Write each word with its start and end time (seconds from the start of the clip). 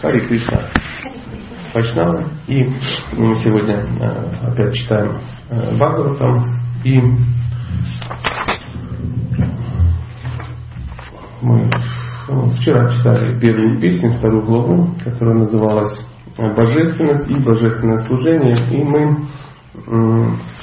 Хари 0.00 0.26
Кришна. 0.26 0.62
Вайшнавы. 1.74 2.26
И 2.48 2.64
мы 3.12 3.34
сегодня 3.36 3.74
э, 3.74 4.50
опять 4.50 4.74
читаем 4.74 5.18
э, 5.50 5.74
Бхагаватам. 5.76 6.56
И 6.84 7.00
мы 11.42 11.70
ну, 12.28 12.50
вчера 12.50 12.90
читали 12.90 13.38
первую 13.38 13.80
песню, 13.80 14.12
вторую 14.12 14.42
главу, 14.46 14.94
которая 15.04 15.36
называлась 15.36 15.98
«Божественность 16.38 17.30
и 17.30 17.34
божественное 17.38 17.98
служение». 18.06 18.56
И 18.70 18.82
мы 18.82 19.28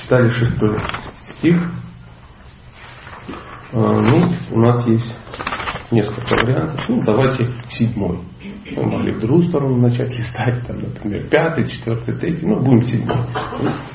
читали 0.02 0.30
шестой 0.30 0.80
стих. 1.38 1.62
Э, 3.72 4.02
ну, 4.02 4.34
у 4.52 4.60
нас 4.60 4.86
есть 4.88 5.14
несколько 5.92 6.36
вариантов. 6.36 6.80
Ну, 6.90 7.04
давайте 7.04 7.54
седьмой. 7.72 8.20
Мы 8.72 8.84
могли 8.86 9.12
в 9.12 9.20
другую 9.20 9.48
сторону 9.50 9.78
начать 9.78 10.12
листать, 10.12 10.66
там, 10.66 10.78
например, 10.78 11.28
пятый, 11.30 11.68
четвертый, 11.68 12.16
третий, 12.16 12.46
ну, 12.46 12.62
будем 12.62 12.84
седьмой. 12.84 13.18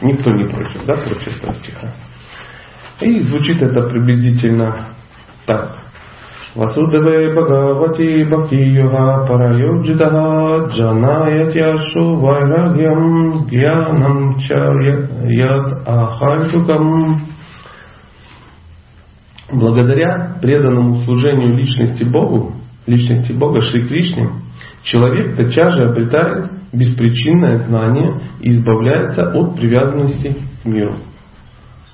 Никто 0.03 0.31
не 0.31 0.49
против, 0.49 0.85
да, 0.85 0.95
прочества 0.95 1.55
стиха. 1.55 1.95
И 3.01 3.19
звучит 3.21 3.63
это 3.63 3.89
приблизительно 3.89 4.91
так. 5.47 5.89
Васудеве 6.55 7.35
Бхагавати 7.35 8.25
Бхакти 8.25 8.57
Йога 8.57 9.27
Парайоджитаха 9.29 10.67
Джанаятяшу 10.71 12.17
Вайрагьям 12.17 13.47
Гьянам 13.47 14.39
Чарьят 14.41 15.87
Ахальтукам 15.87 17.27
Благодаря 19.53 20.37
преданному 20.43 21.05
служению 21.05 21.57
личности 21.57 22.05
Богу, 22.05 22.53
личности 22.87 23.33
Бога 23.33 23.63
Шри 23.63 23.89
Кришне, 23.89 24.29
человек 24.83 25.37
тотчас 25.37 25.75
же 25.75 25.89
обретает 25.89 26.51
беспричинное 26.73 27.59
знание 27.67 28.21
и 28.41 28.51
избавляется 28.51 29.31
от 29.33 29.57
привязанности 29.57 30.37
к 30.63 30.67
миру. 30.67 30.97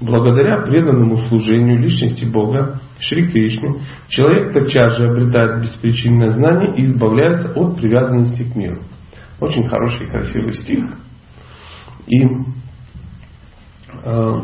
Благодаря 0.01 0.63
преданному 0.63 1.19
служению 1.29 1.81
личности 1.81 2.25
Бога 2.25 2.81
Шри 2.99 3.29
Кришне, 3.29 3.81
человек 4.09 4.53
тотчас 4.53 4.97
же 4.97 5.09
обретает 5.09 5.63
беспричинное 5.63 6.33
знание 6.33 6.77
и 6.77 6.83
избавляется 6.87 7.53
от 7.53 7.77
привязанности 7.77 8.43
к 8.43 8.55
миру. 8.55 8.83
Очень 9.41 9.69
хороший, 9.69 10.09
красивый 10.09 10.55
стих. 10.55 10.85
И 12.07 12.27
э, 14.05 14.41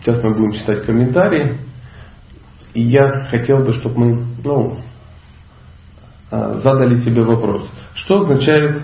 сейчас 0.00 0.22
мы 0.22 0.34
будем 0.34 0.52
читать 0.52 0.84
комментарии. 0.84 1.58
И 2.74 2.82
я 2.82 3.26
хотел 3.30 3.58
бы, 3.58 3.72
чтобы 3.74 3.98
мы 3.98 4.26
ну, 4.42 4.81
задали 6.32 6.96
себе 7.04 7.22
вопрос, 7.22 7.70
что 7.94 8.22
означает 8.22 8.82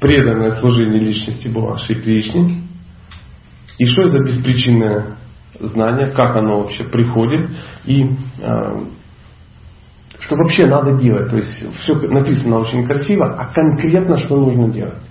преданное 0.00 0.52
служение 0.52 1.02
личности 1.02 1.52
Шри 1.84 2.00
Кришне, 2.00 2.62
и 3.78 3.84
что 3.84 4.02
это 4.02 4.20
беспричинное 4.20 5.16
знание, 5.58 6.10
как 6.10 6.36
оно 6.36 6.62
вообще 6.62 6.84
приходит, 6.84 7.50
и 7.84 8.04
э, 8.40 8.84
что 10.20 10.36
вообще 10.36 10.66
надо 10.66 10.94
делать. 10.94 11.28
То 11.28 11.36
есть 11.36 11.80
все 11.82 11.94
написано 11.94 12.58
очень 12.58 12.86
красиво, 12.86 13.34
а 13.38 13.52
конкретно 13.52 14.16
что 14.16 14.36
нужно 14.36 14.70
делать. 14.70 15.02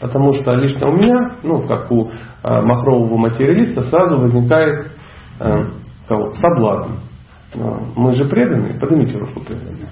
Потому 0.00 0.32
что 0.32 0.52
лично 0.54 0.88
у 0.88 0.96
меня, 0.96 1.36
ну, 1.42 1.60
как 1.68 1.90
у 1.92 2.08
э, 2.08 2.62
махрового 2.62 3.18
материалиста, 3.18 3.82
сразу 3.82 4.18
возникает 4.18 4.92
э, 5.40 5.64
кого? 6.08 6.32
соблазн. 6.32 7.09
Мы 7.54 8.14
же 8.14 8.26
преданные, 8.26 8.78
поднимите 8.78 9.18
руку 9.18 9.40
преданные. 9.40 9.88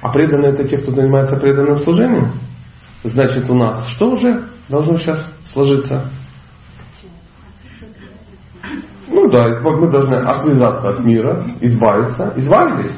А 0.00 0.10
преданные 0.10 0.52
это 0.52 0.66
те, 0.66 0.78
кто 0.78 0.92
занимается 0.92 1.36
преданным 1.36 1.80
служением. 1.80 2.32
Значит, 3.04 3.48
у 3.48 3.54
нас 3.54 3.88
что 3.90 4.10
уже 4.10 4.48
должно 4.68 4.96
сейчас 4.96 5.32
сложиться? 5.52 6.10
Ну 9.08 9.30
да, 9.30 9.60
мы 9.60 9.90
должны 9.90 10.16
отвязаться 10.16 10.90
от 10.90 11.00
мира, 11.00 11.46
избавиться. 11.60 12.34
Избавились? 12.36 12.96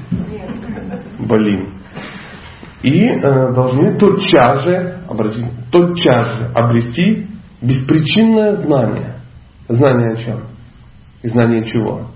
Блин. 1.18 1.78
И 2.82 3.08
э, 3.08 3.52
должны 3.52 3.98
тотчас 3.98 4.64
же, 4.64 5.00
обратить, 5.06 5.46
тотчас 5.70 6.38
же 6.38 6.46
обрести 6.54 7.26
беспричинное 7.60 8.54
знание. 8.56 9.16
Знание 9.68 10.14
о 10.14 10.16
чем? 10.16 10.40
И 11.22 11.28
знание 11.28 11.64
чего? 11.66 12.06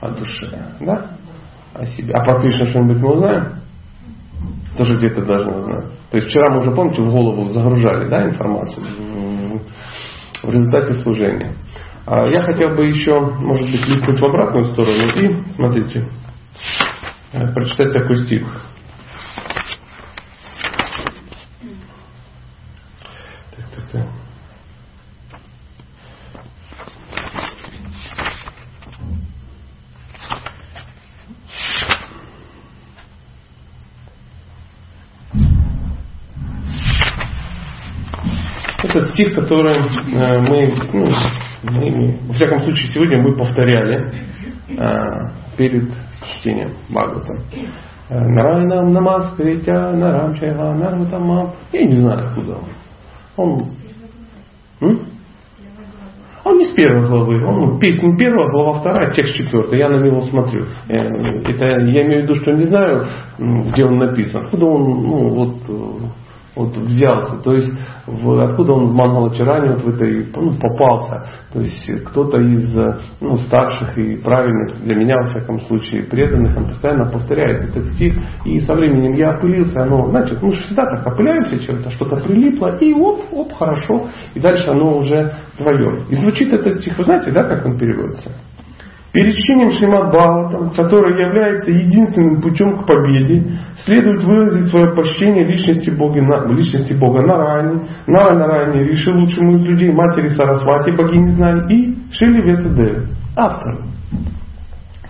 О 0.00 0.10
душе. 0.10 0.48
Да? 0.80 1.10
О 1.74 1.84
себе. 1.84 2.12
А 2.14 2.24
про 2.24 2.40
Кришну 2.40 2.66
что-нибудь 2.66 3.00
мы 3.00 3.14
узнаем? 3.14 3.54
Тоже 4.76 4.96
где-то 4.96 5.24
должны 5.24 5.62
знать. 5.62 5.84
То 6.10 6.16
есть 6.16 6.28
вчера 6.28 6.46
мы 6.50 6.60
уже, 6.60 6.70
помните, 6.72 7.02
в 7.02 7.10
голову 7.10 7.48
загружали 7.48 8.08
да, 8.08 8.28
информацию 8.28 8.86
в 10.42 10.50
результате 10.50 10.94
служения. 10.94 11.54
А 12.06 12.26
я 12.26 12.42
хотел 12.42 12.70
бы 12.70 12.86
еще, 12.86 13.20
может 13.20 13.70
быть, 13.70 13.86
листнуть 13.86 14.20
в 14.20 14.24
обратную 14.24 14.66
сторону 14.66 15.08
и, 15.14 15.54
смотрите, 15.54 16.08
э, 17.32 17.52
прочитать 17.52 17.92
такой 17.92 18.16
стих. 18.24 18.46
Так, 23.56 23.70
так, 23.74 23.90
так. 23.92 24.06
Этот 38.82 39.09
стих, 39.20 39.34
который 39.34 39.76
э, 39.76 40.40
мы 40.48 40.72
ну, 40.92 41.12
мы, 41.62 42.18
во 42.26 42.32
всяком 42.32 42.60
случае, 42.60 42.90
сегодня 42.92 43.22
мы 43.22 43.36
повторяли 43.36 44.14
а, 44.78 45.32
перед 45.58 45.90
чтением 46.24 46.72
Бхагавата. 46.88 47.42
Нарайнам 48.08 48.92
намаскритя 48.92 49.92
нарам 49.92 50.34
чайга 50.36 50.72
нарутамам. 50.74 51.52
Я 51.72 51.84
не 51.84 51.96
знаю, 51.96 52.28
откуда 52.28 52.56
он. 52.56 52.66
Он, 53.36 53.66
м? 54.80 55.06
он 56.44 56.58
не 56.58 56.64
с 56.64 56.70
первой 56.70 57.06
главы. 57.06 57.44
Он 57.46 57.78
песня 57.78 58.16
первая, 58.16 58.48
глава 58.50 58.80
вторая, 58.80 59.12
текст 59.12 59.34
четвертый. 59.34 59.78
Я 59.78 59.90
на 59.90 60.02
него 60.02 60.20
смотрю. 60.22 60.64
Э, 60.88 60.94
это, 60.94 61.64
я 61.64 62.06
имею 62.06 62.20
в 62.20 62.24
виду, 62.24 62.34
что 62.36 62.52
не 62.52 62.64
знаю, 62.64 63.06
где 63.38 63.84
он 63.84 63.98
написан. 63.98 64.46
Откуда 64.46 64.66
он, 64.66 64.82
ну, 64.82 65.28
вот, 65.28 65.56
вот 66.64 66.76
взялся. 66.76 67.36
То 67.42 67.54
есть 67.54 67.72
в, 68.06 68.40
откуда 68.42 68.74
он 68.74 68.86
в 68.86 68.94
Мангалачаране 68.94 69.74
вот 69.74 69.84
в 69.84 69.88
этой 69.88 70.26
ну, 70.34 70.52
попался. 70.60 71.26
То 71.52 71.60
есть 71.60 72.04
кто-то 72.06 72.38
из 72.38 72.76
ну, 73.20 73.36
старших 73.36 73.96
и 73.98 74.16
правильных, 74.16 74.82
для 74.82 74.96
меня 74.96 75.16
во 75.16 75.26
всяком 75.26 75.60
случае, 75.62 76.04
преданных, 76.04 76.56
он 76.56 76.66
постоянно 76.66 77.10
повторяет 77.10 77.64
этот 77.70 77.90
стих. 77.90 78.14
И 78.44 78.60
со 78.60 78.74
временем 78.74 79.14
я 79.14 79.30
опылился, 79.30 79.82
оно, 79.82 80.08
значит, 80.10 80.42
мы 80.42 80.52
же 80.52 80.62
всегда 80.62 80.84
так 80.84 81.06
опыляемся 81.06 81.58
чем-то, 81.58 81.90
что-то 81.90 82.16
прилипло, 82.16 82.76
и 82.76 82.92
оп, 82.92 83.24
оп, 83.32 83.52
хорошо. 83.52 84.08
И 84.34 84.40
дальше 84.40 84.68
оно 84.68 84.98
уже 84.98 85.32
твое. 85.56 86.04
И 86.08 86.14
звучит 86.16 86.52
этот 86.52 86.80
стих, 86.80 86.96
вы 86.96 87.04
знаете, 87.04 87.30
да, 87.30 87.44
как 87.44 87.64
он 87.66 87.78
переводится? 87.78 88.30
Перед 89.12 89.34
чтением 89.34 89.72
Шримад 89.72 90.12
Бхагаватам, 90.12 90.70
который 90.70 91.20
является 91.20 91.72
единственным 91.72 92.40
путем 92.40 92.78
к 92.78 92.86
победе, 92.86 93.58
следует 93.84 94.22
выразить 94.22 94.68
свое 94.68 94.94
почтение 94.94 95.44
личности 95.46 95.90
Бога, 95.90 96.20
личности 96.48 96.92
Бога 96.92 97.22
Нарайни, 97.22 97.88
Нара 98.06 98.38
Нарайни, 98.38 98.84
Риши 98.84 99.12
лучшему 99.12 99.56
из 99.56 99.64
людей, 99.64 99.90
матери 99.90 100.28
Сарасвати, 100.28 100.92
богини 100.92 101.26
знаний 101.32 101.74
и 101.74 102.14
Шили 102.14 102.40
Весадевы, 102.40 103.08
автор. 103.36 103.84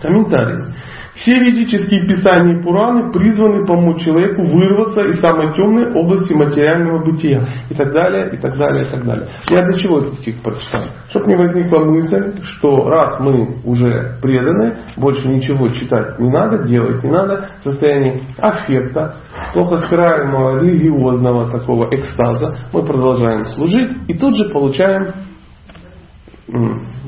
Комментарий. 0.01 0.73
Все 1.15 1.33
ведические 1.39 2.07
писания 2.07 2.59
и 2.59 2.63
Пураны 2.63 3.11
призваны 3.11 3.65
помочь 3.65 4.03
человеку 4.03 4.43
вырваться 4.43 5.01
из 5.01 5.19
самой 5.19 5.53
темной 5.55 5.91
области 5.93 6.33
материального 6.33 7.03
бытия. 7.03 7.45
И 7.69 7.73
так 7.73 7.91
далее, 7.91 8.29
и 8.33 8.37
так 8.37 8.57
далее, 8.57 8.85
и 8.85 8.89
так 8.89 9.05
далее. 9.05 9.27
Я 9.49 9.61
для 9.63 9.77
чего 9.77 9.97
этот 9.97 10.15
стих 10.15 10.41
прочитал? 10.41 10.83
Чтобы 11.09 11.27
не 11.27 11.35
возникла 11.35 11.83
мысль, 11.83 12.41
что 12.43 12.87
раз 12.89 13.19
мы 13.19 13.57
уже 13.65 14.17
преданы, 14.21 14.77
больше 14.95 15.27
ничего 15.27 15.67
читать 15.69 16.17
не 16.19 16.29
надо, 16.29 16.63
делать 16.67 17.03
не 17.03 17.11
надо, 17.11 17.49
в 17.59 17.63
состоянии 17.63 18.23
аффекта, 18.37 19.17
плохо 19.53 19.81
скрываемого 19.81 20.63
религиозного 20.63 21.51
такого 21.51 21.89
экстаза, 21.93 22.57
мы 22.73 22.83
продолжаем 22.83 23.45
служить 23.47 23.91
и 24.07 24.13
тут 24.13 24.35
же 24.35 24.49
получаем 24.53 25.13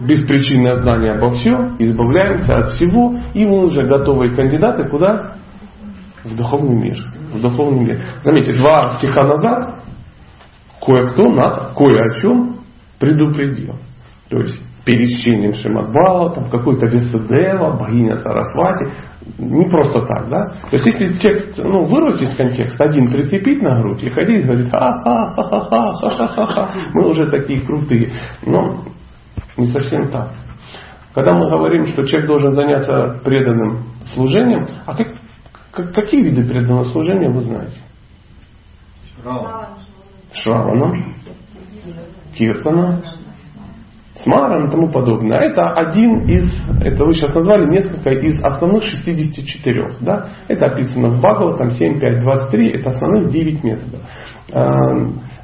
беспричинное 0.02 0.82
знание 0.82 1.14
обо 1.14 1.32
всем, 1.34 1.76
избавляемся 1.80 2.56
от 2.56 2.74
всего, 2.74 3.16
и 3.34 3.46
мы 3.46 3.66
уже 3.66 3.84
готовые 3.84 4.36
кандидаты 4.36 4.88
куда? 4.88 5.36
В 6.24 6.36
духовный 6.36 6.76
мир. 6.76 6.98
В 7.34 7.42
духовный 7.42 7.86
мир. 7.86 8.02
Заметьте, 8.24 8.54
два 8.54 8.98
стиха 8.98 9.28
назад 9.28 9.84
кое-кто 10.82 11.32
нас 11.32 11.74
кое 11.76 12.02
о 12.02 12.20
чем 12.20 12.58
предупредил. 13.00 13.76
То 14.30 14.40
есть 14.40 14.60
перед 14.86 15.10
чтением 15.10 15.54
Шимадбала, 15.54 16.34
там 16.34 16.50
какой-то 16.50 16.88
Весудева, 16.88 17.78
богиня 17.78 18.16
Сарасвати. 18.18 18.88
Не 19.38 19.70
просто 19.70 20.02
так, 20.02 20.28
да? 20.30 20.58
То 20.70 20.76
есть 20.76 20.86
если 20.86 21.18
текст 21.20 21.58
ну, 21.58 21.86
вырвать 21.86 22.22
из 22.22 22.36
контекста, 22.36 22.84
один 22.86 23.10
прицепить 23.10 23.62
на 23.62 23.82
грудь 23.82 24.04
и 24.04 24.10
ходить 24.10 24.42
и 24.42 24.44
говорить 24.44 24.70
ха-ха-ха-ха-ха-ха-ха, 24.70 26.70
мы 26.94 27.10
уже 27.10 27.30
такие 27.30 27.66
крутые. 27.66 28.12
Но 28.46 28.84
не 29.58 29.68
совсем 29.68 30.10
так. 30.10 30.32
Когда 31.14 31.34
мы 31.36 31.50
говорим, 31.50 31.88
что 31.88 32.04
человек 32.04 32.28
должен 32.28 32.54
заняться 32.54 33.20
преданным 33.24 33.84
служением, 34.14 34.66
а 34.86 34.96
как, 34.96 35.08
как, 35.72 35.94
какие 35.94 36.24
виды 36.24 36.44
преданного 36.44 36.86
служения 36.86 37.30
вы 37.30 37.42
знаете? 37.42 37.78
Шраванам, 40.34 41.14
Киртанам, 42.36 43.04
Смаран 44.16 44.68
и 44.68 44.72
тому 44.72 44.92
подобное. 44.92 45.40
Это 45.40 45.70
один 45.72 46.28
из, 46.30 46.52
это 46.82 47.04
вы 47.04 47.14
сейчас 47.14 47.34
назвали 47.34 47.68
несколько 47.70 48.12
из 48.12 48.44
основных 48.44 48.84
64. 48.84 49.98
Да? 50.02 50.30
Это 50.48 50.68
описано 50.68 51.10
в 51.10 51.20
Бхагава, 51.20 51.58
там 51.58 51.72
7, 51.72 52.00
5, 52.00 52.22
23, 52.22 52.70
это 52.70 52.90
основных 52.92 53.32
9 53.32 53.64
методов. 53.64 54.02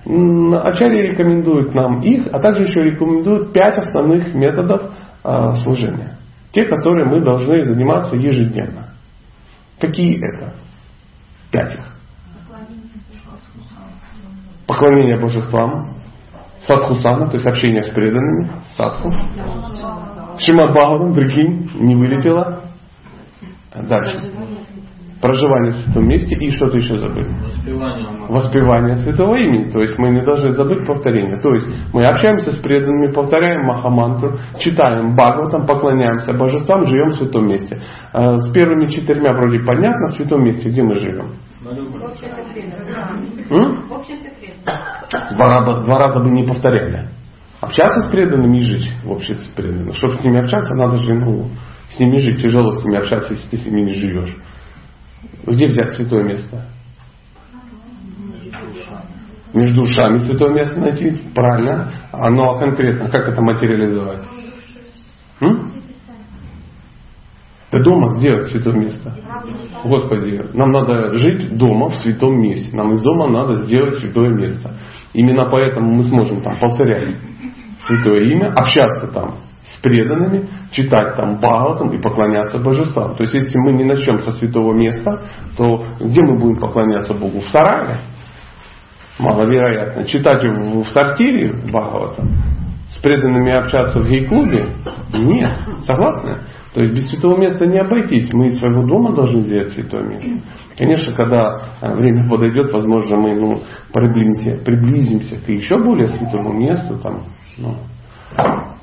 Ачарья 0.05 1.11
рекомендует 1.11 1.75
нам 1.75 2.01
их, 2.01 2.27
а 2.31 2.39
также 2.39 2.63
еще 2.63 2.81
рекомендует 2.83 3.53
5 3.53 3.77
основных 3.79 4.33
методов 4.33 4.93
а, 5.23 5.53
служения. 5.57 6.17
Те, 6.51 6.65
которые 6.65 7.05
мы 7.05 7.21
должны 7.21 7.63
заниматься 7.63 8.15
ежедневно. 8.15 8.93
Какие 9.79 10.17
это? 10.17 10.53
Пять 11.51 11.75
их. 11.75 11.85
Поклонение 14.67 15.19
божествам, 15.19 15.95
садхусана, 16.65 17.27
то 17.27 17.35
есть 17.35 17.47
общение 17.47 17.81
с 17.81 17.89
преданными, 17.89 18.51
садху. 18.75 19.11
Шимат 20.37 20.71
Бхагаван, 20.73 21.13
прикинь, 21.13 21.69
не 21.75 21.95
вылетела. 21.95 22.63
Дальше. 23.75 24.31
Проживание 25.21 25.73
в 25.73 25.75
святом 25.75 26.07
месте 26.07 26.33
и 26.33 26.51
что-то 26.51 26.77
еще 26.77 26.97
забыли. 26.97 27.27
Воспевание. 27.27 28.07
Воспевание 28.29 28.95
святого 28.97 29.35
имени. 29.35 29.69
То 29.69 29.79
есть 29.79 29.97
мы 29.97 30.11
не 30.11 30.21
должны 30.21 30.51
забыть 30.51 30.87
повторение. 30.87 31.41
То 31.41 31.53
есть 31.55 31.67
мы 31.93 32.05
общаемся 32.05 32.53
с 32.53 32.57
преданными, 32.61 33.11
повторяем 33.11 33.65
Махамантру, 33.65 34.39
читаем 34.59 35.15
Бхагаватам, 35.15 35.65
поклоняемся 35.65 36.31
божествам, 36.33 36.85
живем 36.85 37.09
в 37.09 37.15
святом 37.15 37.49
месте. 37.49 37.81
А 38.13 38.37
с 38.37 38.51
первыми 38.53 38.87
четырьмя 38.87 39.33
вроде 39.33 39.59
понятно, 39.59 40.07
в 40.07 40.11
святом 40.13 40.41
месте, 40.45 40.69
где 40.69 40.83
мы 40.83 40.95
живем. 40.95 41.31
Два 45.31 45.45
раза, 45.49 45.83
два 45.83 45.97
раза 45.97 46.19
бы 46.19 46.29
не 46.29 46.43
повторяли. 46.43 47.09
Общаться 47.59 48.07
с 48.07 48.11
преданными 48.11 48.57
и 48.57 48.61
жить 48.61 48.89
в 49.03 49.11
обществе 49.11 49.45
с 49.45 49.53
преданными. 49.53 49.91
Чтобы 49.91 50.15
с 50.15 50.23
ними 50.23 50.39
общаться, 50.39 50.73
надо 50.75 50.97
же 50.99 51.13
ну, 51.13 51.49
с 51.89 51.99
ними 51.99 52.17
жить. 52.19 52.41
Тяжело 52.41 52.71
с 52.71 52.85
ними 52.85 52.99
общаться, 52.99 53.33
если 53.33 53.49
ты 53.49 53.57
с 53.57 53.65
ними 53.65 53.81
не 53.81 53.91
живешь. 53.91 54.37
Где 55.45 55.67
взять 55.67 55.93
святое 55.93 56.23
место? 56.23 56.65
Между 59.53 59.81
ушами 59.81 60.19
святое 60.19 60.53
место 60.53 60.79
найти. 60.79 61.17
Правильно. 61.33 61.91
А 62.11 62.29
ну 62.29 62.51
а 62.51 62.59
конкретно, 62.59 63.09
как 63.09 63.27
это 63.27 63.41
материализовать? 63.41 64.23
М? 65.41 65.73
Да 67.71 67.79
дома 67.79 68.17
где 68.17 68.45
святое 68.45 68.75
место? 68.75 69.13
Господи, 69.83 70.41
нам 70.53 70.71
надо 70.71 71.15
жить 71.15 71.55
дома 71.55 71.89
в 71.89 71.95
святом 71.97 72.41
месте. 72.41 72.75
Нам 72.75 72.93
из 72.93 73.01
дома 73.01 73.27
надо 73.27 73.57
сделать 73.65 73.99
святое 73.99 74.29
место. 74.29 74.75
Именно 75.13 75.49
поэтому 75.49 75.91
мы 75.91 76.03
сможем 76.03 76.41
там 76.41 76.57
повторять 76.59 77.17
святое 77.85 78.23
имя, 78.31 78.53
общаться 78.55 79.07
там 79.07 79.48
с 79.75 79.81
преданными, 79.81 80.47
читать 80.71 81.15
там 81.15 81.37
Бхагаватам 81.37 81.93
и 81.93 82.01
поклоняться 82.01 82.57
божествам. 82.59 83.15
То 83.15 83.23
есть 83.23 83.33
если 83.33 83.57
мы 83.59 83.73
не 83.73 83.83
начнем 83.83 84.21
со 84.23 84.31
святого 84.31 84.73
места, 84.73 85.21
то 85.57 85.85
где 85.99 86.21
мы 86.21 86.39
будем 86.39 86.59
поклоняться 86.59 87.13
Богу? 87.13 87.39
В 87.39 87.47
сарае? 87.49 87.97
Маловероятно. 89.19 90.05
Читать 90.05 90.43
в, 90.43 90.85
сортире 90.85 91.53
Бхагаватам? 91.53 92.29
С 92.95 93.01
преданными 93.01 93.51
общаться 93.51 93.99
в 93.99 94.07
гей-клубе? 94.07 94.65
Нет. 95.13 95.57
Согласны? 95.85 96.39
То 96.73 96.81
есть 96.81 96.93
без 96.93 97.09
святого 97.09 97.39
места 97.39 97.65
не 97.65 97.79
обойтись. 97.79 98.31
Мы 98.31 98.47
из 98.47 98.59
своего 98.59 98.83
дома 98.85 99.15
должны 99.15 99.41
сделать 99.41 99.71
святое 99.71 100.03
место. 100.03 100.29
Конечно, 100.77 101.13
когда 101.13 101.73
э, 101.81 101.93
время 101.95 102.29
подойдет, 102.29 102.71
возможно, 102.71 103.17
мы 103.17 103.35
ну, 103.35 103.61
приблизимся, 103.91 104.63
приблизимся 104.63 105.35
к 105.35 105.49
еще 105.49 105.77
более 105.77 106.09
святому 106.09 106.53
месту. 106.53 106.97
Там, 106.99 107.23
ну, 107.57 107.75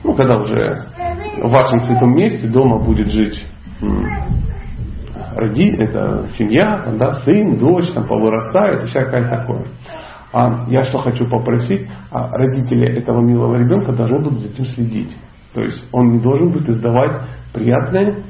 ну, 0.04 0.14
когда 0.14 0.38
уже 0.38 0.88
в 1.43 1.50
вашем 1.50 1.81
святом 1.81 2.14
месте 2.14 2.48
дома 2.48 2.78
будет 2.82 3.10
жить 3.10 3.44
роди, 5.37 5.70
это 5.78 6.28
семья, 6.37 6.84
да, 6.98 7.14
сын, 7.16 7.58
дочь, 7.58 7.93
там 7.93 8.06
повырастает 8.06 8.84
и 8.84 8.87
всякое 8.87 9.28
такое. 9.28 9.66
А 10.32 10.66
я 10.69 10.84
что 10.84 10.98
хочу 10.98 11.28
попросить, 11.28 11.88
а 12.10 12.31
родители 12.31 12.87
этого 12.98 13.20
милого 13.20 13.56
ребенка 13.56 13.93
должны 13.93 14.19
будут 14.19 14.40
за 14.40 14.48
этим 14.48 14.64
следить. 14.66 15.16
То 15.54 15.60
есть 15.62 15.87
он 15.93 16.12
не 16.12 16.20
должен 16.20 16.50
будет 16.50 16.69
издавать 16.69 17.20
приятные 17.52 18.25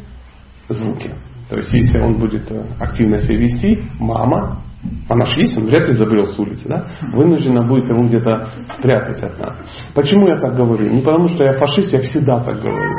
звуки. 0.69 1.11
То 1.49 1.57
есть 1.57 1.73
если 1.73 2.01
он 2.01 2.15
будет 2.15 2.51
э, 2.51 2.65
активно 2.81 3.19
себя 3.19 3.39
вести, 3.39 3.85
мама 3.99 4.63
же 4.83 5.41
есть, 5.41 5.57
он 5.57 5.65
вряд 5.65 5.87
ли 5.87 5.93
забрел 5.93 6.27
с 6.27 6.39
улицы, 6.39 6.69
да? 6.69 6.87
Вынуждена 7.13 7.67
будет 7.67 7.89
ему 7.89 8.07
где-то 8.07 8.51
спрятать 8.79 9.23
от 9.23 9.39
нас. 9.39 9.57
Почему 9.95 10.29
я 10.29 10.39
так 10.39 10.55
говорю? 10.55 10.89
Не 10.91 11.03
потому, 11.03 11.29
что 11.29 11.45
я 11.45 11.55
фашист, 11.55 11.93
я 11.93 12.01
всегда 12.01 12.43
так 12.43 12.61
говорю. 12.61 12.95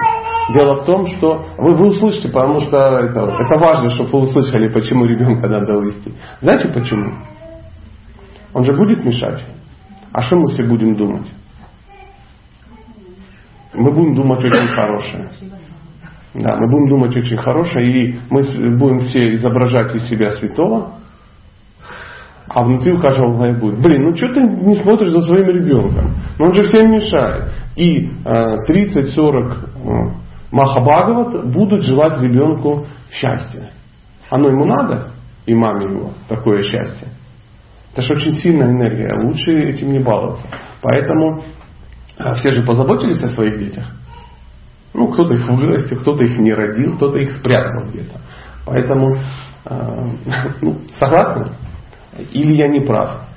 Дело 0.54 0.76
в 0.82 0.86
том, 0.86 1.08
что 1.08 1.46
вы, 1.58 1.76
вы 1.76 1.88
услышите, 1.90 2.30
потому 2.30 2.60
что 2.62 2.78
это, 2.78 3.20
это 3.20 3.58
важно, 3.60 3.90
чтобы 3.90 4.10
вы 4.12 4.20
услышали, 4.22 4.72
почему 4.72 5.06
ребенка 5.06 5.48
надо 5.48 5.78
увести. 5.78 6.14
Знаете 6.42 6.70
почему? 6.70 7.24
Он 8.54 8.64
же 8.64 8.74
будет 8.74 9.04
мешать. 9.04 9.44
А 10.14 10.24
что 10.24 10.38
мы 10.38 10.54
все 10.54 10.64
будем 10.64 10.96
думать? 10.96 11.28
Мы 13.74 13.92
будем 13.92 14.16
думать 14.16 14.40
очень 14.44 14.68
хорошее. 14.68 15.30
Да, 16.34 16.56
мы 16.56 16.70
будем 16.70 16.90
думать 16.90 17.16
очень 17.16 17.38
хорошее, 17.38 17.86
и 17.88 18.20
мы 18.30 18.42
будем 18.78 19.00
все 19.00 19.36
изображать 19.36 19.94
из 19.96 20.08
себя 20.08 20.32
святого, 20.32 20.94
а 22.50 22.64
внутри 22.64 22.94
у 22.94 23.00
каждого 23.00 23.34
в 23.34 23.60
будет, 23.60 23.82
блин, 23.82 24.04
ну 24.04 24.16
что 24.16 24.34
ты 24.34 24.42
не 24.42 24.76
смотришь 24.76 25.10
за 25.10 25.22
своим 25.22 25.50
ребенком? 25.50 26.16
Ну 26.40 26.46
он 26.46 26.54
же 26.54 26.64
всем 26.64 26.92
мешает. 26.92 27.52
И 27.76 28.08
э, 28.08 28.56
30-40 28.70 29.54
э, 29.56 30.28
Махабхагават 30.52 31.52
будут 31.52 31.84
желать 31.84 32.22
ребенку 32.22 32.86
счастья. 33.12 33.72
Оно 34.30 34.50
ему 34.50 34.66
надо, 34.66 35.12
и 35.46 35.54
маме 35.54 35.94
его, 35.94 36.12
такое 36.30 36.64
счастье. 36.64 37.10
Это 37.94 38.02
же 38.04 38.14
очень 38.14 38.36
сильная 38.36 38.70
энергия, 38.70 39.10
лучше 39.24 39.52
этим 39.52 39.92
не 39.92 40.00
баловаться. 40.00 40.46
Поэтому 40.82 41.44
э, 42.18 42.34
все 42.36 42.52
же 42.52 42.64
позаботились 42.64 43.22
о 43.24 43.30
своих 43.30 43.58
детях. 43.58 43.92
Ну, 44.94 45.08
кто-то 45.10 45.34
их 45.34 45.48
вырастил, 45.50 46.00
кто-то 46.00 46.24
их 46.24 46.38
не 46.38 46.54
родил, 46.54 46.96
кто-то 46.96 47.18
их 47.18 47.34
спрятал 47.34 47.90
где-то. 47.90 48.22
Поэтому, 48.66 49.16
э, 49.66 50.10
ну, 50.62 50.78
согласны? 50.98 51.52
Или 52.32 52.56
я 52.56 52.68
не 52.68 52.82
прав? 52.82 53.28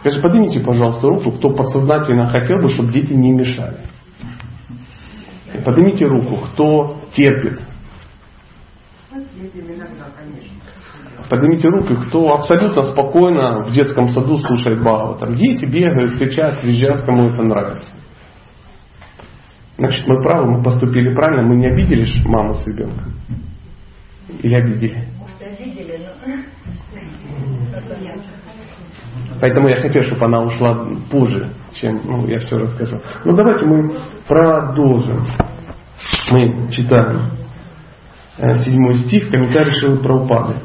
Скажи, 0.00 0.20
поднимите, 0.22 0.60
пожалуйста, 0.60 1.08
руку, 1.08 1.32
кто 1.32 1.50
подсознательно 1.50 2.30
хотел 2.30 2.56
бы, 2.62 2.70
чтобы 2.70 2.90
дети 2.90 3.12
не 3.12 3.32
мешали. 3.32 3.84
Поднимите 5.64 6.06
руку, 6.06 6.36
кто 6.36 6.96
терпит. 7.14 7.60
Поднимите 11.28 11.68
руку, 11.68 11.94
кто 12.06 12.34
абсолютно 12.34 12.84
спокойно 12.84 13.62
в 13.62 13.72
детском 13.72 14.08
саду 14.08 14.38
слушает 14.38 14.80
Бхагава. 14.80 15.18
Там 15.18 15.34
дети 15.34 15.64
бегают, 15.64 16.18
кричат, 16.18 16.64
визжат, 16.64 17.02
кому 17.02 17.28
это 17.28 17.42
нравится. 17.42 17.92
Значит, 19.76 20.06
мы 20.06 20.20
правы, 20.22 20.50
мы 20.50 20.62
поступили 20.62 21.14
правильно, 21.14 21.46
мы 21.46 21.56
не 21.56 21.66
обидели 21.66 22.06
маму 22.26 22.54
с 22.54 22.66
ребенком. 22.66 23.14
Или 24.42 24.54
обидели? 24.54 25.09
Поэтому 29.40 29.68
я 29.68 29.80
хотел, 29.80 30.02
чтобы 30.02 30.26
она 30.26 30.42
ушла 30.42 30.86
позже, 31.10 31.48
чем 31.72 32.00
ну, 32.04 32.26
я 32.26 32.38
все 32.40 32.56
расскажу. 32.56 33.00
Ну 33.24 33.34
давайте 33.34 33.64
мы 33.64 33.96
продолжим. 34.28 35.24
Мы 36.30 36.70
читаем 36.70 37.22
э, 38.38 38.56
седьмой 38.56 38.94
стих, 38.96 39.30
комментарий 39.30 39.72
Шилы 39.74 39.98
Праупады. 40.02 40.56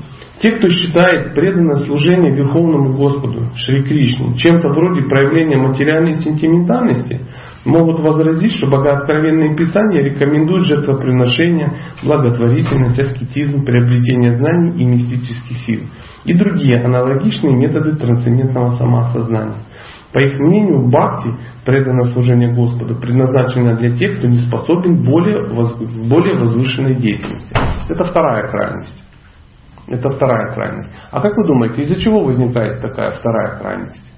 Те, 0.41 0.51
кто 0.51 0.67
считает 0.67 1.33
преданное 1.33 1.85
служение 1.85 2.35
Верховному 2.35 2.93
Господу, 2.93 3.51
Шри 3.55 3.83
Кришне, 3.83 4.37
чем-то 4.37 4.67
вроде 4.69 5.07
проявления 5.07 5.57
материальной 5.57 6.15
сентиментальности, 6.15 7.21
могут 7.65 7.99
возразить, 7.99 8.53
что 8.53 8.67
богооткровенные 8.67 9.55
писания 9.55 10.03
рекомендуют 10.03 10.65
жертвоприношение, 10.65 11.73
благотворительность, 12.03 12.99
аскетизм, 12.99 13.65
приобретение 13.65 14.37
знаний 14.37 14.81
и 14.81 14.85
мистических 14.85 15.57
сил– 15.65 15.81
и 16.25 16.33
другие 16.33 16.83
аналогичные 16.83 17.55
методы 17.55 17.95
трансцендентного 17.95 18.73
самоосознания. 18.73 19.59
По 20.11 20.19
их 20.19 20.39
мнению, 20.39 20.89
бхакти, 20.89 21.29
преданное 21.65 22.05
служение 22.13 22.53
Господу, 22.53 22.95
предназначено 22.95 23.75
для 23.75 23.95
тех, 23.95 24.17
кто 24.17 24.27
не 24.27 24.37
способен 24.37 25.03
более, 25.03 25.45
более 26.07 26.39
возвышенной 26.39 26.95
деятельности. 26.95 27.53
Это 27.89 28.03
вторая 28.05 28.47
крайность. 28.47 29.03
Это 29.87 30.09
вторая 30.09 30.53
крайность. 30.53 30.89
А 31.11 31.21
как 31.21 31.35
вы 31.35 31.45
думаете, 31.45 31.81
из-за 31.81 32.01
чего 32.01 32.23
возникает 32.23 32.81
такая 32.81 33.11
вторая 33.11 33.59
крайность? 33.59 34.14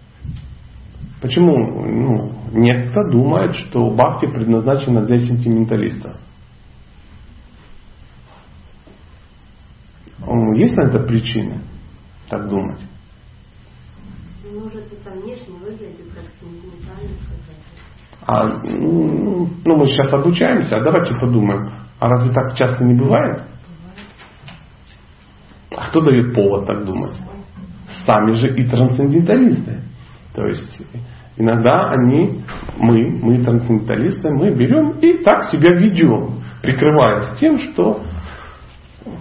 Почему 1.21 1.83
ну, 1.85 2.31
некто 2.51 3.09
думает, 3.09 3.55
что 3.55 3.89
бхакти 3.89 4.27
предназначена 4.27 5.05
для 5.05 5.17
сентименталистов? 5.17 6.17
Есть 10.55 10.75
на 10.75 10.83
это 10.87 10.99
причины 10.99 11.61
так 12.29 12.47
думать? 12.49 12.79
Может, 14.53 14.91
это 14.91 15.11
внешне 15.11 15.53
выглядит 15.59 16.13
как 16.13 16.25
сентиментально 16.39 17.15
а, 18.29 18.45
ну, 18.65 19.47
мы 19.63 19.87
сейчас 19.87 20.11
обучаемся, 20.11 20.75
а 20.75 20.83
давайте 20.83 21.13
подумаем, 21.17 21.71
а 21.97 22.09
разве 22.09 22.33
так 22.33 22.57
часто 22.57 22.83
не 22.83 22.93
бывает? 22.93 23.43
А 25.71 25.89
кто 25.89 26.01
дает 26.01 26.35
повод 26.35 26.67
так 26.67 26.83
думать? 26.83 27.15
Сами 28.05 28.33
же 28.33 28.53
и 28.53 28.65
трансценденталисты. 28.67 29.81
То 30.37 30.45
есть 30.45 30.69
иногда 31.35 31.89
они, 31.89 32.43
мы, 32.77 33.09
мы 33.23 33.43
трансценденталисты, 33.43 34.29
мы 34.29 34.51
берем 34.51 34.99
и 35.01 35.23
так 35.23 35.45
себя 35.45 35.71
ведем, 35.73 36.43
прикрываясь 36.61 37.39
тем, 37.39 37.57
что 37.57 38.03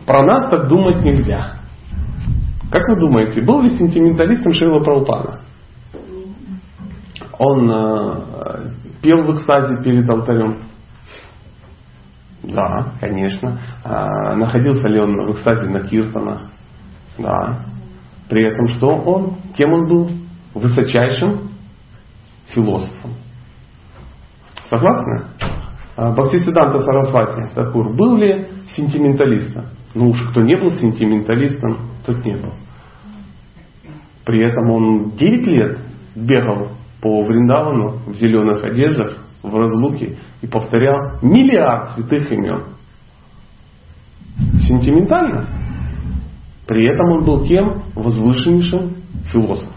про 0.05 0.25
нас 0.25 0.51
так 0.51 0.69
думать 0.69 1.03
нельзя. 1.03 1.55
Как 2.71 2.87
вы 2.87 3.01
думаете, 3.01 3.41
был 3.41 3.63
ли 3.63 3.71
сентименталистом 3.79 4.53
Шрила 4.53 4.85
Праупана? 4.85 5.41
Он 7.39 7.71
э, 7.71 8.71
пел 9.01 9.25
в 9.25 9.37
экстазе 9.37 9.83
перед 9.83 10.09
алтарем? 10.11 10.59
Да, 12.43 12.93
конечно. 13.01 13.59
А, 13.85 14.35
находился 14.35 14.87
ли 14.89 15.01
он 15.01 15.17
в 15.17 15.31
экстазе 15.33 15.71
на 15.71 15.81
Киртана? 15.81 16.51
Да. 17.17 17.65
При 18.29 18.45
этом 18.45 18.69
что 18.77 18.89
он? 18.89 19.37
Кем 19.57 19.73
он 19.73 19.89
был? 19.89 20.26
Высочайшим 20.57 21.51
философом. 22.49 23.13
Согласны? 24.71 25.25
А, 25.97 26.13
Бхактисиданта 26.13 26.79
Сарасвати 26.79 27.55
Такур 27.55 27.95
был 27.95 28.17
ли 28.17 28.49
сентименталистом? 28.75 29.67
Ну 29.95 30.09
уж 30.09 30.31
кто 30.31 30.41
не 30.41 30.57
был 30.57 30.71
сентименталистом, 30.79 31.79
тот 32.07 32.25
не 32.25 32.37
был. 32.37 32.55
При 34.25 34.43
этом 34.49 34.71
он 34.71 35.11
9 35.11 35.47
лет 35.47 35.79
бегал 36.15 36.71
по 37.03 37.23
Вриндавану 37.25 37.99
в 38.07 38.15
зеленых 38.15 38.65
одеждах, 38.65 39.19
в 39.43 39.55
разлуке 39.55 40.17
и 40.41 40.47
повторял 40.47 41.19
миллиард 41.21 41.91
святых 41.91 42.33
имен. 42.33 42.63
Сентиментально. 44.61 45.49
При 46.67 46.87
этом 46.91 47.11
он 47.13 47.25
был 47.25 47.45
кем? 47.45 47.83
Возвышеннейшим 47.95 48.97
философом. 49.31 49.76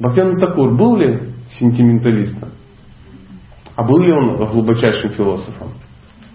Бхактиван 0.00 0.40
Такур 0.40 0.70
был 0.76 0.96
ли 0.96 1.20
сентименталистом? 1.58 2.48
А 3.76 3.84
был 3.84 3.98
ли 3.98 4.12
он 4.12 4.36
глубочайшим 4.36 5.10
философом? 5.10 5.72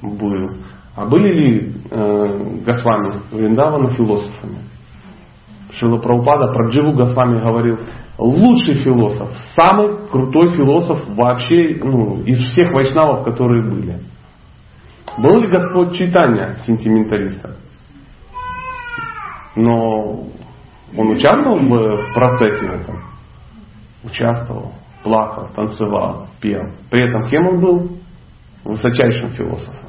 Был. 0.02 0.58
А 0.96 1.06
были 1.06 1.34
ли 1.34 1.74
э, 1.90 2.62
Госвами 2.64 3.22
Вриндавана 3.32 3.94
философами? 3.96 4.60
Шила 5.72 5.98
Праупада 5.98 6.54
про 6.54 6.70
Дживу 6.70 6.94
Госвами 6.94 7.42
говорил, 7.42 7.80
лучший 8.18 8.76
философ, 8.76 9.32
самый 9.60 10.08
крутой 10.10 10.56
философ 10.56 11.02
вообще 11.10 11.80
ну, 11.84 12.22
из 12.22 12.38
всех 12.52 12.72
вайшнавов, 12.72 13.26
которые 13.26 13.70
были. 13.70 14.00
Был 15.18 15.40
ли 15.40 15.50
Господь 15.50 15.96
Читания 15.98 16.58
сентименталистом? 16.66 17.52
Но 19.56 20.28
он 20.98 21.10
участвовал 21.10 21.60
в 21.60 22.14
процессе 22.14 22.68
этом? 22.68 23.15
Участвовал, 24.06 24.74
плакал, 25.04 25.50
танцевал, 25.56 26.28
пел. 26.40 26.62
При 26.90 27.02
этом 27.02 27.28
кем 27.28 27.48
он 27.48 27.60
был? 27.60 27.92
Высочайшим 28.64 29.32
философом. 29.32 29.86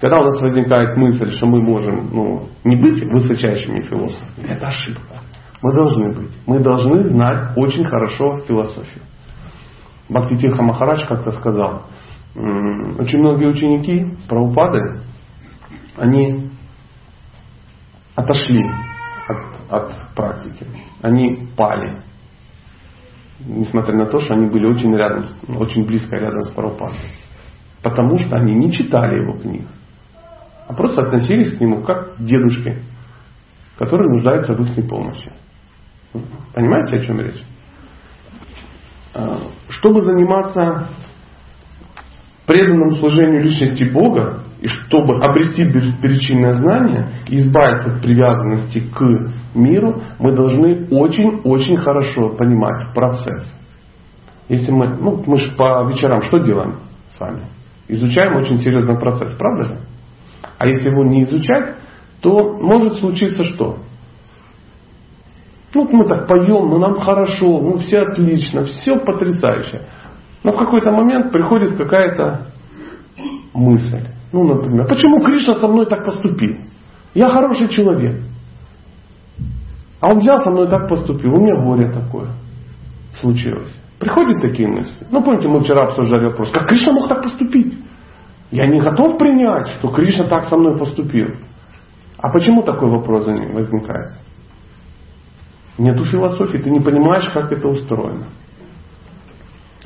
Когда 0.00 0.20
у 0.20 0.24
нас 0.24 0.40
возникает 0.40 0.96
мысль, 0.96 1.30
что 1.30 1.46
мы 1.46 1.62
можем 1.62 2.10
ну, 2.12 2.48
не 2.64 2.76
быть 2.76 3.02
высочайшими 3.04 3.82
философами, 3.82 4.46
это 4.48 4.66
ошибка. 4.66 5.20
Мы 5.62 5.72
должны 5.72 6.12
быть. 6.12 6.30
Мы 6.46 6.60
должны 6.60 7.04
знать 7.04 7.56
очень 7.56 7.86
хорошо 7.86 8.40
философию. 8.40 9.02
Бхактитирха 10.08 10.62
Махарадж 10.62 11.06
как-то 11.06 11.30
сказал, 11.32 11.84
очень 12.34 13.20
многие 13.20 13.46
ученики 13.46 14.14
Праупады, 14.28 15.00
они 15.96 16.50
отошли 18.14 18.62
от, 19.28 19.70
от 19.70 20.14
практики. 20.14 20.66
Они 21.02 21.48
пали. 21.56 22.02
Несмотря 23.40 23.94
на 23.94 24.06
то, 24.06 24.20
что 24.20 24.34
они 24.34 24.48
были 24.48 24.66
очень 24.66 24.94
рядом, 24.94 25.26
очень 25.48 25.84
близко 25.86 26.16
рядом 26.16 26.42
с 26.42 26.50
Прабхупадой. 26.50 26.98
Потому 27.82 28.16
что 28.18 28.36
они 28.36 28.54
не 28.54 28.72
читали 28.72 29.20
его 29.20 29.34
книг 29.38 29.66
а 30.66 30.74
просто 30.74 31.02
относились 31.02 31.56
к 31.56 31.60
нему 31.60 31.82
как 31.82 32.16
к 32.16 32.22
дедушке, 32.22 32.82
который 33.78 34.08
нуждается 34.10 34.54
в 34.54 34.62
их 34.62 34.88
помощи. 34.88 35.32
Понимаете, 36.54 36.96
о 36.96 37.02
чем 37.02 37.20
речь? 37.20 37.42
А, 39.12 39.38
чтобы 39.68 40.02
заниматься 40.02 40.88
преданным 42.46 42.92
служению 42.96 43.42
личности 43.42 43.84
Бога, 43.84 44.43
и 44.64 44.66
чтобы 44.66 45.18
обрести 45.18 45.62
беспричинное 45.62 46.54
знание 46.54 47.06
избавиться 47.26 47.96
от 47.96 48.00
привязанности 48.00 48.78
к 48.78 48.98
миру, 49.54 50.00
мы 50.18 50.34
должны 50.34 50.88
очень-очень 50.88 51.76
хорошо 51.76 52.30
понимать 52.30 52.94
процесс. 52.94 53.46
Если 54.48 54.72
мы, 54.72 54.96
ну, 54.96 55.22
мы 55.26 55.36
же 55.36 55.54
по 55.54 55.86
вечерам 55.86 56.22
что 56.22 56.38
делаем 56.38 56.76
с 57.14 57.20
вами? 57.20 57.42
Изучаем 57.88 58.36
очень 58.36 58.56
серьезный 58.56 58.98
процесс, 58.98 59.34
правда 59.34 59.64
же? 59.64 59.80
А 60.58 60.66
если 60.66 60.88
его 60.88 61.04
не 61.04 61.24
изучать, 61.24 61.74
то 62.22 62.56
может 62.58 62.94
случиться 62.94 63.44
что? 63.44 63.76
Ну, 65.74 65.88
мы 65.92 66.08
так 66.08 66.26
поем, 66.26 66.70
ну 66.70 66.78
нам 66.78 67.02
хорошо, 67.02 67.60
ну 67.60 67.76
все 67.80 67.98
отлично, 67.98 68.64
все 68.64 68.96
потрясающе. 68.96 69.82
Но 70.42 70.52
в 70.52 70.58
какой-то 70.58 70.90
момент 70.90 71.32
приходит 71.32 71.76
какая-то 71.76 72.46
мысль. 73.52 74.13
Ну, 74.34 74.42
например, 74.42 74.84
почему 74.88 75.22
Кришна 75.24 75.54
со 75.60 75.68
мной 75.68 75.86
так 75.86 76.04
поступил? 76.04 76.56
Я 77.14 77.28
хороший 77.28 77.68
человек. 77.68 78.20
А 80.00 80.08
он 80.08 80.18
взял 80.18 80.40
со 80.40 80.50
мной 80.50 80.68
так 80.68 80.88
поступил. 80.88 81.34
У 81.34 81.40
меня 81.40 81.62
горе 81.62 81.88
такое 81.92 82.30
случилось. 83.20 83.72
Приходят 84.00 84.42
такие 84.42 84.66
мысли. 84.66 85.06
Ну, 85.08 85.22
помните, 85.22 85.46
мы 85.46 85.60
вчера 85.60 85.84
обсуждали 85.84 86.24
вопрос, 86.26 86.50
как 86.50 86.66
Кришна 86.66 86.92
мог 86.92 87.08
так 87.08 87.22
поступить? 87.22 87.78
Я 88.50 88.66
не 88.66 88.80
готов 88.80 89.18
принять, 89.18 89.68
что 89.78 89.88
Кришна 89.90 90.24
так 90.24 90.46
со 90.46 90.56
мной 90.56 90.76
поступил. 90.76 91.28
А 92.18 92.32
почему 92.32 92.64
такой 92.64 92.90
вопрос 92.90 93.26
возникает? 93.26 94.14
Нету 95.78 96.02
философии, 96.06 96.58
ты 96.58 96.70
не 96.70 96.80
понимаешь, 96.80 97.30
как 97.32 97.52
это 97.52 97.68
устроено. 97.68 98.26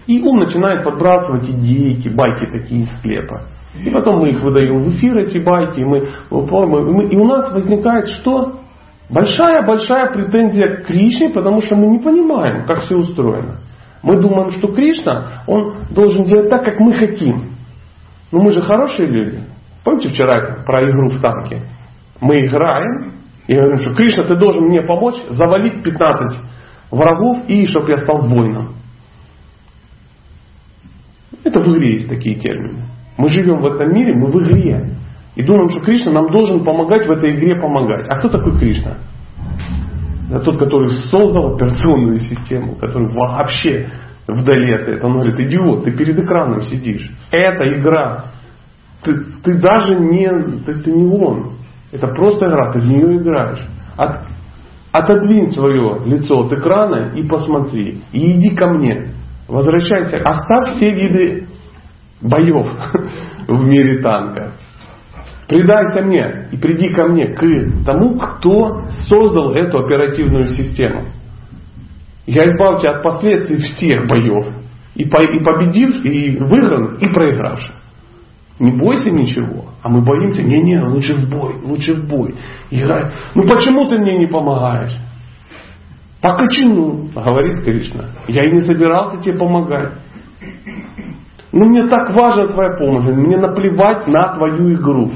И 0.07 0.23
ум 0.23 0.38
начинает 0.38 0.85
подбрасывать 0.85 1.50
идейки, 1.50 2.09
байки 2.09 2.47
такие 2.50 2.85
из 2.85 2.97
склепа. 2.97 3.43
И 3.85 3.90
потом 3.90 4.20
мы 4.20 4.30
их 4.30 4.40
выдаем 4.42 4.82
в 4.82 4.88
эфир, 4.97 5.16
эти 5.18 5.38
байки, 5.38 5.80
и, 5.80 5.85
мы, 5.85 5.99
и 5.99 7.16
у 7.16 7.25
нас 7.25 7.52
возникает 7.52 8.08
что? 8.08 8.61
Большая-большая 9.11 10.12
претензия 10.12 10.76
к 10.76 10.87
Кришне, 10.87 11.30
потому 11.30 11.62
что 11.62 11.76
мы 11.76 11.87
не 11.87 11.99
понимаем, 11.99 12.66
как 12.66 12.82
все 12.82 12.97
устроено. 12.97 13.61
Мы 14.02 14.16
думаем, 14.16 14.50
что 14.50 14.68
Кришна, 14.73 15.44
он 15.47 15.76
должен 15.90 16.25
делать 16.25 16.50
так, 16.50 16.64
как 16.64 16.78
мы 16.80 16.92
хотим. 16.94 17.54
Ну 18.30 18.42
мы 18.42 18.52
же 18.52 18.62
хорошие 18.62 19.08
люди. 19.08 19.44
Помните 19.85 20.11
вчера 20.11 20.62
про 20.66 20.82
игру 20.88 21.08
в 21.08 21.20
танке? 21.20 21.62
Мы 22.20 22.47
играем 22.47 23.12
и 23.47 23.54
говорим, 23.54 23.78
что 23.78 23.94
Кришна, 23.94 24.25
ты 24.25 24.37
должен 24.37 24.64
мне 24.64 24.82
помочь 24.82 25.16
завалить 25.30 25.82
15 25.82 26.38
врагов 26.90 27.49
и 27.49 27.66
чтобы 27.66 27.90
я 27.90 27.99
стал 27.99 28.26
воином. 28.26 28.75
Это 31.44 31.61
в 31.61 31.68
игре 31.68 31.94
есть 31.94 32.08
такие 32.08 32.38
термины. 32.38 32.98
Мы 33.18 33.28
живем 33.28 33.60
в 33.60 33.66
этом 33.66 33.92
мире, 33.92 34.14
мы 34.14 34.30
в 34.30 34.40
игре. 34.40 34.94
И 35.34 35.42
думаем, 35.42 35.68
что 35.70 35.80
Кришна 35.80 36.12
нам 36.12 36.30
должен 36.30 36.64
помогать 36.64 37.06
в 37.06 37.10
этой 37.10 37.37
игре 37.37 37.56
помогать. 37.60 38.06
А 38.08 38.18
кто 38.18 38.28
такой 38.28 38.58
Кришна? 38.58 38.94
Это 40.30 40.40
тот, 40.40 40.58
который 40.58 40.88
создал 40.88 41.54
операционную 41.54 42.18
систему, 42.18 42.76
который 42.76 43.12
вообще 43.12 43.88
вдали 44.28 44.72
от 44.72 44.88
этого. 44.88 45.10
Он 45.10 45.12
говорит, 45.14 45.40
идиот, 45.40 45.84
ты 45.84 45.96
перед 45.96 46.18
экраном 46.18 46.62
сидишь. 46.62 47.10
Это 47.30 47.66
игра. 47.76 48.25
Ты, 49.02 49.14
ты 49.42 49.60
даже 49.60 49.96
не, 49.96 50.28
ты, 50.64 50.75
ты 50.80 50.92
не 50.92 51.12
он. 51.12 51.54
Это 51.90 52.06
просто 52.08 52.46
игра, 52.46 52.70
ты 52.70 52.80
в 52.80 52.87
нее 52.87 53.20
играешь. 53.20 53.66
От, 53.96 54.26
отодвинь 54.92 55.50
свое 55.50 56.02
лицо 56.04 56.46
от 56.46 56.52
экрана 56.52 57.12
и 57.16 57.26
посмотри. 57.26 58.02
И 58.12 58.38
иди 58.38 58.54
ко 58.54 58.68
мне. 58.68 59.12
Возвращайся. 59.48 60.18
Оставь 60.18 60.76
все 60.76 60.92
виды 60.92 61.48
боев 62.20 62.66
в 63.48 63.64
мире 63.64 64.00
танка. 64.00 64.52
Предайся 65.48 66.04
мне 66.04 66.48
и 66.52 66.56
приди 66.58 66.90
ко 66.90 67.06
мне, 67.06 67.28
к 67.28 67.40
тому, 67.87 68.18
кто 68.18 68.84
создал 69.08 69.54
эту 69.54 69.78
оперативную 69.78 70.48
систему. 70.48 71.04
Я 72.26 72.44
избавлю 72.44 72.80
тебя 72.80 72.90
от 72.96 73.02
последствий 73.02 73.56
всех 73.56 74.06
боев. 74.06 74.46
И, 74.94 75.08
по, 75.08 75.22
и 75.22 75.42
победив, 75.42 76.04
и 76.04 76.37
выигран, 76.37 76.96
и 76.96 77.08
проигравших. 77.08 77.75
Не 78.58 78.72
бойся 78.72 79.10
ничего, 79.10 79.66
а 79.82 79.88
мы 79.88 80.02
боимся, 80.02 80.42
не-не, 80.42 80.82
лучше 80.82 81.14
в 81.14 81.30
бой, 81.30 81.60
лучше 81.62 81.94
в 81.94 82.08
бой. 82.08 82.34
Играй. 82.70 83.14
Ну 83.34 83.42
почему 83.44 83.88
ты 83.88 83.98
мне 83.98 84.18
не 84.18 84.26
помогаешь? 84.26 84.96
По 86.20 86.37
почему? 86.37 87.08
Говорит 87.14 87.64
Кришна. 87.64 88.06
Я 88.26 88.44
и 88.44 88.52
не 88.52 88.60
собирался 88.62 89.22
тебе 89.22 89.38
помогать. 89.38 89.92
Ну 91.52 91.64
мне 91.64 91.88
так 91.88 92.14
важна 92.14 92.49
твоя 92.49 92.76
помощь, 92.76 93.05
мне 93.05 93.37
наплевать 93.37 94.07
на 94.07 94.35
твою 94.35 94.75
игру. 94.75 95.11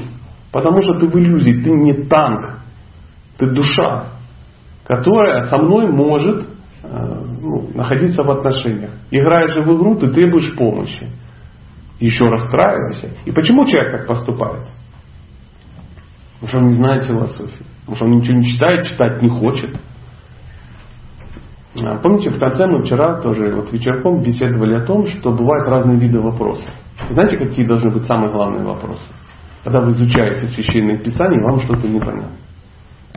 Потому 0.51 0.81
что 0.81 0.99
ты 0.99 1.07
в 1.07 1.15
иллюзии, 1.15 1.63
ты 1.63 1.71
не 1.71 1.93
танк, 2.07 2.59
ты 3.37 3.47
душа, 3.47 4.05
которая 4.85 5.41
со 5.41 5.57
мной 5.57 5.87
может 5.87 6.47
Э, 6.83 7.23
ну, 7.41 7.69
находиться 7.73 8.23
в 8.23 8.29
отношениях. 8.29 8.91
Играешь 9.09 9.53
же 9.53 9.61
в 9.61 9.73
игру, 9.75 9.95
ты 9.95 10.09
требуешь 10.09 10.53
помощи. 10.55 11.09
Еще 11.99 12.25
расстраивайся. 12.25 13.13
И 13.23 13.31
почему 13.31 13.65
человек 13.65 13.91
так 13.91 14.07
поступает? 14.07 14.67
Потому 16.33 16.47
что 16.49 16.57
он 16.57 16.67
не 16.67 16.73
знает 16.73 17.05
философии. 17.05 17.65
Потому 17.79 17.95
что 17.95 18.05
он 18.05 18.11
ничего 18.17 18.37
не 18.37 18.45
читает, 18.45 18.85
читать 18.85 19.21
не 19.21 19.29
хочет. 19.29 19.79
А, 21.81 21.97
помните, 21.97 22.29
в 22.29 22.39
конце 22.39 22.67
мы 22.67 22.83
вчера 22.83 23.19
тоже 23.21 23.51
вот 23.55 23.71
вечерком 23.71 24.21
беседовали 24.21 24.75
о 24.75 24.85
том, 24.85 25.07
что 25.07 25.31
бывают 25.31 25.67
разные 25.69 25.97
виды 25.97 26.19
вопросов. 26.19 26.69
Знаете, 27.09 27.37
какие 27.37 27.65
должны 27.65 27.91
быть 27.91 28.05
самые 28.05 28.31
главные 28.31 28.63
вопросы? 28.63 29.03
Когда 29.63 29.81
вы 29.81 29.91
изучаете 29.91 30.47
священные 30.47 30.97
писания, 30.97 31.41
вам 31.41 31.59
что-то 31.61 31.87
непонятно. 31.87 32.37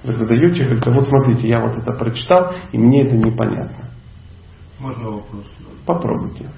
Вы 0.02 0.12
задаете, 0.12 0.64
говорите, 0.64 0.90
вот 0.90 1.06
смотрите, 1.06 1.48
я 1.48 1.60
вот 1.60 1.76
это 1.76 1.92
прочитал, 1.92 2.52
и 2.72 2.78
мне 2.78 3.06
это 3.06 3.16
непонятно. 3.16 3.90
Можно 4.78 5.10
вопрос? 5.10 5.44
Попробуйте. 5.84 6.50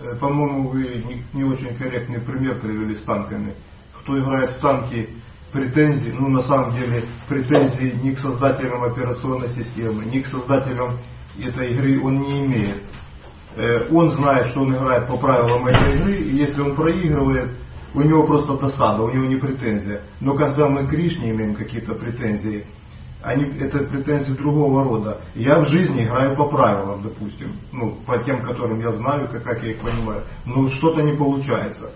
Э, 0.00 0.14
по-моему, 0.16 0.68
вы 0.68 1.02
не, 1.08 1.22
не 1.32 1.44
очень 1.44 1.74
корректный 1.76 2.20
пример 2.20 2.60
привели 2.60 2.96
с 2.96 3.02
танками. 3.02 3.54
Кто 4.00 4.18
играет 4.18 4.50
в 4.58 4.60
танки, 4.60 5.08
претензии, 5.52 6.10
ну 6.10 6.28
на 6.28 6.42
самом 6.42 6.76
деле 6.76 7.04
претензии 7.28 7.98
ни 8.02 8.14
к 8.14 8.18
создателям 8.18 8.82
операционной 8.82 9.48
системы, 9.50 10.04
ни 10.04 10.20
к 10.20 10.26
создателям 10.26 10.98
этой 11.42 11.72
игры 11.72 12.00
он 12.02 12.20
не 12.20 12.46
имеет. 12.46 12.82
Э, 13.56 13.88
он 13.90 14.10
знает, 14.12 14.48
что 14.48 14.60
он 14.60 14.76
играет 14.76 15.06
по 15.06 15.16
правилам 15.16 15.66
этой 15.66 15.96
игры, 15.96 16.16
и 16.16 16.36
если 16.36 16.60
он 16.60 16.76
проигрывает, 16.76 17.50
у 17.94 18.02
него 18.02 18.26
просто 18.26 18.58
досада, 18.58 19.02
у 19.02 19.10
него 19.10 19.24
не 19.24 19.36
претензия. 19.36 20.02
Но 20.20 20.34
когда 20.34 20.68
мы 20.68 20.86
к 20.86 20.90
Кришне 20.90 21.30
имеем 21.30 21.54
какие-то 21.54 21.94
претензии, 21.94 22.66
они, 23.22 23.58
это 23.58 23.78
претензии 23.84 24.32
другого 24.34 24.84
рода. 24.84 25.20
Я 25.34 25.58
в 25.60 25.68
жизни 25.68 26.04
играю 26.04 26.36
по 26.36 26.48
правилам, 26.48 27.02
допустим, 27.02 27.54
ну, 27.72 27.96
по 28.06 28.18
тем, 28.18 28.42
которым 28.42 28.80
я 28.80 28.92
знаю, 28.92 29.28
как, 29.28 29.42
как 29.42 29.62
я 29.62 29.70
их 29.70 29.78
понимаю. 29.78 30.22
Но 30.44 30.68
что-то 30.68 31.02
не 31.02 31.16
получается. 31.16 31.90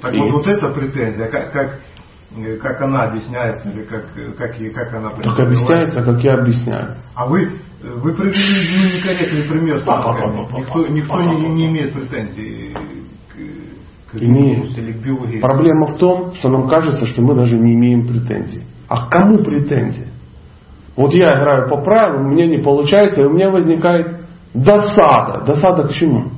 Так 0.00 0.12
И... 0.12 0.18
вот, 0.18 0.32
вот 0.32 0.46
эта 0.46 0.68
претензия, 0.68 1.28
как, 1.28 1.52
как, 1.52 1.80
как 2.60 2.82
она 2.82 3.04
объясняется, 3.04 3.70
или 3.70 3.82
как, 3.82 4.12
как, 4.36 4.56
как 4.56 4.94
она 4.94 5.10
Как 5.10 5.40
объясняется, 5.40 6.02
как 6.02 6.22
я 6.22 6.34
объясняю. 6.34 6.98
А 7.14 7.26
вы, 7.26 7.58
вы 7.94 8.14
привели 8.14 8.96
некорректный 8.96 9.48
пример 9.48 9.80
Никто, 10.58 10.86
никто 10.88 11.20
не, 11.22 11.48
не 11.54 11.66
имеет 11.68 11.92
претензий 11.92 12.74
имеет. 14.14 15.40
Проблема 15.40 15.86
в 15.88 15.98
том, 15.98 16.34
что 16.34 16.48
нам 16.48 16.68
кажется, 16.68 17.06
что 17.06 17.22
мы 17.22 17.34
даже 17.34 17.58
не 17.58 17.74
имеем 17.74 18.06
претензий. 18.06 18.62
А 18.88 19.06
к 19.06 19.10
кому 19.10 19.38
претензии? 19.38 20.08
Вот 20.96 21.12
я 21.12 21.34
играю 21.34 21.68
по 21.68 21.82
правилам, 21.82 22.26
у 22.26 22.30
меня 22.30 22.46
не 22.46 22.62
получается, 22.62 23.20
и 23.20 23.24
у 23.24 23.30
меня 23.30 23.50
возникает 23.50 24.20
досада. 24.54 25.44
Досада 25.44 25.88
к 25.88 25.92
чему? 25.92 26.30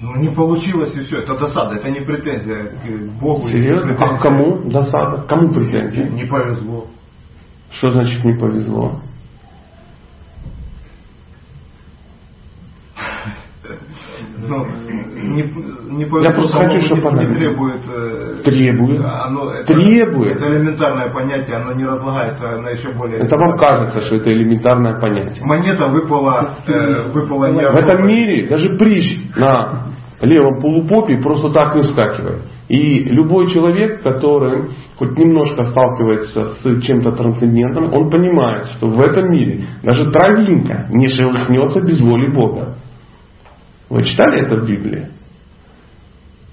Ну 0.00 0.16
не 0.16 0.34
получилось 0.34 0.94
и 0.96 1.00
все. 1.02 1.18
Это 1.18 1.38
досада, 1.38 1.76
это 1.76 1.90
не 1.90 2.00
претензия 2.00 2.72
к 2.82 3.20
Богу. 3.20 3.48
Серьезно? 3.48 3.94
А 3.98 4.16
к 4.16 4.22
кому 4.22 4.62
досада? 4.70 5.22
Кому 5.28 5.52
претензия? 5.52 6.08
Не 6.08 6.24
повезло. 6.24 6.86
Что 7.70 7.90
значит 7.90 8.24
не 8.24 8.34
повезло? 8.34 9.00
Ну, 14.48 14.66
не, 15.22 15.42
не 15.90 16.24
Я 16.24 16.30
просто 16.32 16.58
хочу, 16.58 16.80
чтобы 16.82 17.10
она 17.10 17.24
требует. 17.32 17.82
Э, 17.86 18.42
требует. 18.44 19.04
Оно, 19.04 19.52
это, 19.52 19.72
требует. 19.72 20.36
Это 20.36 20.50
элементарное 20.50 21.12
понятие, 21.12 21.56
оно 21.56 21.72
не 21.74 21.84
разлагается 21.84 22.58
на 22.58 22.70
еще 22.70 22.90
более. 22.92 23.20
Это 23.20 23.36
вам 23.36 23.56
кажется, 23.58 24.02
что 24.02 24.16
это 24.16 24.32
элементарное 24.32 24.98
понятие. 25.00 25.44
Монета 25.44 25.86
выпала, 25.86 26.56
э, 26.66 27.10
выпала 27.12 27.52
не 27.52 27.60
В 27.60 27.76
этом 27.76 28.06
мире 28.06 28.48
даже 28.48 28.76
прищ 28.76 29.30
на 29.36 29.92
левом 30.22 30.60
полупопе 30.60 31.18
просто 31.18 31.50
так 31.50 31.74
не 31.76 31.82
скакивает. 31.82 32.42
И 32.68 33.04
любой 33.04 33.50
человек, 33.52 34.02
который 34.02 34.70
хоть 34.96 35.18
немножко 35.18 35.64
сталкивается 35.64 36.44
с 36.44 36.82
чем-то 36.82 37.12
трансцендентным, 37.12 37.92
он 37.92 38.10
понимает, 38.10 38.68
что 38.76 38.86
в 38.86 39.00
этом 39.00 39.30
мире 39.30 39.64
даже 39.82 40.10
травинка 40.10 40.86
не 40.90 41.08
шелохнется 41.08 41.80
без 41.80 42.00
воли 42.00 42.32
Бога. 42.32 42.76
Вы 43.92 44.04
читали 44.04 44.40
это 44.40 44.56
в 44.56 44.66
Библии? 44.66 45.08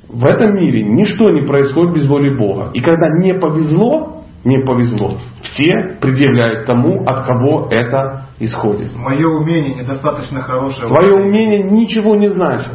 В 0.10 0.26
этом 0.26 0.56
мире 0.56 0.84
ничто 0.84 1.30
не 1.30 1.48
происходит 1.48 1.94
без 1.94 2.06
воли 2.10 2.38
Бога. 2.38 2.72
И 2.74 2.82
когда 2.82 3.08
не 3.18 3.34
повезло, 3.34 4.26
не 4.44 4.60
повезло, 4.66 5.22
все 5.42 5.96
предъявляют 6.02 6.66
тому, 6.66 7.02
от 7.06 7.26
кого 7.26 7.70
это 7.72 8.26
исходит. 8.40 8.90
Мое 8.94 9.26
умение 9.26 9.76
недостаточно 9.76 10.42
хорошее. 10.42 10.90
Твое 10.90 11.14
умение 11.14 11.64
ничего 11.64 12.18
не 12.18 12.30
значит. 12.30 12.74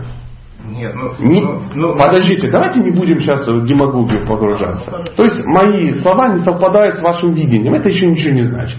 Нет, 0.64 0.94
ну, 0.94 1.12
не, 1.18 1.42
ну, 1.42 1.60
ну, 1.74 1.96
подождите, 1.98 2.50
давайте 2.50 2.80
не 2.80 2.90
будем 2.90 3.18
сейчас 3.18 3.46
в 3.46 3.66
демагогию 3.66 4.26
погружаться. 4.26 4.90
То 5.14 5.22
есть 5.24 5.44
мои 5.44 5.94
слова 5.96 6.28
не 6.28 6.40
совпадают 6.40 6.96
с 6.96 7.02
вашим 7.02 7.34
видением. 7.34 7.74
Это 7.74 7.90
еще 7.90 8.06
ничего 8.06 8.32
не 8.32 8.44
значит. 8.44 8.78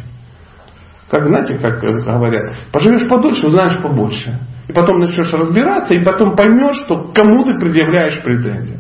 Как 1.11 1.25
знаете, 1.25 1.59
как 1.59 1.79
говорят, 1.79 2.55
поживешь 2.71 3.07
подольше, 3.07 3.45
узнаешь 3.45 3.79
побольше. 3.83 4.39
И 4.67 4.73
потом 4.73 4.99
начнешь 4.99 5.31
разбираться, 5.31 5.93
и 5.93 6.03
потом 6.03 6.35
поймешь, 6.35 6.85
что 6.85 7.11
кому 7.13 7.43
ты 7.43 7.53
предъявляешь 7.59 8.23
претензии. 8.23 8.79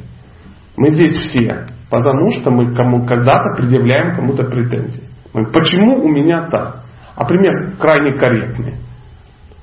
Мы 0.77 0.89
здесь 0.89 1.15
все, 1.27 1.67
потому 1.89 2.31
что 2.31 2.49
мы 2.49 2.75
кому, 2.75 3.05
когда-то 3.05 3.55
предъявляем 3.55 4.15
кому-то 4.15 4.43
претензии. 4.43 5.03
Мы, 5.33 5.45
почему 5.51 6.03
у 6.03 6.09
меня 6.09 6.47
так? 6.49 6.83
А 7.15 7.25
пример 7.25 7.75
крайне 7.79 8.17
корректный. 8.17 8.75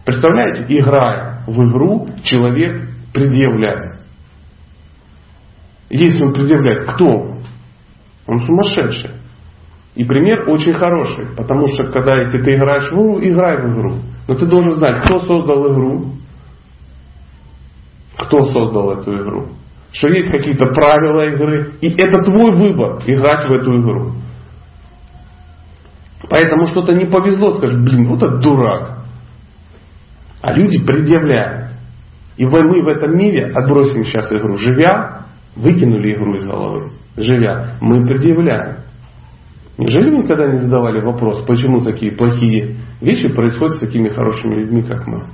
Представляете, 0.05 0.65
играя 0.69 1.43
в 1.47 1.53
игру, 1.69 2.09
человек 2.25 2.89
предъявляет. 3.13 4.01
Если 5.91 6.25
он 6.25 6.33
предъявляет, 6.33 6.85
кто 6.85 7.05
он? 7.05 7.39
Он 8.27 8.41
сумасшедший. 8.41 9.11
И 9.95 10.05
пример 10.05 10.49
очень 10.49 10.73
хороший, 10.75 11.27
потому 11.37 11.67
что 11.67 11.85
когда 11.91 12.19
если 12.21 12.43
ты 12.43 12.55
играешь 12.55 12.91
в 12.91 12.95
игру, 12.95 13.21
играй 13.21 13.57
в 13.59 13.75
игру. 13.75 13.95
Но 14.33 14.38
ты 14.38 14.47
должен 14.47 14.77
знать, 14.77 15.05
кто 15.05 15.18
создал 15.21 15.71
игру, 15.75 16.07
кто 18.16 18.45
создал 18.47 18.92
эту 18.92 19.14
игру. 19.14 19.49
Что 19.92 20.09
есть 20.09 20.31
какие-то 20.31 20.64
правила 20.68 21.29
игры, 21.29 21.75
и 21.83 21.90
это 21.90 22.25
твой 22.25 22.53
выбор 22.53 23.03
играть 23.07 23.47
в 23.47 23.53
эту 23.53 23.79
игру. 23.79 24.12
Поэтому 26.31 26.64
что-то 26.68 26.95
не 26.95 27.05
повезло, 27.05 27.51
скажешь, 27.53 27.79
блин, 27.79 28.09
вот 28.09 28.23
это 28.23 28.38
дурак. 28.38 29.01
А 30.40 30.55
люди 30.55 30.83
предъявляют. 30.83 31.73
И 32.38 32.47
мы 32.47 32.83
в 32.83 32.88
этом 32.88 33.14
мире 33.14 33.53
отбросим 33.55 34.07
сейчас 34.07 34.33
игру. 34.33 34.57
Живя, 34.57 35.27
выкинули 35.57 36.14
игру 36.14 36.37
из 36.37 36.45
головы. 36.47 36.92
Живя, 37.18 37.77
мы 37.83 38.03
предъявляем. 38.07 38.79
Неужели 39.83 40.11
вы 40.11 40.23
никогда 40.23 40.47
не 40.47 40.61
задавали 40.61 41.01
вопрос, 41.01 41.45
почему 41.45 41.81
такие 41.81 42.12
плохие 42.12 42.77
вещи 43.01 43.29
происходят 43.29 43.77
с 43.77 43.81
такими 43.81 44.11
хорошими 44.11 44.55
людьми, 44.55 44.83
как 44.83 45.09
мы? 45.09 45.27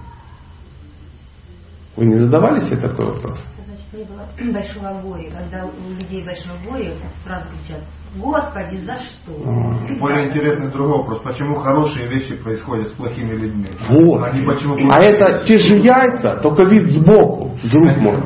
Вы 1.96 2.06
не 2.06 2.18
задавали 2.18 2.60
себе 2.60 2.76
такой 2.76 3.06
вопрос? 3.06 3.38
Значит, 3.66 3.92
не 3.92 4.04
было 4.04 4.52
большого 4.54 5.02
горя. 5.02 5.30
Когда 5.36 5.66
у 5.66 5.90
людей 5.90 6.24
большое 6.24 6.58
горе, 6.66 6.94
сразу 7.24 7.44
кричат, 7.50 7.82
Господи, 8.16 8.76
за 8.78 8.98
что? 9.00 9.32
А. 9.44 9.98
Более 10.00 10.28
интересный 10.28 10.70
другой 10.70 10.98
вопрос. 10.98 11.20
Почему 11.22 11.56
хорошие 11.56 12.08
вещи 12.08 12.34
происходят 12.36 12.88
с 12.88 12.92
плохими 12.92 13.34
людьми? 13.34 13.68
Вот. 13.90 14.22
Они 14.24 14.46
почему 14.46 14.76
а 14.90 15.02
это 15.02 15.44
те 15.44 15.58
же 15.58 15.74
яйца, 15.76 16.36
только 16.36 16.62
вид 16.62 16.88
сбоку, 16.88 17.54
друг 17.70 17.96
мой. 17.98 18.22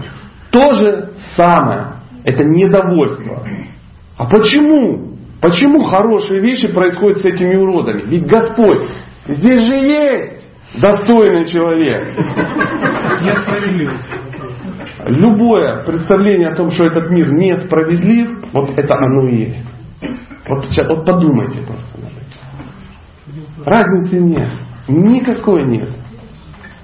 То 0.52 0.72
же 0.74 1.11
самое. 1.35 1.94
Это 2.22 2.44
недовольство. 2.44 3.44
А 4.16 4.26
почему? 4.26 5.12
Почему 5.42 5.83
хорошие 5.83 6.40
вещи 6.40 6.72
происходят 6.72 7.18
с 7.18 7.24
этими 7.24 7.57
уродами? 7.57 8.02
Ведь 8.07 8.26
Господь 8.26 8.88
Здесь 9.26 9.61
же 9.62 9.76
есть 9.76 10.81
достойный 10.81 11.46
человек. 11.46 12.09
Нет 13.22 13.38
справедливости. 13.38 14.14
Любое 15.07 15.85
представление 15.85 16.48
о 16.48 16.57
том, 16.57 16.70
что 16.70 16.85
этот 16.85 17.11
мир 17.11 17.33
несправедлив, 17.33 18.52
вот 18.52 18.70
это 18.76 18.94
оно 18.94 19.28
и 19.28 19.37
есть. 19.37 19.66
Вот, 20.48 20.64
сейчас, 20.66 20.88
вот 20.88 21.07
подумайте 21.07 21.61
просто. 21.61 21.98
Разницы 23.64 24.18
нет. 24.18 24.48
Никакой 24.88 25.64
нет. 25.66 25.94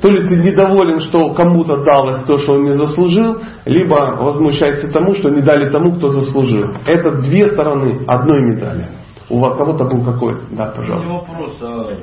То 0.01 0.09
ли 0.11 0.29
ты 0.29 0.37
недоволен, 0.37 1.01
что 1.01 1.35
кому-то 1.35 1.83
далось 1.83 2.25
то, 2.25 2.39
что 2.39 2.55
он 2.55 2.65
не 2.65 2.73
заслужил, 2.73 3.41
либо 3.65 4.17
возмущайся 4.21 4.89
тому, 4.89 5.15
что 5.15 5.29
не 5.31 5.43
дали 5.43 5.71
тому, 5.71 5.97
кто 5.97 6.13
заслужил. 6.13 6.71
Это 6.87 7.21
две 7.23 7.47
стороны 7.49 8.05
одной 8.07 8.55
медали. 8.55 8.89
У 9.29 9.41
вас 9.41 9.57
кого-то 9.57 9.85
был 9.85 10.05
какой-то? 10.05 10.47
Да, 10.51 10.73
пожалуйста. 10.75 11.07
У 11.07 11.11
меня 11.11 11.21
вопрос. 11.21 11.59
А 11.63 11.99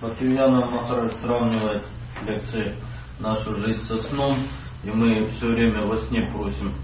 Бхактивьяна 0.00 0.66
Махарадж 0.66 1.12
сравнивает 1.22 1.84
лекции 2.26 2.74
нашу 3.18 3.54
жизнь 3.54 3.82
со 3.84 3.96
сном, 4.08 4.36
и 4.84 4.90
мы 4.90 5.26
все 5.32 5.46
время 5.46 5.86
во 5.86 5.96
сне 5.96 6.30
просим 6.32 6.74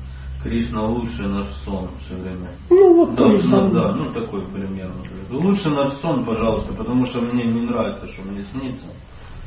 Кришна 0.43 0.83
лучше 0.83 1.23
наш 1.23 1.47
сон 1.65 1.89
все 2.05 2.17
время. 2.17 2.51
Ну 2.69 2.97
вот 2.97 3.15
Да, 3.15 3.29
ну, 3.29 3.71
да, 3.71 3.93
ну 3.93 4.13
такой 4.13 4.45
примерно. 4.49 5.01
Лучше 5.31 5.69
наш 5.71 5.95
сон, 6.01 6.25
пожалуйста, 6.25 6.75
потому 6.75 7.07
что 7.07 7.21
мне 7.21 7.45
не 7.45 7.61
нравится, 7.61 8.09
что 8.09 8.23
мне 8.23 8.43
снится. 8.43 8.87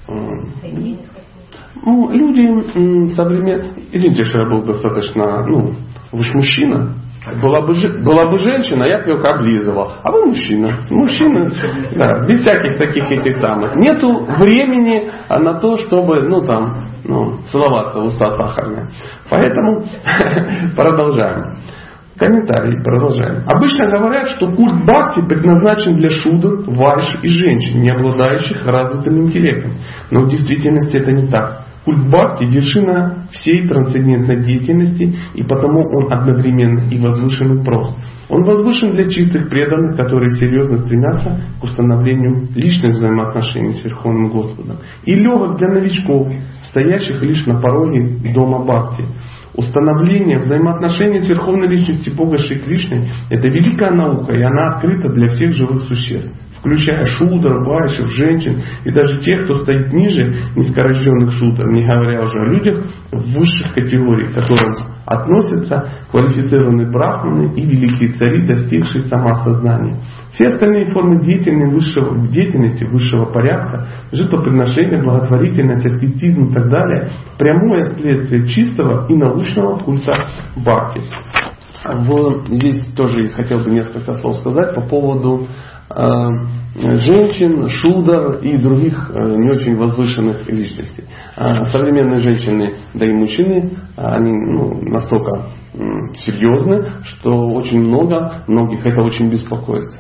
Ну, 0.08 2.12
люди 2.12 3.14
современные... 3.14 3.74
Извините, 3.92 4.24
что 4.24 4.40
я 4.40 4.50
был 4.50 4.64
достаточно... 4.64 5.46
Ну, 5.46 5.76
вы 6.12 6.22
же 6.22 6.34
мужчина. 6.34 6.96
Была 7.42 7.62
бы, 7.62 7.74
была 8.04 8.30
бы 8.30 8.38
женщина, 8.38 8.84
я 8.84 9.00
бы 9.00 9.10
ее 9.10 9.16
облизывал. 9.16 9.94
А 10.04 10.12
вы 10.12 10.28
мужчина. 10.28 10.78
Мужчина, 10.92 11.52
да, 11.96 12.24
без 12.28 12.42
всяких 12.42 12.78
таких 12.78 13.12
этих 13.12 13.40
самых. 13.40 13.76
Нету 13.76 14.26
времени 14.38 15.10
а, 15.28 15.40
на 15.40 15.60
то, 15.60 15.78
чтобы, 15.78 16.22
ну 16.22 16.42
там, 16.42 16.86
ну, 17.04 17.40
целоваться 17.52 18.00
в 18.00 18.06
уста 18.06 18.30
сахарные. 18.32 18.92
Поэтому 19.30 19.86
продолжаем. 20.76 21.58
Комментарий, 22.18 22.82
продолжаем. 22.82 23.44
Обычно 23.46 23.90
говорят, 23.90 24.30
что 24.30 24.50
культ 24.50 24.86
Бхакти 24.86 25.22
предназначен 25.28 25.98
для 25.98 26.10
шудр, 26.10 26.64
вайш 26.66 27.18
и 27.22 27.28
женщин, 27.28 27.82
не 27.82 27.90
обладающих 27.90 28.66
развитым 28.66 29.24
интеллектом. 29.24 29.74
Но 30.12 30.22
в 30.22 30.30
действительности 30.30 30.96
это 30.96 31.12
не 31.12 31.28
так. 31.28 31.66
Культ 31.84 32.08
Бхакти– 32.08 32.46
вершина 32.46 33.28
всей 33.32 33.68
трансцендентной 33.68 34.46
деятельности, 34.46 35.14
и 35.34 35.44
потому 35.44 35.82
он 35.82 36.12
одновременно 36.12 36.90
и 36.90 36.98
возвышен 36.98 37.60
и 37.60 37.64
прост. 37.66 37.98
Он 38.30 38.44
возвышен 38.44 38.96
для 38.96 39.10
чистых 39.10 39.50
преданных, 39.50 39.98
которые 39.98 40.32
серьезно 40.38 40.78
стремятся 40.78 41.42
к 41.60 41.64
установлению 41.66 42.48
личных 42.56 42.96
взаимоотношений 42.96 43.74
с 43.74 43.84
Верховным 43.84 44.30
Господом. 44.30 44.78
И 45.04 45.16
легок 45.16 45.58
для 45.58 45.68
новичков, 45.68 46.32
стоящих 46.70 47.22
лишь 47.22 47.46
на 47.46 47.60
пороге 47.60 48.18
дома 48.34 48.64
Бхакти. 48.64 49.04
Установление 49.58 50.40
взаимоотношений 50.40 51.24
с 51.24 51.30
Верховной 51.30 51.68
Личностью 51.68 52.16
Бога 52.16 52.38
Шри 52.38 52.60
Кришной– 52.60 53.10
это 53.30 53.48
великая 53.48 53.92
наука, 53.92 54.34
и 54.34 54.42
она 54.42 54.76
открыта 54.76 55.10
для 55.10 55.30
всех 55.30 55.54
живых 55.54 55.84
существ, 55.84 56.34
включая 56.66 57.06
шудр, 57.06 57.60
вайшев, 57.64 58.10
женщин 58.10 58.60
и 58.84 58.92
даже 58.92 59.20
тех, 59.20 59.44
кто 59.44 59.60
стоит 59.60 59.94
ниже 59.94 60.36
низкорожденных 60.56 61.32
шудр, 61.34 61.68
не 61.70 61.88
говоря 61.88 62.26
уже 62.26 62.40
о 62.40 62.48
людях 62.48 62.86
высших 63.12 63.74
категорий, 63.74 64.28
к 64.28 64.34
которым 64.34 64.74
относятся 65.06 65.88
квалифицированные 66.10 66.92
брахманы 66.92 67.54
и 67.56 67.62
великие 67.62 68.14
цари, 68.14 68.48
достигшие 68.48 69.02
самоосознания. 69.04 70.00
Все 70.34 70.48
остальные 70.48 70.88
формы 70.88 71.22
деятельности 71.22 71.76
высшего, 71.76 72.28
деятельности 72.28 72.84
высшего 72.86 73.26
порядка, 73.32 73.88
жертвоприношения, 74.12 75.04
благотворительность, 75.04 75.86
аскетизм 75.86 76.46
и 76.46 76.54
так 76.54 76.68
далее, 76.68 77.10
прямое 77.38 77.84
следствие 77.94 78.48
чистого 78.48 79.06
и 79.08 79.16
научного 79.16 79.78
культа 79.78 80.28
бхакти. 80.58 81.02
В- 81.86 82.48
здесь 82.48 82.84
тоже 82.96 83.30
хотел 83.30 83.60
бы 83.60 83.70
несколько 83.70 84.14
слов 84.16 84.38
сказать 84.38 84.74
по 84.74 84.82
поводу 84.82 85.48
женщин, 85.90 87.68
шудр 87.70 88.38
и 88.42 88.58
других 88.58 89.10
э, 89.14 89.36
не 89.36 89.50
очень 89.50 89.78
возвышенных 89.78 90.48
личностей. 90.50 91.06
Э, 91.38 91.66
современные 91.66 92.18
женщины, 92.18 92.74
да 92.94 93.06
и 93.06 93.14
мужчины, 93.14 93.78
э, 93.96 94.02
они 94.02 94.32
ну, 94.32 94.82
настолько 94.82 95.52
серьезны, 96.18 96.86
что 97.04 97.50
очень 97.50 97.82
много, 97.82 98.44
многих 98.48 98.86
это 98.86 99.02
очень 99.02 99.30
беспокоит. 99.30 99.94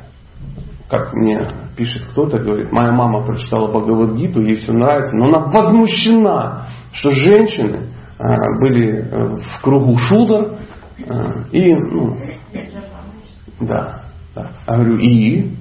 Как 0.89 1.13
мне 1.13 1.47
пишет 1.75 2.03
кто-то, 2.11 2.39
говорит, 2.39 2.71
моя 2.71 2.91
мама 2.91 3.25
прочитала 3.25 3.69
Бхагавадгиту, 3.69 4.41
ей 4.41 4.55
все 4.55 4.71
нравится, 4.71 5.15
но 5.15 5.25
она 5.25 5.39
возмущена, 5.47 6.67
что 6.93 7.11
женщины 7.11 7.87
э, 8.19 8.23
были 8.59 8.99
э, 8.99 9.37
в 9.37 9.61
кругу 9.61 9.97
шудр, 9.97 10.55
э, 10.99 11.43
и, 11.51 11.73
ну, 11.73 12.17
да, 13.61 14.05
да. 14.35 14.51
Я 14.67 14.75
говорю, 14.75 14.97
и? 14.97 15.55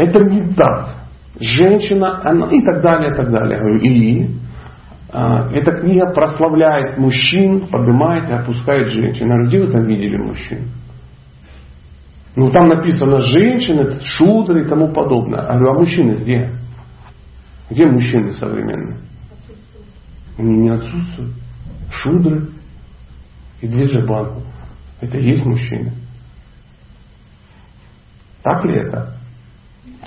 Это 0.00 0.20
не 0.20 0.54
так. 0.54 0.96
Женщина, 1.38 2.22
она, 2.24 2.50
и 2.50 2.62
так 2.62 2.80
далее, 2.80 3.12
и 3.12 3.14
так 3.14 3.30
далее. 3.30 3.52
Я 3.52 3.58
говорю, 3.58 3.80
и? 3.80 4.30
А, 5.12 5.48
Эта 5.52 5.72
книга 5.72 6.12
прославляет 6.12 6.96
мужчин, 6.96 7.66
поднимает 7.68 8.30
и 8.30 8.32
опускает 8.32 8.88
женщин. 8.88 9.28
Я 9.28 9.46
где 9.46 9.60
вы 9.60 9.70
там 9.70 9.84
видели 9.84 10.16
мужчин? 10.16 10.70
Ну, 12.34 12.50
там 12.50 12.68
написано 12.68 13.20
женщины, 13.20 14.00
шудры 14.02 14.64
и 14.64 14.68
тому 14.68 14.92
подобное. 14.92 15.42
Я 15.42 15.58
говорю, 15.58 15.70
а 15.70 15.80
мужчины 15.80 16.12
где? 16.22 16.50
Где 17.68 17.86
мужчины 17.86 18.32
современные? 18.32 19.00
Они 20.38 20.56
не 20.56 20.70
отсутствуют. 20.70 21.34
Шудры 21.90 22.48
и 23.60 23.68
Двиджабанку. 23.68 24.42
Это 25.02 25.18
и 25.18 25.28
есть 25.28 25.44
мужчины. 25.44 25.92
Так 28.42 28.64
ли 28.64 28.76
это? 28.76 29.19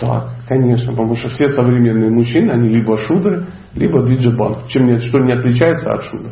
Так, 0.03 0.31
конечно, 0.49 0.91
потому 0.91 1.15
что 1.15 1.29
все 1.29 1.47
современные 1.47 2.09
мужчины, 2.09 2.51
они 2.51 2.67
либо 2.67 2.97
шудры, 2.97 3.45
либо 3.73 4.05
диджибанк. 4.05 4.67
Чем 4.67 4.87
нет, 4.87 5.01
что 5.03 5.19
не 5.19 5.31
отличается 5.31 5.91
от 5.91 6.03
шудр. 6.03 6.31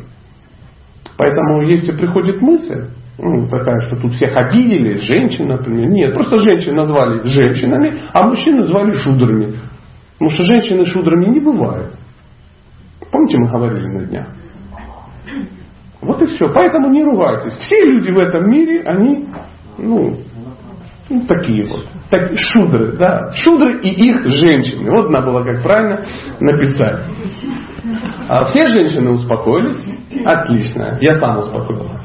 Поэтому, 1.16 1.62
если 1.62 1.92
приходит 1.92 2.42
мысль, 2.42 2.88
ну, 3.16 3.48
такая, 3.48 3.88
что 3.88 4.02
тут 4.02 4.12
всех 4.12 4.36
обидели, 4.36 5.00
женщин, 5.00 5.48
например, 5.48 5.88
нет, 5.88 6.12
просто 6.12 6.36
женщин 6.40 6.74
назвали 6.74 7.26
женщинами, 7.26 7.94
а 8.12 8.28
мужчин 8.28 8.56
назвали 8.56 8.92
шудрами. 8.92 9.54
Потому 10.18 10.30
что 10.30 10.42
женщины 10.42 10.84
шудрами 10.84 11.30
не 11.30 11.40
бывают. 11.40 11.94
Помните, 13.10 13.38
мы 13.38 13.50
говорили 13.50 13.86
на 13.86 14.04
днях? 14.04 14.26
Вот 16.02 16.20
и 16.20 16.26
все. 16.26 16.46
Поэтому 16.52 16.90
не 16.90 17.04
ругайтесь. 17.04 17.54
Все 17.54 17.82
люди 17.84 18.10
в 18.10 18.18
этом 18.18 18.50
мире, 18.50 18.82
они, 18.82 19.28
ну, 19.78 20.18
ну, 21.12 21.26
такие 21.26 21.68
вот. 21.68 21.86
Так, 22.10 22.38
шудры, 22.38 22.92
да. 22.96 23.32
Шудры 23.34 23.80
и 23.80 23.88
их 23.88 24.28
женщины. 24.30 24.90
Вот 24.90 25.10
надо 25.10 25.30
было 25.30 25.44
как 25.44 25.62
правильно 25.62 26.04
написать. 26.40 27.00
А 28.28 28.44
все 28.44 28.66
женщины 28.66 29.10
успокоились? 29.10 29.84
Отлично. 30.24 30.98
Я 31.00 31.14
сам 31.14 31.38
успокоился. 31.40 32.00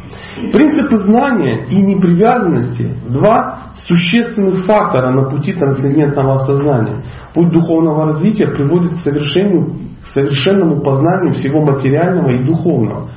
Принципы 0.52 0.98
знания 0.98 1.67
и 1.70 1.82
непривязанности– 1.82 2.93
два 3.10 3.74
существенных 3.88 4.65
фактора 4.65 5.12
на 5.12 5.30
пути 5.30 5.54
трансцендентного 5.54 6.41
осознания. 6.41 7.04
Путь 7.34 7.52
духовного 7.52 8.06
развития 8.08 8.48
приводит 8.48 8.96
к, 8.96 9.00
совершению, 9.00 9.76
к 10.04 10.08
совершенному 10.13 10.82
познанию 10.82 11.36
всего 11.36 11.62
материального 11.63 12.32
и 12.32 12.46
духовного. 12.46 13.10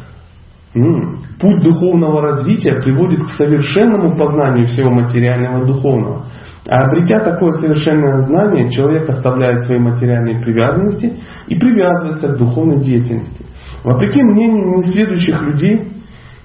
Путь 0.73 1.63
духовного 1.65 2.23
развития 2.23 2.81
приводит 2.81 3.25
к 3.25 3.31
совершенному 3.31 4.17
познанию 4.17 4.69
всего 4.69 4.91
материального 4.91 5.65
и 5.65 5.67
духовного. 5.67 6.27
А 6.69 6.85
обретя 6.85 7.25
такое 7.25 7.53
совершенное 7.53 8.21
знание, 8.23 8.71
человек 8.71 9.09
оставляет 9.09 9.65
свои 9.65 9.81
материальные 9.81 10.41
привязанности 10.43 11.17
и 11.49 11.59
привязывается 11.59 12.29
к 12.29 12.39
духовной 12.39 12.85
деятельности. 12.85 13.45
Вопреки 13.83 14.23
мнению 14.23 14.77
несведущих 14.77 15.41
людей, 15.41 15.89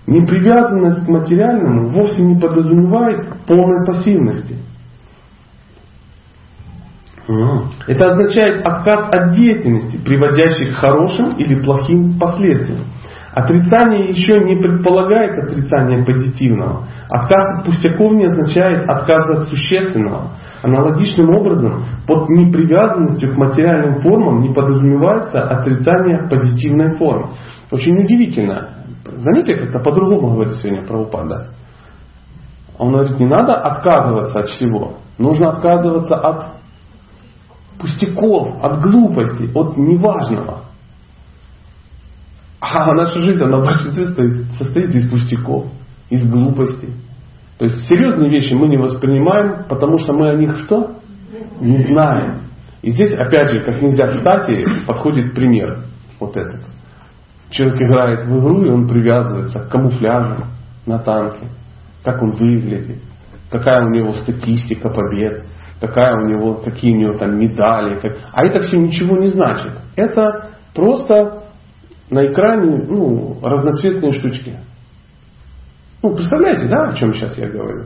непривязанность 0.08 1.06
к 1.06 1.10
материальному 1.10 1.90
вовсе 1.90 2.24
не 2.24 2.40
подразумевает 2.40 3.28
полной 3.46 3.86
пассивности. 3.86 4.56
Это 7.88 8.12
означает 8.12 8.66
отказ 8.66 9.08
от 9.12 9.34
деятельности, 9.34 9.98
приводящей 9.98 10.72
к 10.72 10.78
хорошим 10.78 11.36
или 11.38 11.62
плохим 11.64 12.18
последствиям. 12.18 12.82
Отрицание 13.36 14.08
еще 14.12 14.40
не 14.46 14.56
предполагает 14.56 15.44
отрицание 15.44 16.06
позитивного. 16.06 16.86
Отказ 17.10 17.60
от 17.60 17.66
пустяков 17.66 18.14
не 18.14 18.28
означает 18.28 18.90
отказ 18.90 19.30
от 19.30 19.48
существенного. 19.50 20.30
Аналогичным 20.64 21.36
образом, 21.36 21.84
под 22.08 22.30
непривязанностью 22.30 23.34
к 23.34 23.38
материальным 23.38 24.00
формам 24.00 24.40
не 24.40 24.54
подразумевается 24.54 25.42
отрицание 25.50 26.30
позитивной 26.30 26.96
формы. 26.96 27.32
Очень 27.72 28.00
удивительно. 28.00 28.70
Заметьте, 29.04 29.56
как-то 29.56 29.80
по-другому 29.80 30.36
говорит 30.36 30.56
сегодня 30.56 30.88
Прабхупада. 30.88 31.50
Он 32.78 32.94
говорит, 32.94 33.20
не 33.20 33.26
надо 33.26 33.56
отказываться 33.56 34.40
от 34.40 34.48
всего. 34.48 34.94
Нужно 35.18 35.50
отказываться 35.50 36.16
от 36.16 36.46
пустяков, 37.80 38.64
от 38.64 38.82
глупости, 38.82 39.52
от 39.54 39.76
неважного. 39.76 40.65
А 42.74 42.94
наша 42.94 43.20
жизнь, 43.20 43.44
она 43.44 43.58
в 43.58 43.66
большинстве 43.66 44.06
состоит, 44.06 44.52
состоит 44.58 44.96
из 44.96 45.10
пустяков, 45.10 45.68
из 46.10 46.28
глупостей. 46.28 46.94
То 47.60 47.66
есть 47.66 47.86
серьезные 47.86 48.30
вещи 48.30 48.54
мы 48.54 48.68
не 48.68 48.78
воспринимаем, 48.78 49.66
потому 49.70 49.98
что 49.98 50.14
мы 50.14 50.30
о 50.30 50.36
них 50.36 50.58
что? 50.66 50.98
Не 51.62 51.78
знаем. 51.78 52.42
И 52.82 52.92
здесь, 52.92 53.14
опять 53.14 53.52
же, 53.52 53.60
как 53.60 53.82
нельзя 53.82 54.08
кстати, 54.08 54.66
подходит 54.88 55.36
пример. 55.36 55.86
Вот 56.20 56.36
этот. 56.36 56.62
Человек 57.52 57.82
играет 57.82 58.26
в 58.26 58.40
игру, 58.40 58.66
и 58.66 58.70
он 58.70 58.88
привязывается 58.88 59.60
к 59.60 59.70
камуфляжу 59.70 60.46
на 60.86 61.00
танке. 61.00 61.48
Как 62.04 62.22
он 62.22 62.32
выглядит, 62.32 62.98
какая 63.50 63.86
у 63.86 63.90
него 63.90 64.14
статистика 64.14 64.90
побед, 64.90 65.46
какая 65.80 66.16
у 66.16 66.28
него, 66.28 66.56
какие 66.56 66.96
у 66.96 67.00
него 67.00 67.18
там 67.18 67.40
медали. 67.40 68.00
Как... 68.00 68.18
А 68.34 68.46
это 68.46 68.62
все 68.62 68.78
ничего 68.78 69.18
не 69.18 69.28
значит. 69.28 69.72
Это 69.96 70.50
просто 70.74 71.45
на 72.10 72.26
экране 72.28 72.86
ну, 72.88 73.38
разноцветные 73.42 74.12
штучки. 74.12 74.58
Ну, 76.04 76.16
представляете, 76.16 76.68
да, 76.68 76.90
о 76.90 76.94
чем 76.94 77.14
сейчас 77.14 77.38
я 77.38 77.50
говорю? 77.50 77.86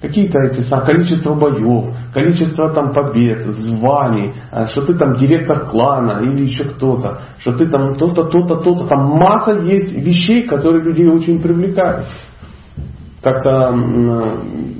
Какие-то 0.00 0.38
эти 0.40 0.62
количество 0.68 1.34
боев, 1.34 1.86
количество 2.14 2.72
там 2.72 2.92
побед, 2.92 3.44
званий, 3.46 4.32
а, 4.52 4.68
что 4.68 4.82
ты 4.82 4.94
там 4.94 5.16
директор 5.16 5.66
клана 5.66 6.20
или 6.22 6.44
еще 6.44 6.64
кто-то, 6.64 7.22
что 7.38 7.56
ты 7.56 7.66
там 7.66 7.96
то-то, 7.96 8.24
то-то, 8.24 8.56
то-то. 8.58 8.86
Там 8.86 9.08
масса 9.18 9.54
есть 9.54 9.92
вещей, 9.92 10.46
которые 10.46 10.84
людей 10.84 11.08
очень 11.08 11.40
привлекают. 11.40 12.06
Как-то 13.22 13.74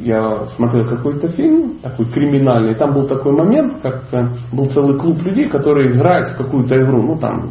я 0.05 0.47
смотрел 0.55 0.89
какой-то 0.89 1.29
фильм, 1.31 1.79
такой 1.83 2.07
криминальный, 2.07 2.77
там 2.77 2.93
был 2.93 3.09
такой 3.09 3.33
момент, 3.33 3.81
как 3.83 4.05
э, 4.13 4.29
был 4.53 4.67
целый 4.67 4.97
клуб 4.97 5.21
людей, 5.23 5.49
которые 5.49 5.89
играют 5.89 6.29
в 6.29 6.37
какую-то 6.37 6.77
игру, 6.77 7.03
ну 7.03 7.19
там 7.19 7.51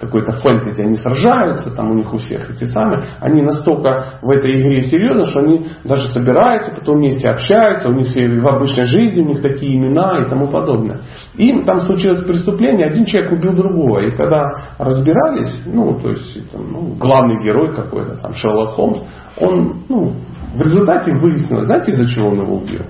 какой-то 0.00 0.32
фэнтези, 0.32 0.82
они 0.82 0.96
сражаются, 0.96 1.70
там 1.70 1.90
у 1.90 1.94
них 1.94 2.12
у 2.12 2.18
всех 2.18 2.50
эти 2.50 2.64
самые, 2.64 3.06
они 3.20 3.42
настолько 3.42 4.18
в 4.22 4.30
этой 4.30 4.56
игре 4.56 4.82
серьезно, 4.82 5.26
что 5.26 5.40
они 5.40 5.66
даже 5.84 6.08
собираются, 6.08 6.72
потом 6.72 6.96
вместе 6.96 7.28
общаются, 7.28 7.88
у 7.88 7.92
них 7.92 8.08
все 8.08 8.28
в 8.28 8.46
обычной 8.46 8.84
жизни, 8.84 9.22
у 9.22 9.28
них 9.28 9.40
такие 9.40 9.74
имена 9.74 10.20
и 10.20 10.28
тому 10.28 10.48
подобное. 10.48 11.00
И 11.36 11.64
там 11.64 11.80
случилось 11.80 12.22
преступление, 12.24 12.86
один 12.86 13.04
человек 13.06 13.32
убил 13.32 13.54
другого, 13.54 14.00
и 14.00 14.14
когда 14.14 14.74
разбирались, 14.78 15.62
ну, 15.66 15.98
то 15.98 16.10
есть, 16.10 16.50
там, 16.50 16.72
ну, 16.72 16.94
главный 16.98 17.42
герой 17.42 17.74
какой-то, 17.74 18.20
там, 18.20 18.34
Шерлок 18.34 18.72
Холмс, 18.72 19.00
он, 19.38 19.82
ну, 19.88 20.14
в 20.54 20.60
результате 20.60 21.12
выяснилось, 21.12 21.64
знаете, 21.64 21.92
из-за 21.92 22.06
чего 22.06 22.28
он 22.28 22.40
его 22.40 22.56
убил? 22.56 22.82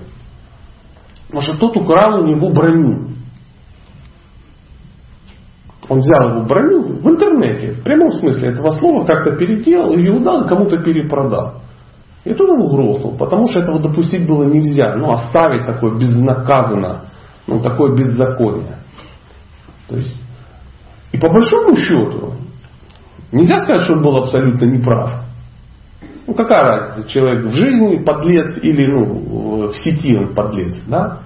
Потому 1.27 1.41
что 1.41 1.57
тот 1.57 1.75
украл 1.75 2.21
у 2.21 2.25
него 2.25 2.49
броню. 2.49 3.16
Он 5.89 5.99
взял 5.99 6.29
его 6.29 6.45
броню 6.45 6.81
в 6.81 7.09
интернете, 7.09 7.71
в 7.71 7.83
прямом 7.83 8.11
смысле 8.13 8.49
этого 8.49 8.71
слова, 8.71 9.05
как-то 9.05 9.35
переделал, 9.37 9.95
ее 9.95 10.13
удал 10.13 10.43
и 10.43 10.47
кому-то 10.47 10.77
перепродал. 10.83 11.61
И 12.25 12.33
тут 12.33 12.49
его 12.49 12.67
грохнул, 12.67 13.17
потому 13.17 13.47
что 13.47 13.61
этого 13.61 13.79
допустить 13.79 14.27
было 14.27 14.43
нельзя. 14.43 14.95
Ну, 14.95 15.11
оставить 15.13 15.65
такое 15.65 15.97
безнаказанно, 15.97 17.05
ну, 17.47 17.61
такое 17.61 17.95
беззаконие. 17.95 18.79
То 19.87 19.95
есть, 19.95 20.21
и 21.13 21.17
по 21.17 21.29
большому 21.29 21.77
счету, 21.77 22.33
нельзя 23.31 23.61
сказать, 23.61 23.83
что 23.83 23.93
он 23.93 24.01
был 24.01 24.17
абсолютно 24.17 24.65
неправ. 24.65 25.23
Ну, 26.27 26.33
какая 26.33 26.59
разница, 26.63 27.07
человек 27.07 27.45
в 27.45 27.55
жизни 27.55 28.03
подлец 28.03 28.57
или 28.61 28.85
ну, 28.85 29.69
в 29.69 29.75
сети 29.77 30.17
он 30.17 30.33
подлец, 30.33 30.75
да? 30.85 31.19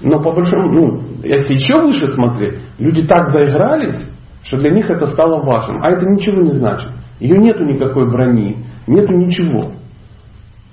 Но 0.00 0.22
по 0.22 0.32
большому, 0.32 0.72
ну, 0.72 1.00
если 1.24 1.54
еще 1.54 1.80
выше 1.80 2.08
смотреть, 2.08 2.60
люди 2.78 3.06
так 3.06 3.28
заигрались, 3.28 4.08
что 4.44 4.58
для 4.58 4.70
них 4.70 4.88
это 4.88 5.06
стало 5.06 5.42
важным. 5.42 5.82
А 5.82 5.90
это 5.90 6.06
ничего 6.06 6.42
не 6.42 6.50
значит. 6.50 6.88
Ее 7.18 7.38
нету 7.38 7.64
никакой 7.64 8.08
брони, 8.10 8.64
нету 8.86 9.12
ничего. 9.12 9.72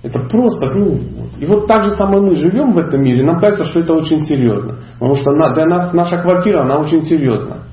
Это 0.03 0.19
просто, 0.19 0.67
ну, 0.67 0.99
и 1.39 1.45
вот 1.45 1.65
так 1.65 1.83
же 1.83 1.91
самое 1.91 2.21
мы 2.21 2.35
живем 2.35 2.73
в 2.73 2.77
этом 2.77 3.01
мире, 3.01 3.25
нам 3.25 3.39
кажется, 3.39 3.63
что 3.65 3.79
это 3.79 3.93
очень 3.93 4.21
серьезно. 4.21 4.75
Потому 4.99 5.15
что 5.15 5.31
для 5.55 5.65
нас 5.65 5.93
наша 5.93 6.21
квартира, 6.21 6.61
она 6.61 6.77
очень 6.77 7.01
серьезна. 7.03 7.63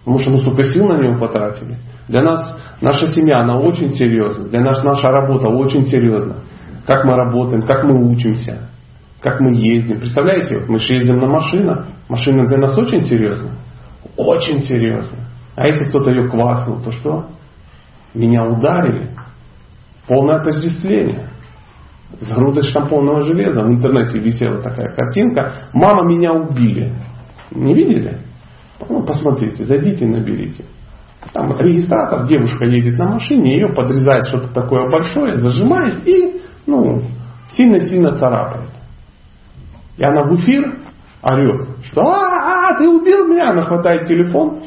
Потому 0.00 0.18
что 0.18 0.30
мы 0.30 0.38
столько 0.38 0.64
сил 0.64 0.86
на 0.86 0.98
нее 0.98 1.18
потратили. 1.18 1.78
Для 2.06 2.22
нас 2.22 2.58
наша 2.82 3.06
семья, 3.08 3.40
она 3.40 3.58
очень 3.58 3.94
серьезна. 3.94 4.48
Для 4.48 4.60
нас 4.60 4.84
наша 4.84 5.08
работа 5.08 5.48
очень 5.48 5.86
серьезна. 5.86 6.36
Как 6.86 7.04
мы 7.04 7.14
работаем, 7.14 7.62
как 7.62 7.84
мы 7.84 8.10
учимся 8.10 8.67
как 9.20 9.40
мы 9.40 9.54
ездим. 9.54 9.98
Представляете, 9.98 10.64
мы 10.68 10.78
же 10.78 10.94
ездим 10.94 11.18
на 11.18 11.26
машинах. 11.26 11.86
Машина 12.08 12.46
для 12.46 12.58
нас 12.58 12.78
очень 12.78 13.02
серьезна. 13.02 13.50
Очень 14.16 14.60
серьезно. 14.60 15.18
А 15.56 15.66
если 15.66 15.86
кто-то 15.86 16.10
ее 16.10 16.28
кваснул, 16.28 16.80
то 16.80 16.92
что? 16.92 17.26
Меня 18.14 18.46
ударили. 18.46 19.10
Полное 20.06 20.36
отождествление. 20.36 21.28
С 22.20 22.32
грудой 22.32 22.62
штампованного 22.62 23.22
железа. 23.22 23.62
В 23.62 23.68
интернете 23.68 24.18
висела 24.18 24.62
такая 24.62 24.94
картинка. 24.94 25.52
Мама 25.72 26.04
меня 26.08 26.32
убили. 26.32 26.94
Не 27.50 27.74
видели? 27.74 28.18
Ну, 28.88 29.02
посмотрите, 29.02 29.64
зайдите 29.64 30.06
наберите. 30.06 30.64
Там 31.32 31.54
регистратор, 31.58 32.26
девушка 32.26 32.64
едет 32.64 32.96
на 32.96 33.14
машине, 33.14 33.54
ее 33.54 33.68
подрезает 33.74 34.26
что-то 34.26 34.48
такое 34.54 34.88
большое, 34.88 35.36
зажимает 35.36 36.06
и 36.06 36.40
ну, 36.66 37.02
сильно-сильно 37.50 38.16
царапает. 38.16 38.70
И 39.98 40.04
она 40.04 40.22
в 40.22 40.36
эфир 40.36 40.78
орет, 41.22 41.68
что 41.90 42.02
а, 42.02 42.70
а, 42.70 42.78
ты 42.78 42.88
убил 42.88 43.26
меня. 43.26 43.50
Она 43.50 43.64
хватает 43.64 44.06
телефон, 44.06 44.62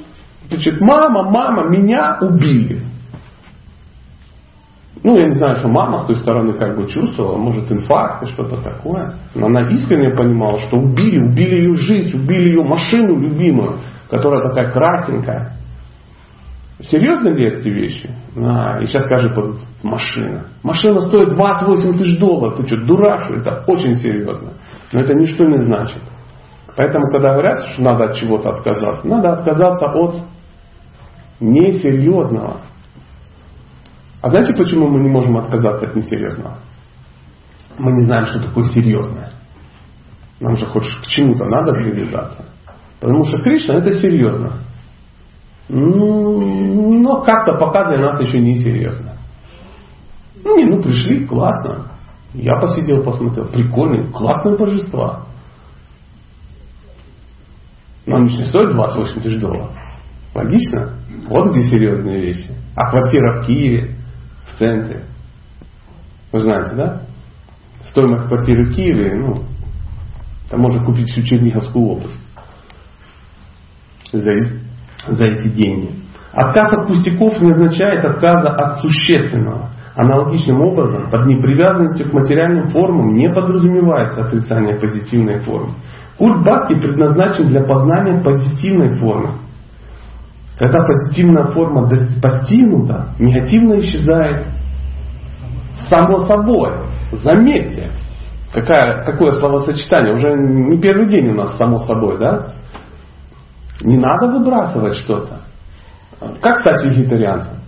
кричит, 0.49 0.79
мама, 0.81 1.29
мама, 1.29 1.69
меня 1.69 2.17
убили. 2.21 2.83
Ну, 5.03 5.17
я 5.17 5.29
не 5.29 5.33
знаю, 5.33 5.55
что 5.55 5.67
мама 5.67 5.99
с 5.99 6.05
той 6.05 6.17
стороны 6.17 6.53
как 6.59 6.77
бы 6.77 6.87
чувствовала, 6.87 7.37
может 7.37 7.71
инфаркт 7.71 8.23
и 8.23 8.31
что-то 8.33 8.61
такое. 8.61 9.15
Но 9.33 9.47
она 9.47 9.61
искренне 9.61 10.15
понимала, 10.15 10.59
что 10.59 10.77
убили, 10.77 11.19
убили 11.19 11.55
ее 11.55 11.73
жизнь, 11.73 12.15
убили 12.15 12.49
ее 12.49 12.63
машину 12.63 13.19
любимую, 13.19 13.79
которая 14.09 14.47
такая 14.49 14.71
красненькая. 14.71 15.57
Серьезно 16.83 17.29
ли 17.29 17.45
эти 17.47 17.67
вещи? 17.67 18.11
А, 18.35 18.81
и 18.81 18.85
сейчас 18.85 19.05
скажет 19.05 19.37
машина. 19.81 20.45
Машина 20.61 21.01
стоит 21.01 21.29
28 21.29 21.97
тысяч 21.97 22.19
долларов. 22.19 22.57
Ты 22.57 22.67
что, 22.67 22.85
дурак? 22.85 23.29
Это 23.31 23.63
очень 23.67 23.95
серьезно. 23.95 24.53
Но 24.91 25.01
это 25.01 25.13
ничто 25.13 25.45
не 25.45 25.57
значит. 25.57 26.01
Поэтому, 26.75 27.11
когда 27.11 27.33
говорят, 27.33 27.59
что 27.71 27.81
надо 27.81 28.05
от 28.05 28.15
чего-то 28.15 28.49
отказаться, 28.49 29.07
надо 29.07 29.33
отказаться 29.33 29.85
от 29.87 30.21
несерьезного. 31.39 32.61
А 34.21 34.29
знаете, 34.29 34.53
почему 34.53 34.87
мы 34.89 34.99
не 34.99 35.09
можем 35.09 35.37
отказаться 35.37 35.85
от 35.85 35.95
несерьезного? 35.95 36.57
Мы 37.77 37.91
не 37.93 38.05
знаем, 38.05 38.27
что 38.27 38.43
такое 38.43 38.65
серьезное. 38.65 39.31
Нам 40.39 40.57
же 40.57 40.65
хоть 40.65 40.85
к 41.03 41.07
чему-то 41.07 41.45
надо 41.45 41.73
привязаться. 41.73 42.45
Потому 42.99 43.25
что 43.25 43.41
Кришна 43.41 43.75
это 43.75 43.91
серьезно. 43.93 44.59
Но 45.69 47.21
как-то 47.21 47.53
пока 47.53 47.85
для 47.87 47.99
нас 47.99 48.21
еще 48.21 48.39
не 48.39 48.57
серьезно. 48.57 49.13
Ну, 50.43 50.57
не, 50.57 50.65
ну 50.65 50.81
пришли, 50.81 51.25
классно. 51.25 51.90
Я 52.33 52.55
посидел, 52.59 53.03
посмотрел, 53.03 53.47
прикольные, 53.49 54.07
классные 54.07 54.57
божества. 54.57 55.25
Но 58.05 58.17
они 58.17 58.37
не 58.37 58.45
стоят 58.45 58.73
28 58.73 59.21
тысяч 59.21 59.39
долларов. 59.39 59.71
Логично? 60.33 60.95
Вот 61.27 61.51
где 61.51 61.61
серьезные 61.61 62.21
вещи. 62.21 62.55
А 62.75 62.89
квартира 62.89 63.41
в 63.41 63.45
Киеве, 63.45 63.95
в 64.45 64.57
центре. 64.57 65.05
Вы 66.31 66.39
знаете, 66.39 66.75
да? 66.75 67.01
Стоимость 67.83 68.27
квартиры 68.27 68.65
в 68.65 68.75
Киеве, 68.75 69.15
ну, 69.15 69.43
там 70.49 70.61
можно 70.61 70.83
купить 70.83 71.09
всю 71.09 71.23
Черниговскую 71.23 71.85
область 71.85 72.19
за, 74.11 74.31
за 75.07 75.23
эти 75.23 75.47
деньги. 75.49 75.95
Отказ 76.33 76.73
от 76.73 76.87
пустяков 76.87 77.41
не 77.41 77.51
означает 77.51 78.03
отказа 78.05 78.49
от 78.49 78.81
существенного. 78.81 79.69
Аналогичным 80.01 80.59
образом, 80.61 81.11
под 81.11 81.27
непривязанностью 81.27 82.09
к 82.09 82.13
материальным 82.13 82.69
формам 82.69 83.13
не 83.13 83.29
подразумевается 83.29 84.25
отрицание 84.25 84.79
позитивной 84.79 85.37
формы. 85.41 85.75
Культ 86.17 86.41
Бхакти 86.41 86.73
предназначен 86.73 87.49
для 87.49 87.61
познания 87.61 88.19
позитивной 88.23 88.95
формы. 88.95 89.37
Когда 90.57 90.79
позитивная 90.87 91.45
форма 91.51 91.87
постигнута, 92.19 93.13
негативно 93.19 93.79
исчезает 93.79 94.47
само 95.87 96.25
собой. 96.25 96.71
Заметьте, 97.23 97.91
какая, 98.51 99.03
какое 99.03 99.33
словосочетание. 99.33 100.15
Уже 100.15 100.33
не 100.33 100.79
первый 100.81 101.09
день 101.09 101.29
у 101.29 101.35
нас 101.35 101.57
само 101.57 101.77
собой, 101.81 102.17
да? 102.17 102.53
Не 103.81 103.97
надо 103.97 104.35
выбрасывать 104.35 104.95
что-то. 104.95 105.41
Как 106.41 106.61
стать 106.61 106.85
вегетарианцем? 106.85 107.60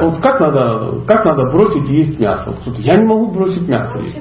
Вот 0.00 0.18
как 0.20 0.40
надо, 0.40 1.00
как 1.06 1.24
надо 1.24 1.50
бросить 1.50 1.88
есть 1.88 2.18
мясо? 2.18 2.52
Кто-то, 2.52 2.80
я 2.80 2.96
не 2.96 3.04
могу 3.04 3.32
бросить 3.32 3.66
мясо 3.66 3.98
есть. 3.98 4.18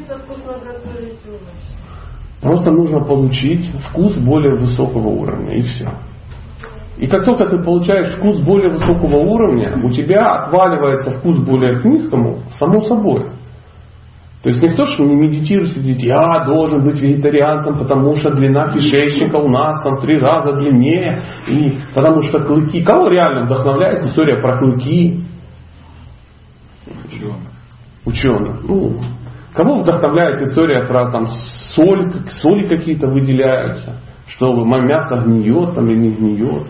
Просто 2.42 2.72
нужно 2.72 3.02
получить 3.04 3.70
вкус 3.90 4.18
более 4.18 4.58
высокого 4.58 5.10
уровня 5.10 5.58
и 5.58 5.62
все. 5.62 5.92
И 6.98 7.08
как 7.08 7.24
только 7.24 7.46
ты 7.46 7.64
получаешь 7.64 8.18
вкус 8.18 8.40
более 8.42 8.72
высокого 8.72 9.18
уровня, 9.18 9.80
у 9.84 9.90
тебя 9.90 10.44
отваливается 10.44 11.12
вкус 11.12 11.38
более 11.38 11.80
к 11.80 11.86
низкому, 11.86 12.40
само 12.58 12.82
собой. 12.82 13.32
То 14.42 14.50
есть 14.50 14.62
никто 14.62 14.86
что 14.86 15.04
не 15.04 15.16
медитирует, 15.16 15.74
сидит, 15.74 16.00
я 16.00 16.46
должен 16.46 16.82
быть 16.86 17.00
вегетарианцем, 17.02 17.78
потому 17.78 18.16
что 18.16 18.32
длина 18.32 18.72
кишечника 18.72 19.36
у 19.36 19.50
нас 19.50 19.84
там 19.84 19.98
три 20.00 20.18
раза 20.18 20.54
длиннее, 20.54 21.24
и 21.48 21.78
потому 21.94 22.22
что 22.22 22.40
клыки. 22.40 22.82
Кого 22.82 23.10
реально 23.10 23.46
вдохновляет 23.46 24.06
история 24.06 24.42
про 24.42 24.58
клыки? 24.60 25.26
Ученых. 27.06 27.38
Ученых. 28.06 28.64
Ну, 28.64 29.02
кого 29.54 29.80
вдохновляет 29.80 30.42
история 30.42 30.88
про 30.88 31.12
там 31.12 31.28
соль, 31.76 32.30
соли 32.42 32.78
какие-то 32.78 33.08
выделяются, 33.08 33.98
что 34.28 34.56
мясо 34.64 35.18
гниет 35.18 35.76
там 35.76 35.90
или 35.90 35.98
не 35.98 36.12
гниет. 36.12 36.64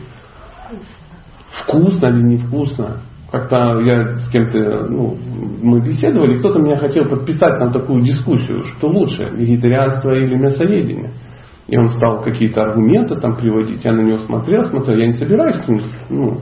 Вкусно 1.52 2.08
или 2.08 2.22
невкусно. 2.24 3.02
Как-то 3.32 3.80
я 3.82 4.16
с 4.16 4.30
кем-то, 4.32 4.88
ну, 4.90 5.16
мы 5.62 5.82
беседовали, 5.82 6.40
кто-то 6.40 6.60
меня 6.60 6.78
хотел 6.78 7.06
подписать 7.08 7.60
на 7.60 7.72
такую 7.72 8.02
дискуссию, 8.04 8.64
что 8.64 8.88
лучше, 8.88 9.30
вегетарианство 9.32 10.12
или 10.12 10.36
мясоедение. 10.36 11.12
И 11.68 11.78
он 11.78 11.90
стал 11.90 12.24
какие-то 12.24 12.64
аргументы 12.64 13.16
там 13.20 13.36
приводить, 13.36 13.86
я 13.86 13.94
на 13.94 14.02
него 14.02 14.18
смотрел, 14.18 14.64
смотрел, 14.64 14.98
я 14.98 15.06
не 15.06 15.14
собираюсь 15.14 15.64
ну, 16.10 16.40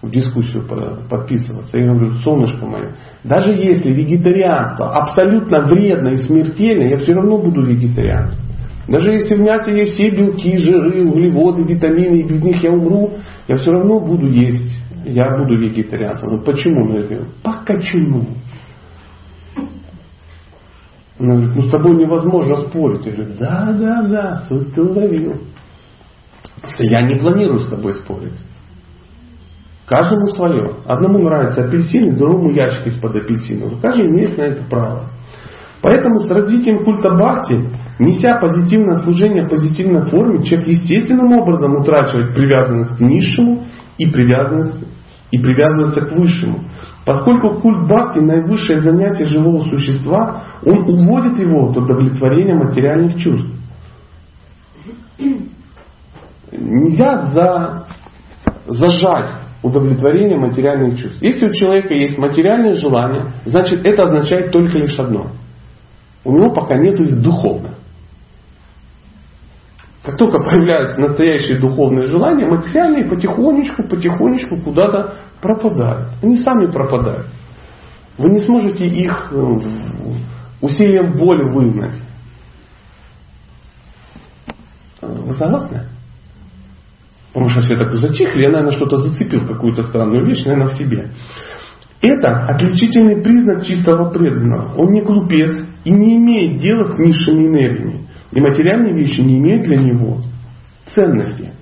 в 0.00 0.10
дискуссию 0.10 0.64
подписываться. 1.10 1.76
Я 1.76 1.92
говорю, 1.92 2.12
солнышко 2.22 2.64
мое, 2.64 2.92
даже 3.24 3.52
если 3.54 3.92
вегетарианство 3.92 4.94
абсолютно 4.94 5.64
вредно 5.64 6.10
и 6.10 6.18
смертельно, 6.18 6.84
я 6.84 6.98
все 6.98 7.14
равно 7.14 7.38
буду 7.38 7.62
вегетарианцем. 7.62 8.38
Даже 8.86 9.10
если 9.12 9.34
в 9.34 9.40
мясе 9.40 9.76
есть 9.76 9.94
все 9.94 10.08
белки, 10.10 10.56
жиры, 10.56 11.04
углеводы, 11.04 11.62
витамины, 11.62 12.20
и 12.20 12.22
без 12.22 12.42
них 12.42 12.62
я 12.62 12.70
умру, 12.70 13.14
я 13.48 13.56
все 13.56 13.72
равно 13.72 14.00
буду 14.00 14.28
есть. 14.28 14.77
Я 15.04 15.36
буду 15.36 15.56
вегетарианцем. 15.56 16.28
Ну 16.28 16.42
почему? 16.42 16.86
Ну, 16.86 16.98
я 16.98 17.02
говорю, 17.04 17.26
почему? 17.66 18.26
Он 21.18 21.30
говорит, 21.30 21.54
ну 21.56 21.62
с 21.62 21.70
тобой 21.70 21.96
невозможно 21.96 22.56
спорить. 22.56 23.04
Я 23.06 23.12
говорю, 23.12 23.34
да, 23.38 23.72
да, 23.72 24.02
да, 24.08 24.36
суть 24.48 24.74
ты 24.74 24.82
уловил. 24.82 25.40
Потому 26.56 26.72
что 26.72 26.84
я 26.84 27.02
не 27.02 27.16
планирую 27.16 27.58
с 27.58 27.68
тобой 27.68 27.94
спорить. 27.94 28.38
Каждому 29.86 30.26
свое. 30.28 30.70
Одному 30.86 31.18
нравятся 31.18 31.64
апельсины, 31.64 32.16
другому 32.16 32.50
ящик 32.52 32.86
из-под 32.88 33.16
апельсинов. 33.16 33.80
Каждый 33.80 34.06
имеет 34.06 34.36
на 34.36 34.42
это 34.42 34.62
право. 34.68 35.10
Поэтому 35.80 36.20
с 36.20 36.30
развитием 36.30 36.84
культа 36.84 37.10
Бхакти, 37.10 37.70
неся 37.98 38.38
позитивное 38.38 38.96
служение 38.98 39.46
в 39.46 39.50
позитивной 39.50 40.02
форме, 40.02 40.44
человек 40.44 40.68
естественным 40.68 41.32
образом 41.32 41.76
утрачивает 41.76 42.34
привязанность 42.34 42.96
к 42.96 43.00
низшему 43.00 43.64
и 43.98 44.06
привязанность 44.06 44.78
и 45.30 45.38
привязывается 45.38 46.02
к 46.02 46.12
высшему. 46.12 46.60
Поскольку 47.04 47.60
культ 47.60 47.88
Бхакти 47.88 48.18
наивысшее 48.18 48.80
занятие 48.80 49.24
живого 49.24 49.66
существа, 49.68 50.42
он 50.64 50.78
уводит 50.88 51.38
его 51.38 51.70
от 51.70 51.76
удовлетворения 51.76 52.54
материальных 52.54 53.16
чувств. 53.16 53.48
Нельзя 56.52 57.28
за, 57.28 57.86
зажать 58.66 59.30
удовлетворение 59.62 60.38
материальных 60.38 61.00
чувств. 61.00 61.22
Если 61.22 61.46
у 61.46 61.50
человека 61.50 61.94
есть 61.94 62.18
материальные 62.18 62.74
желания, 62.74 63.32
значит 63.44 63.84
это 63.84 64.08
означает 64.08 64.50
только 64.50 64.78
лишь 64.78 64.98
одно. 64.98 65.28
У 66.24 66.32
него 66.32 66.52
пока 66.52 66.76
нет 66.76 66.98
их 67.00 67.20
духовных. 67.22 67.77
Как 70.08 70.16
только 70.16 70.38
появляются 70.38 70.98
настоящие 70.98 71.58
духовные 71.58 72.06
желания, 72.06 72.46
материальные 72.46 73.10
потихонечку, 73.10 73.82
потихонечку 73.82 74.56
куда-то 74.62 75.16
пропадают. 75.42 76.08
Они 76.22 76.38
сами 76.38 76.72
пропадают. 76.72 77.26
Вы 78.16 78.30
не 78.30 78.38
сможете 78.38 78.86
их 78.86 79.30
э, 79.30 79.56
усилием 80.62 81.12
воли 81.12 81.52
выгнать. 81.52 82.02
Вы 85.02 85.34
согласны? 85.34 85.82
Потому 87.34 87.50
что 87.50 87.60
все 87.60 87.76
так 87.76 87.92
затихли, 87.92 88.44
я, 88.44 88.48
наверное, 88.48 88.72
что-то 88.72 88.96
зацепил, 88.96 89.46
какую-то 89.46 89.82
странную 89.82 90.24
вещь, 90.24 90.42
наверное, 90.42 90.68
в 90.68 90.78
себе. 90.78 91.10
Это 92.00 92.46
отличительный 92.46 93.22
признак 93.22 93.66
чистого 93.66 94.08
преданного. 94.08 94.74
Он 94.74 94.90
не 94.90 95.02
глупец 95.02 95.66
и 95.84 95.90
не 95.90 96.16
имеет 96.16 96.62
дела 96.62 96.84
с 96.84 96.98
низшими 96.98 97.48
энергиями. 97.48 98.07
И 98.32 98.40
материальные 98.40 98.94
вещи 98.94 99.20
не 99.20 99.38
имеют 99.38 99.64
для 99.64 99.76
него 99.76 100.20
ценности. 100.94 101.52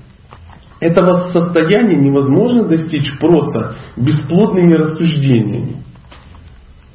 Этого 0.81 1.31
состояния 1.31 1.97
невозможно 1.97 2.65
достичь 2.65 3.19
просто 3.19 3.75
бесплодными 3.97 4.75
рассуждениями. 4.75 5.83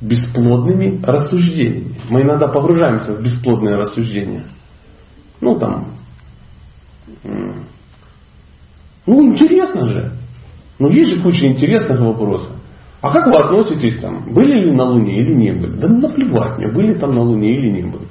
Бесплодными 0.02 1.02
рассуждениями. 1.04 1.96
Мы 2.10 2.22
иногда 2.22 2.48
погружаемся 2.48 3.14
в 3.14 3.24
бесплодные 3.24 3.76
рассуждения. 3.76 4.46
Ну 5.40 5.58
там. 5.58 5.96
Ну 9.06 9.24
интересно 9.24 9.86
же. 9.86 10.12
Ну 10.80 10.90
есть 10.90 11.12
же 11.12 11.22
куча 11.22 11.48
интересных 11.48 12.00
вопросов. 12.00 12.52
А 13.02 13.12
как 13.12 13.26
вы 13.28 13.34
относитесь 13.34 14.00
там? 14.00 14.32
Были 14.32 14.66
ли 14.66 14.72
на 14.72 14.84
Луне 14.84 15.22
или 15.22 15.34
не 15.34 15.52
были? 15.52 15.80
Да 15.80 15.88
наплевать 15.88 16.60
мне, 16.60 16.72
были 16.72 16.94
там 16.94 17.14
на 17.16 17.22
Луне 17.22 17.56
или 17.56 17.70
не 17.70 17.84
были. 17.84 18.06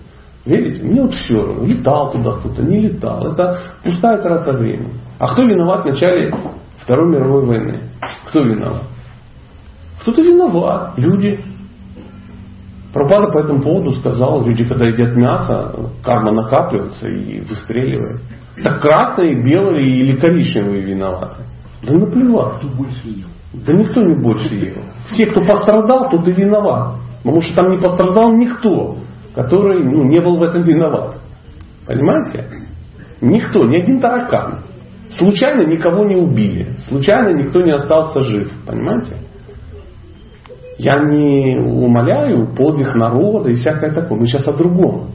Верите? 0.44 0.82
Мне 0.82 1.02
вот 1.02 1.12
все 1.12 1.34
равно. 1.34 1.66
Летал 1.66 2.12
туда 2.12 2.32
кто-то, 2.32 2.62
не 2.62 2.80
летал. 2.80 3.32
Это 3.32 3.58
пустая 3.84 4.22
трата 4.22 4.52
времени. 4.52 4.92
А 5.18 5.32
кто 5.32 5.44
виноват 5.44 5.82
в 5.82 5.88
начале 5.88 6.34
Второй 6.78 7.10
мировой 7.10 7.46
войны? 7.46 7.82
Кто 8.26 8.40
виноват? 8.40 8.82
Кто-то 10.00 10.22
виноват. 10.22 10.92
Люди. 10.96 11.44
Пропада 12.92 13.30
по 13.30 13.38
этому 13.38 13.62
поводу 13.62 13.92
сказал, 13.92 14.44
люди, 14.44 14.64
когда 14.64 14.86
едят 14.86 15.14
мясо, 15.14 15.90
карма 16.02 16.32
накапливается 16.32 17.06
и 17.08 17.40
выстреливает. 17.40 18.20
Так 18.64 18.80
красные, 18.80 19.44
белые 19.44 19.86
или 19.86 20.16
коричневые 20.16 20.82
виноваты. 20.82 21.44
Да 21.82 21.92
наплевать. 21.92 22.58
Кто 22.58 22.68
больше 22.68 23.06
ел? 23.06 23.28
Да 23.52 23.72
никто 23.72 24.00
не 24.02 24.20
больше 24.20 24.54
ел. 24.54 24.82
Все, 25.12 25.26
кто 25.26 25.44
пострадал, 25.44 26.10
тот 26.10 26.26
и 26.26 26.32
виноват. 26.32 26.96
Потому 27.22 27.40
что 27.42 27.54
там 27.54 27.70
не 27.70 27.78
пострадал 27.78 28.32
никто 28.32 28.96
который 29.34 29.84
ну, 29.84 30.04
не 30.04 30.20
был 30.20 30.36
в 30.36 30.42
этом 30.42 30.62
виноват. 30.62 31.18
Понимаете? 31.86 32.46
Никто, 33.20 33.64
ни 33.66 33.76
один 33.76 34.00
таракан. 34.00 34.60
Случайно 35.10 35.62
никого 35.62 36.04
не 36.04 36.16
убили. 36.16 36.76
Случайно 36.88 37.36
никто 37.36 37.62
не 37.62 37.72
остался 37.72 38.20
жив. 38.20 38.52
Понимаете? 38.66 39.18
Я 40.78 41.00
не 41.00 41.58
умоляю 41.58 42.54
подвиг 42.54 42.94
народа 42.94 43.50
и 43.50 43.54
всякое 43.54 43.92
такое. 43.92 44.18
Мы 44.18 44.26
сейчас 44.26 44.46
о 44.48 44.52
другом. 44.52 45.10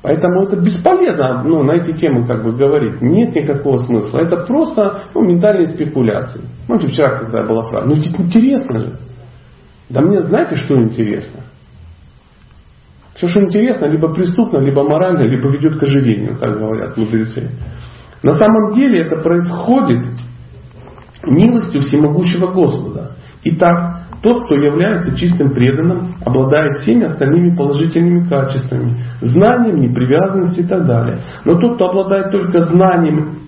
Поэтому 0.00 0.44
это 0.44 0.56
бесполезно 0.56 1.42
ну, 1.44 1.62
на 1.62 1.72
эти 1.72 1.92
темы 1.92 2.26
как 2.26 2.42
бы 2.42 2.52
говорить. 2.52 3.00
Нет 3.02 3.34
никакого 3.34 3.76
смысла. 3.78 4.20
Это 4.20 4.44
просто 4.44 5.02
ну, 5.14 5.22
ментальные 5.22 5.68
спекуляции. 5.68 6.42
Ну, 6.68 6.78
вчера, 6.78 7.18
когда 7.18 7.42
была 7.42 7.64
фраза. 7.64 7.86
Ну, 7.86 7.94
ведь 7.94 8.18
интересно 8.18 8.78
же. 8.78 8.98
Да 9.90 10.00
мне 10.00 10.22
знаете, 10.22 10.56
что 10.56 10.80
интересно? 10.80 11.40
Все, 13.18 13.26
что 13.26 13.42
интересно, 13.42 13.86
либо 13.86 14.14
преступно, 14.14 14.58
либо 14.58 14.84
морально, 14.84 15.22
либо 15.22 15.50
ведет 15.50 15.76
к 15.76 15.82
ожирению, 15.82 16.38
так 16.38 16.56
говорят 16.56 16.96
мудрецы. 16.96 17.50
На 18.22 18.34
самом 18.38 18.74
деле 18.74 19.00
это 19.00 19.16
происходит 19.16 20.04
милостью 21.26 21.80
всемогущего 21.80 22.52
Господа. 22.52 23.16
Итак, 23.42 24.02
тот, 24.22 24.44
кто 24.44 24.54
является 24.54 25.16
чистым 25.16 25.50
преданным, 25.50 26.14
обладает 26.24 26.76
всеми 26.76 27.06
остальными 27.06 27.56
положительными 27.56 28.28
качествами, 28.28 28.94
знанием, 29.20 29.78
непривязанностью 29.78 30.64
и 30.64 30.68
так 30.68 30.86
далее. 30.86 31.18
Но 31.44 31.58
тот, 31.58 31.74
кто 31.74 31.90
обладает 31.90 32.30
только 32.30 32.66
знанием 32.70 33.38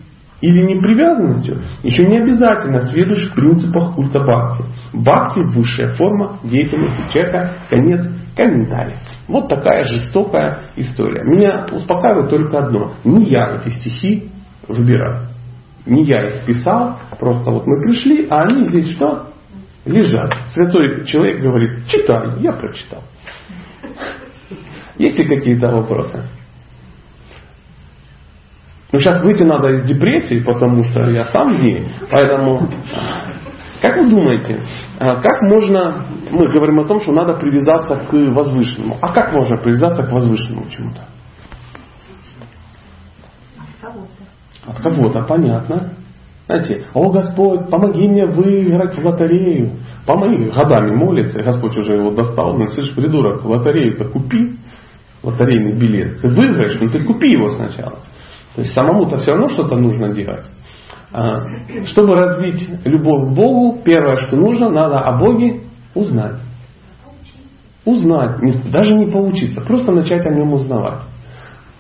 или 0.41 0.63
непривязанностью, 0.63 1.59
еще 1.85 2.07
не 2.07 2.19
обязательно 2.19 2.87
следуешь 2.89 3.31
в 3.31 3.35
принципах 3.35 3.95
культа 3.95 4.19
бхакти. 4.19 4.65
Бхакти– 4.95 5.41
высшая 5.55 5.89
форма 5.95 6.39
деятельности 6.43 7.13
человека, 7.13 7.55
конец 7.69 8.07
комментарий. 8.37 8.97
Вот 9.29 9.49
такая 9.49 9.87
жестокая 9.87 10.71
история. 10.77 11.23
Меня 11.25 11.67
успокаивает 11.71 12.31
только 12.31 12.59
одно. 12.59 12.95
Не 13.05 13.25
я 13.25 13.57
эти 13.57 13.71
стихи 13.71 14.31
выбираю. 14.67 15.29
Не 15.87 16.05
я 16.05 16.29
их 16.29 16.45
писал, 16.45 16.99
просто 17.19 17.51
вот 17.51 17.67
мы 17.67 17.83
пришли, 17.83 18.27
а 18.29 18.43
они 18.43 18.69
здесь 18.69 18.95
что? 18.97 19.29
Лежат. 19.85 20.35
Святой 20.53 21.07
человек 21.07 21.43
говорит, 21.43 21.87
читай, 21.89 22.41
я 22.41 22.53
прочитал. 22.53 23.03
Есть 24.99 25.19
ли 25.19 25.25
какие-то 25.25 25.69
вопросы? 25.69 26.23
Ну, 28.93 28.99
сейчас 28.99 29.23
выйти 29.23 29.45
надо 29.45 29.69
из 29.69 29.85
депрессии, 29.85 30.41
потому 30.41 30.83
что 30.83 31.09
я 31.11 31.27
сам 31.27 31.49
в 31.49 31.61
ней. 31.63 31.87
Поэтому, 32.11 32.69
как 33.81 33.97
вы 33.97 34.11
думаете, 34.11 34.61
а 34.99 35.17
как 35.23 35.43
можно, 35.43 36.05
мы 36.31 36.53
говорим 36.53 36.81
о 36.81 36.87
том, 36.87 37.01
что 37.01 37.13
надо 37.13 37.35
привязаться 37.35 37.97
к 37.97 38.13
возвышенному. 38.13 38.99
А 39.01 39.13
как 39.13 39.33
можно 39.33 39.57
привязаться 39.57 40.03
к 40.03 40.13
возвышенному 40.13 40.69
чему-то? 40.69 41.01
Кого-то. 43.81 44.71
От 44.71 44.81
кого-то, 44.83 45.23
понятно. 45.23 45.93
Знаете, 46.47 46.87
о 46.95 47.11
Господь, 47.11 47.71
помоги 47.71 48.09
мне 48.09 48.27
выиграть 48.27 48.99
в 48.99 49.07
лотерею. 49.07 49.77
Помоги. 50.05 50.51
Годами 50.51 50.97
молится, 50.97 51.39
и 51.39 51.45
Господь 51.45 51.77
уже 51.77 51.95
его 51.95 52.11
достал. 52.11 52.59
Ну, 52.59 52.67
слышишь, 52.67 52.95
придурок, 52.95 53.45
лотерею-то 53.45 54.07
купи. 54.07 54.59
Лотерейный 55.23 55.79
билет. 55.79 56.21
Ты 56.21 56.29
выиграешь, 56.29 56.79
но 56.81 56.89
ты 56.89 57.05
купи 57.05 57.33
его 57.33 57.51
сначала. 57.51 57.99
То 58.57 58.63
есть 58.63 58.75
самому-то 58.75 59.19
все 59.19 59.31
равно 59.31 59.49
что-то 59.49 59.77
нужно 59.77 60.13
делать. 60.13 60.45
А, 61.13 61.41
чтобы 61.87 62.15
развить 62.15 62.69
любовь 62.85 63.33
к 63.33 63.35
Богу, 63.35 63.81
первое, 63.85 64.17
что 64.17 64.37
нужно, 64.37 64.71
надо 64.71 65.01
о 65.01 65.19
Боге 65.19 65.63
узнать. 65.95 66.37
Узнать, 67.85 68.71
даже 68.71 68.95
не 68.95 69.07
поучиться, 69.07 69.63
просто 69.63 69.91
начать 69.93 70.25
о 70.27 70.31
нем 70.31 70.53
узнавать. 70.53 71.01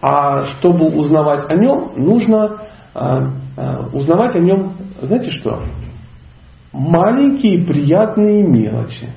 А 0.03 0.47
чтобы 0.47 0.87
узнавать 0.87 1.49
о 1.51 1.55
нем, 1.55 1.93
нужно 1.97 2.59
а, 2.95 3.33
а, 3.57 3.87
узнавать 3.93 4.35
о 4.35 4.41
нем, 4.41 4.73
знаете 5.01 5.31
что? 5.31 5.63
Маленькие 6.73 7.65
приятные 7.65 8.43
мелочи. 8.43 9.11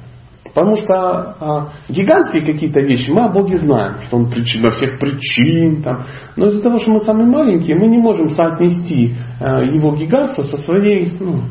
Потому 0.53 0.75
что 0.77 0.95
а, 0.95 1.69
гигантские 1.89 2.45
какие-то 2.45 2.79
вещи 2.81 3.09
мы 3.09 3.25
о 3.25 3.29
Боге 3.29 3.57
знаем, 3.57 4.01
что 4.03 4.17
Он 4.17 4.29
причина 4.29 4.69
всех 4.69 4.99
причин. 4.99 5.81
Там. 5.81 6.05
Но 6.35 6.47
из-за 6.47 6.61
того, 6.61 6.77
что 6.77 6.91
мы 6.91 6.99
самые 7.01 7.27
маленькие, 7.27 7.75
мы 7.75 7.87
не 7.87 7.97
можем 7.97 8.29
соотнести 8.29 9.15
а, 9.39 9.61
Его 9.61 9.95
гигантство 9.95 10.43
со 10.43 10.57
своей 10.57 11.11
ну, 11.19 11.41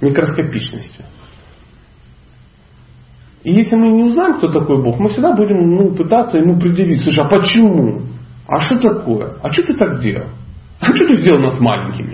микроскопичностью. 0.00 1.04
И 3.42 3.52
если 3.52 3.74
мы 3.74 3.88
не 3.88 4.04
узнаем, 4.04 4.34
кто 4.36 4.52
такой 4.52 4.80
Бог, 4.80 5.00
мы 5.00 5.08
всегда 5.08 5.34
будем 5.34 5.68
ну, 5.74 5.94
пытаться 5.94 6.38
ему 6.38 6.60
предъявить. 6.60 7.02
Слушай, 7.02 7.24
а 7.24 7.28
почему? 7.28 8.02
А 8.46 8.60
что 8.60 8.78
такое? 8.78 9.32
А 9.42 9.52
что 9.52 9.64
ты 9.64 9.74
так 9.74 9.94
сделал? 9.94 10.28
А 10.80 10.94
что 10.94 11.06
ты 11.08 11.16
сделал 11.16 11.40
нас 11.40 11.58
маленькими? 11.58 12.11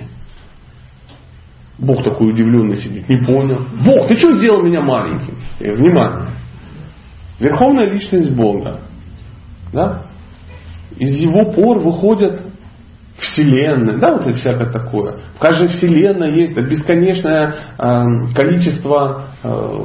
Бог 1.79 2.03
такой 2.03 2.33
удивленный 2.33 2.77
сидит, 2.77 3.09
не 3.09 3.19
понял. 3.25 3.61
Бог, 3.85 4.09
ты 4.09 4.17
что 4.17 4.33
сделал 4.33 4.63
меня 4.63 4.81
маленьким? 4.81 5.37
И, 5.61 5.71
внимание. 5.71 6.29
Верховная 7.39 7.89
личность 7.91 8.35
Бога. 8.35 8.81
Да? 9.73 10.07
Из 10.99 11.17
его 11.19 11.53
пор 11.53 11.79
выходят 11.79 12.43
вселенные, 13.19 13.99
да, 13.99 14.15
вот 14.15 14.27
это 14.27 14.39
всякое 14.39 14.71
такое. 14.71 15.19
В 15.37 15.39
каждой 15.39 15.69
вселенной 15.69 16.37
есть 16.37 16.57
бесконечное 16.57 17.55
э, 17.79 18.05
количество 18.35 19.29
э, 19.43 19.79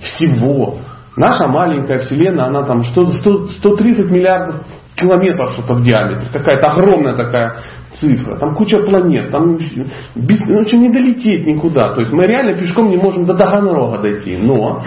всего. 0.00 0.78
Наша 1.16 1.46
маленькая 1.46 2.00
вселенная, 2.00 2.46
она 2.46 2.62
там 2.62 2.82
100, 2.82 3.06
100, 3.12 3.46
130 3.58 4.10
миллиардов 4.10 4.66
километров 4.94 5.52
что-то 5.52 5.74
в 5.74 5.82
диаметре. 5.82 6.28
Какая-то 6.32 6.70
огромная 6.72 7.14
такая 7.14 7.58
цифра, 7.94 8.36
там 8.36 8.54
куча 8.54 8.78
планет, 8.78 9.30
там 9.30 9.56
без, 10.14 10.40
ну, 10.46 10.78
не 10.78 10.90
долететь 10.90 11.46
никуда. 11.46 11.90
То 11.94 12.00
есть 12.00 12.12
мы 12.12 12.24
реально 12.24 12.54
пешком 12.54 12.88
не 12.88 12.96
можем 12.96 13.24
до 13.24 13.34
Таганрога 13.34 13.98
дойти, 13.98 14.36
но 14.36 14.82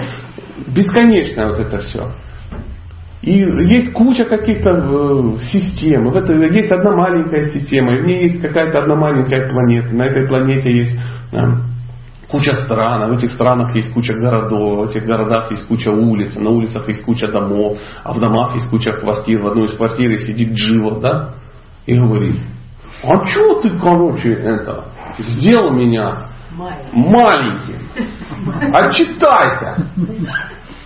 бесконечное 0.68 1.50
вот 1.50 1.60
это 1.60 1.80
все. 1.80 2.12
И 3.22 3.38
есть 3.40 3.92
куча 3.94 4.26
каких-то 4.26 4.70
э, 4.70 5.38
систем. 5.52 6.10
В 6.10 6.16
это, 6.16 6.34
есть 6.34 6.72
одна 6.72 6.96
маленькая 6.96 7.46
система, 7.46 7.96
и 7.96 8.02
в 8.02 8.06
ней 8.06 8.24
есть 8.24 8.40
какая-то 8.40 8.80
одна 8.80 8.96
маленькая 8.96 9.50
планета. 9.50 9.96
На 9.96 10.04
этой 10.04 10.28
планете 10.28 10.72
есть 10.72 10.96
э, 11.32 11.38
куча 12.30 12.54
стран, 12.54 13.04
а 13.04 13.08
в 13.08 13.14
этих 13.14 13.32
странах 13.32 13.76
есть 13.76 13.92
куча 13.94 14.14
городов, 14.14 14.88
в 14.88 14.92
этих 14.92 15.08
городах 15.08 15.50
есть 15.50 15.66
куча 15.68 15.90
улиц, 15.90 16.36
на 16.36 16.52
улицах 16.52 16.88
есть 16.88 17.04
куча 17.04 17.32
домов, 17.32 17.80
а 18.04 18.14
в 18.14 18.20
домах 18.20 18.56
есть 18.56 18.70
куча 18.70 18.92
квартир. 18.92 19.42
В 19.42 19.48
одной 19.48 19.66
из 19.66 19.74
квартир 19.74 20.16
сидит 20.20 20.54
Джива, 20.54 21.00
да, 21.00 21.34
и 21.88 21.96
говорит, 21.96 22.40
а 23.08 23.26
что 23.26 23.62
ты, 23.62 23.70
короче, 23.80 24.34
это, 24.34 24.86
сделал 25.20 25.72
меня 25.72 26.30
маленьким? 26.94 27.90
Отчитайся. 28.74 29.88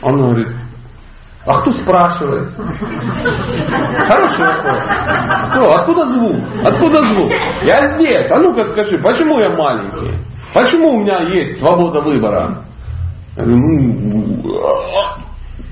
Он 0.02 0.22
говорит, 0.22 0.48
а 1.46 1.62
кто 1.62 1.72
спрашивает? 1.72 2.50
Хороший 4.08 4.46
вопрос. 4.46 4.78
Кто? 5.50 5.74
Откуда 5.76 6.06
звук? 6.14 6.44
Откуда 6.64 7.02
звук? 7.14 7.32
Я 7.64 7.96
здесь. 7.96 8.30
А 8.32 8.38
ну-ка 8.40 8.70
скажи, 8.70 8.98
почему 9.00 9.40
я 9.40 9.50
маленький? 9.50 10.18
Почему 10.54 10.90
у 10.96 11.02
меня 11.02 11.22
есть 11.30 11.60
свобода 11.60 12.02
выбора? 12.02 12.64
«Ну, 13.42 14.44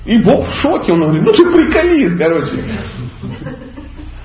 и 0.06 0.24
Бог 0.24 0.48
в 0.48 0.52
шоке, 0.62 0.94
он 0.94 1.02
говорит, 1.02 1.24
ну 1.24 1.34
ты 1.34 1.44
приколист, 1.44 2.18
короче. 2.18 2.66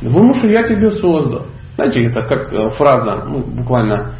Потому 0.00 0.34
что 0.34 0.48
я 0.48 0.62
тебя 0.62 0.90
создал. 0.92 1.46
Знаете, 1.82 2.04
это 2.04 2.22
как 2.28 2.52
э, 2.52 2.70
фраза, 2.76 3.24
ну, 3.26 3.42
буквально 3.42 4.14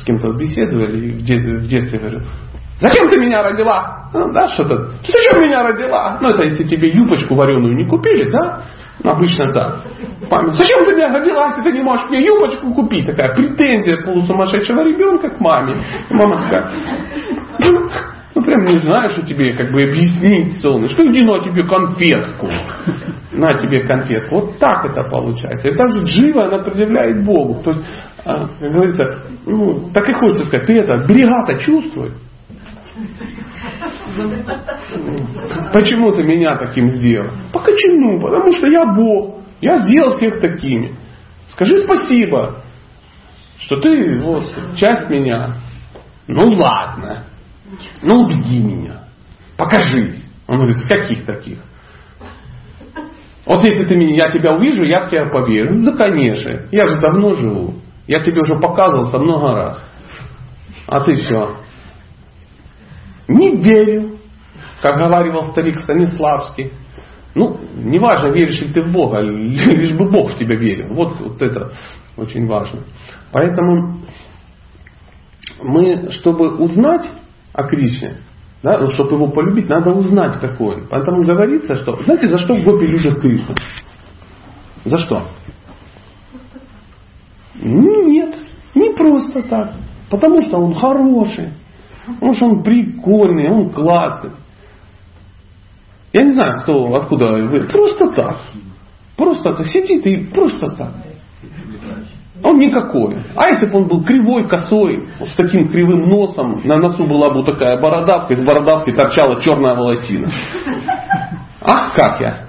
с 0.00 0.04
кем-то 0.04 0.32
беседовали, 0.32 1.10
в, 1.10 1.18
в 1.18 1.68
детстве 1.68 1.98
говорю, 1.98 2.20
зачем 2.80 3.06
ты 3.10 3.20
меня 3.20 3.42
родила? 3.42 4.08
Ну, 4.14 4.32
да, 4.32 4.48
что-то, 4.48 4.88
зачем 5.02 5.42
меня 5.42 5.62
родила? 5.62 6.18
Ну, 6.22 6.28
это 6.28 6.44
если 6.44 6.64
тебе 6.64 6.88
юбочку 6.88 7.34
вареную 7.34 7.74
не 7.74 7.86
купили, 7.86 8.30
да? 8.30 8.62
Ну, 9.04 9.10
обычно 9.10 9.52
так. 9.52 9.84
Маме, 10.30 10.52
зачем 10.52 10.86
ты 10.86 10.94
меня 10.94 11.12
родила, 11.12 11.48
если 11.48 11.62
ты 11.62 11.72
не 11.72 11.82
можешь 11.82 12.08
мне 12.08 12.24
юбочку 12.24 12.72
купить? 12.72 13.04
Такая 13.04 13.34
претензия 13.34 14.02
полусумасшедшего 14.02 14.80
ребенка 14.80 15.28
к 15.28 15.38
маме. 15.38 15.84
Мама 16.08 16.42
такая, 16.44 16.70
ну, 18.42 18.44
ну, 18.44 18.44
прям 18.44 18.66
не 18.66 18.80
знаю, 18.80 19.10
что 19.10 19.22
тебе 19.24 19.52
как 19.52 19.70
бы 19.70 19.82
объяснить, 19.82 20.60
солнышко. 20.60 21.02
Иди 21.02 21.24
на 21.24 21.40
тебе 21.40 21.64
конфетку. 21.64 22.48
На 23.32 23.52
тебе 23.52 23.80
конфетку. 23.80 24.34
Вот 24.36 24.58
так 24.58 24.84
это 24.84 25.04
получается. 25.04 25.68
И 25.68 25.76
также 25.76 26.02
джива, 26.02 26.46
она 26.46 26.58
предъявляет 26.58 27.24
Богу. 27.24 27.60
То 27.62 27.70
есть, 27.70 27.84
а, 28.24 28.46
как 28.46 28.72
говорится, 28.72 29.04
ну, 29.46 29.90
так 29.92 30.08
и 30.08 30.12
хочется 30.12 30.46
сказать, 30.46 30.66
ты 30.66 30.78
это, 30.78 31.06
берега-то 31.06 31.58
чувствуй. 31.58 32.12
Почему 35.72 36.12
ты 36.12 36.22
меня 36.24 36.56
таким 36.56 36.90
сделал? 36.90 37.30
Почему? 37.52 38.20
Потому 38.20 38.52
что 38.52 38.66
я 38.68 38.84
Бог. 38.84 39.42
Я 39.60 39.78
сделал 39.80 40.16
всех 40.16 40.40
такими. 40.40 40.92
Скажи 41.50 41.84
спасибо, 41.84 42.62
что 43.58 43.80
ты 43.80 44.20
вот 44.20 44.44
часть 44.76 45.08
меня. 45.08 45.58
Ну 46.26 46.54
ладно. 46.54 47.24
Ну 48.02 48.24
убеди 48.24 48.60
меня. 48.60 49.04
Покажись. 49.56 50.28
Он 50.46 50.58
говорит, 50.58 50.78
с 50.78 50.86
каких 50.86 51.24
таких? 51.24 51.58
Вот 53.46 53.64
если 53.64 53.84
ты 53.84 53.96
меня, 53.96 54.26
я 54.26 54.30
тебя 54.30 54.54
увижу, 54.54 54.84
я 54.84 55.06
в 55.06 55.10
тебя 55.10 55.26
поверю. 55.30 55.74
Ну 55.74 55.90
да, 55.90 55.96
конечно. 55.96 56.68
Я 56.70 56.86
же 56.86 57.00
давно 57.00 57.34
живу. 57.34 57.74
Я 58.06 58.20
тебе 58.20 58.40
уже 58.40 58.56
показывался 58.56 59.18
много 59.18 59.52
раз. 59.52 59.84
А 60.86 61.00
ты 61.00 61.14
все. 61.14 61.56
Не 63.28 63.56
верю, 63.56 64.18
как 64.80 64.98
говаривал 64.98 65.44
старик 65.52 65.78
Станиславский. 65.78 66.72
Ну, 67.34 67.56
неважно, 67.74 68.28
веришь 68.28 68.60
ли 68.60 68.72
ты 68.72 68.82
в 68.82 68.92
Бога, 68.92 69.20
лишь 69.22 69.96
бы 69.96 70.10
Бог 70.10 70.32
в 70.32 70.38
тебя 70.38 70.56
верил. 70.56 70.94
Вот, 70.94 71.18
вот 71.20 71.40
это 71.40 71.72
очень 72.16 72.46
важно. 72.46 72.84
Поэтому 73.32 74.02
мы, 75.62 76.10
чтобы 76.10 76.56
узнать 76.56 77.08
о 77.52 77.64
Кришне, 77.64 78.16
да, 78.62 78.78
ну, 78.78 78.88
чтобы 78.88 79.16
его 79.16 79.28
полюбить, 79.28 79.68
надо 79.68 79.90
узнать, 79.90 80.40
какой 80.40 80.76
он. 80.76 80.86
Поэтому 80.88 81.24
говорится, 81.24 81.74
что... 81.76 81.96
Знаете, 82.04 82.28
за 82.28 82.38
что 82.38 82.54
гопи 82.54 82.86
любят 82.86 83.20
Кришну? 83.20 83.54
За 84.84 84.98
что? 84.98 85.28
Нет, 87.60 88.36
не 88.74 88.90
просто 88.90 89.42
так. 89.42 89.74
Потому 90.10 90.42
что 90.42 90.58
он 90.58 90.74
хороший. 90.74 91.54
Потому 92.06 92.34
что 92.34 92.46
он 92.46 92.62
прикольный, 92.62 93.50
он 93.50 93.70
классный. 93.70 94.30
Я 96.12 96.22
не 96.22 96.32
знаю, 96.32 96.60
кто, 96.60 96.94
откуда 96.94 97.32
вы. 97.32 97.66
Просто 97.68 98.10
так. 98.12 98.40
Просто 99.16 99.54
так. 99.54 99.66
Сидит 99.66 100.06
и 100.06 100.24
просто 100.26 100.68
так. 100.76 100.92
Он 102.42 102.58
никакой. 102.58 103.18
А 103.36 103.48
если 103.48 103.66
бы 103.66 103.78
он 103.78 103.88
был 103.88 104.02
кривой, 104.04 104.48
косой, 104.48 105.06
с 105.20 105.34
таким 105.36 105.68
кривым 105.68 106.08
носом, 106.08 106.60
на 106.64 106.78
носу 106.78 107.06
была 107.06 107.30
бы 107.32 107.44
такая 107.44 107.80
бородавка, 107.80 108.34
из 108.34 108.44
бородавки 108.44 108.90
торчала 108.90 109.40
черная 109.40 109.74
волосина. 109.74 110.30
Ах, 111.60 111.94
как 111.94 112.20
я. 112.20 112.46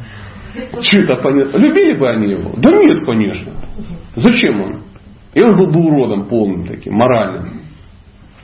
Что-то 0.82 1.18
понятно. 1.18 1.58
Любили 1.58 1.98
бы 1.98 2.10
они 2.10 2.32
его? 2.32 2.54
Да 2.58 2.72
нет, 2.72 3.06
конечно. 3.06 3.52
Зачем 4.16 4.62
он? 4.62 4.82
И 5.34 5.42
он 5.42 5.56
был 5.56 5.72
бы 5.72 5.80
уродом 5.80 6.28
полным 6.28 6.66
таким, 6.68 6.94
моральным. 6.96 7.62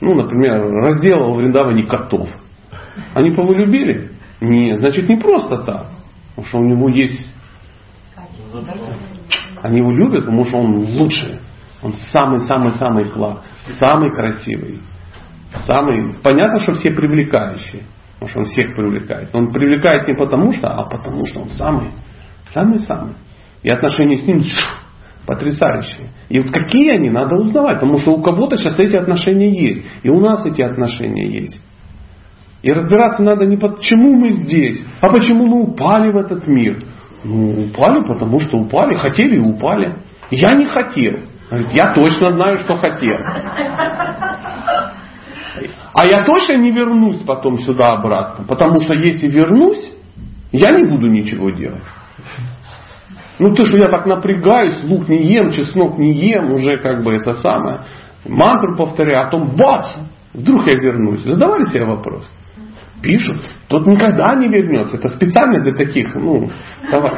Ну, 0.00 0.14
например, 0.14 0.62
разделал 0.62 1.34
в 1.34 1.38
Вриндаване 1.38 1.84
котов. 1.84 2.28
Они 3.14 3.30
бы 3.30 3.42
его 3.42 3.54
любили? 3.54 4.10
Нет, 4.40 4.80
значит 4.80 5.08
не 5.08 5.16
просто 5.16 5.58
так. 5.58 5.86
Потому 6.30 6.46
что 6.46 6.58
у 6.58 6.64
него 6.64 6.88
есть 6.88 7.28
они 9.62 9.78
его 9.78 9.92
любят, 9.92 10.24
потому 10.24 10.44
что 10.46 10.58
он 10.58 10.76
лучший. 10.76 11.40
Он 11.82 11.94
самый-самый-самый 11.94 13.10
класс. 13.10 13.38
Самый 13.78 14.10
красивый. 14.14 14.80
Самый... 15.66 16.14
Понятно, 16.22 16.60
что 16.60 16.72
все 16.74 16.90
привлекающие. 16.90 17.84
Потому 18.14 18.30
что 18.30 18.38
он 18.40 18.44
всех 18.46 18.74
привлекает. 18.76 19.30
Он 19.34 19.50
привлекает 19.50 20.06
не 20.06 20.14
потому 20.14 20.52
что, 20.52 20.68
а 20.68 20.88
потому 20.88 21.24
что 21.26 21.40
он 21.40 21.50
самый. 21.50 21.88
Самый-самый. 22.52 23.14
И 23.62 23.70
отношения 23.70 24.18
с 24.18 24.26
ним 24.26 24.42
Потрясающие. 25.26 26.10
И 26.28 26.40
вот 26.40 26.50
какие 26.50 26.96
они, 26.96 27.10
надо 27.10 27.36
узнавать, 27.36 27.80
потому 27.80 27.98
что 27.98 28.12
у 28.12 28.22
кого-то 28.22 28.56
сейчас 28.56 28.78
эти 28.78 28.96
отношения 28.96 29.50
есть. 29.50 29.84
И 30.02 30.08
у 30.08 30.18
нас 30.18 30.44
эти 30.44 30.60
отношения 30.60 31.42
есть. 31.42 31.60
И 32.62 32.72
разбираться 32.72 33.22
надо 33.22 33.46
не 33.46 33.56
почему 33.56 34.14
мы 34.14 34.30
здесь, 34.32 34.84
а 35.00 35.08
почему 35.08 35.46
мы 35.46 35.62
упали 35.62 36.12
в 36.12 36.16
этот 36.16 36.46
мир. 36.46 36.84
Ну, 37.22 37.64
упали, 37.64 38.06
потому 38.06 38.40
что 38.40 38.56
упали, 38.58 38.96
хотели 38.96 39.36
и 39.36 39.40
упали. 39.40 39.96
Я 40.30 40.52
не 40.54 40.66
хотел. 40.66 41.20
Говорит, 41.50 41.72
я 41.72 41.92
точно 41.92 42.30
знаю, 42.30 42.58
что 42.58 42.76
хотел. 42.76 43.16
А 45.92 46.06
я 46.06 46.24
точно 46.24 46.56
не 46.56 46.70
вернусь 46.70 47.22
потом 47.22 47.58
сюда 47.58 47.94
обратно. 47.94 48.44
Потому 48.46 48.80
что 48.80 48.94
если 48.94 49.28
вернусь, 49.28 49.92
я 50.52 50.70
не 50.70 50.84
буду 50.84 51.08
ничего 51.08 51.50
делать. 51.50 51.82
Ну 53.38 53.54
то, 53.54 53.64
что 53.64 53.78
я 53.78 53.88
так 53.88 54.06
напрягаюсь, 54.06 54.84
лук 54.84 55.08
не 55.08 55.22
ем, 55.32 55.50
чеснок 55.50 55.98
не 55.98 56.12
ем, 56.12 56.52
уже 56.52 56.78
как 56.78 57.02
бы 57.02 57.14
это 57.14 57.34
самое. 57.34 57.84
Мантру 58.26 58.76
повторяю, 58.76 59.22
а 59.22 59.24
потом 59.24 59.54
бац, 59.56 59.86
вдруг 60.34 60.66
я 60.66 60.78
вернусь. 60.78 61.22
Задавали 61.22 61.64
себе 61.64 61.86
вопрос? 61.86 62.24
Пишут, 63.02 63.36
тот 63.68 63.86
никогда 63.86 64.34
не 64.36 64.48
вернется. 64.48 64.96
Это 64.96 65.08
специально 65.08 65.62
для 65.62 65.74
таких, 65.74 66.14
ну, 66.14 66.50
давай. 66.90 67.12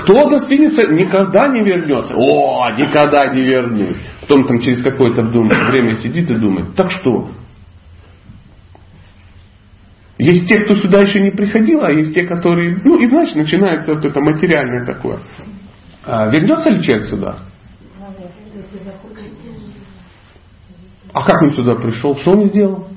Кто 0.00 0.28
гостиница 0.28 0.86
никогда 0.90 1.48
не 1.48 1.62
вернется. 1.62 2.14
О, 2.16 2.70
никогда 2.78 3.26
не 3.34 3.42
вернусь. 3.42 3.98
Потом 4.22 4.46
там 4.46 4.60
через 4.60 4.82
какое-то 4.82 5.22
время 5.22 5.96
сидит 5.96 6.30
и 6.30 6.34
думает, 6.34 6.74
так 6.74 6.90
что? 6.90 7.30
Есть 10.18 10.48
те, 10.48 10.62
кто 10.62 10.74
сюда 10.76 11.00
еще 11.00 11.20
не 11.20 11.30
приходил, 11.30 11.82
а 11.84 11.92
есть 11.92 12.12
те, 12.12 12.26
которые, 12.26 12.80
ну, 12.84 12.98
и 12.98 13.06
значит 13.06 13.36
начинается 13.36 13.94
вот 13.94 14.04
это 14.04 14.20
материальное 14.20 14.84
такое. 14.84 15.20
А 16.04 16.28
вернется 16.28 16.70
ли 16.70 16.82
человек 16.82 17.06
сюда? 17.06 17.38
А 21.12 21.24
как 21.24 21.42
он 21.42 21.52
сюда 21.52 21.76
пришел? 21.76 22.16
Что 22.16 22.32
он 22.32 22.44
сделал? 22.44 22.88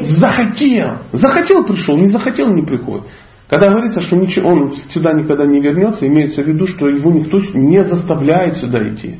Захотел. 0.00 0.98
Захотел 1.12 1.64
пришел, 1.64 1.96
не 1.96 2.06
захотел 2.06 2.52
не 2.52 2.62
приходит. 2.62 3.06
Когда 3.48 3.68
говорится, 3.68 4.00
что 4.00 4.16
он 4.44 4.72
сюда 4.90 5.12
никогда 5.12 5.44
не 5.44 5.60
вернется, 5.60 6.06
имеется 6.06 6.42
в 6.42 6.46
виду, 6.46 6.68
что 6.68 6.88
его 6.88 7.10
никто 7.10 7.40
не 7.54 7.82
заставляет 7.82 8.58
сюда 8.58 8.88
идти. 8.88 9.18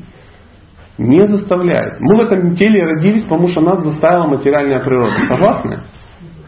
Не 0.97 1.25
заставляет. 1.25 1.99
Мы 1.99 2.15
в 2.15 2.19
этом 2.21 2.55
теле 2.55 2.83
родились, 2.83 3.23
потому 3.23 3.47
что 3.47 3.59
нас 3.59 3.83
заставила 3.83 4.27
материальная 4.27 4.79
природа. 4.79 5.11
Согласны? 5.27 5.79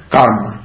Карма. 0.09 0.61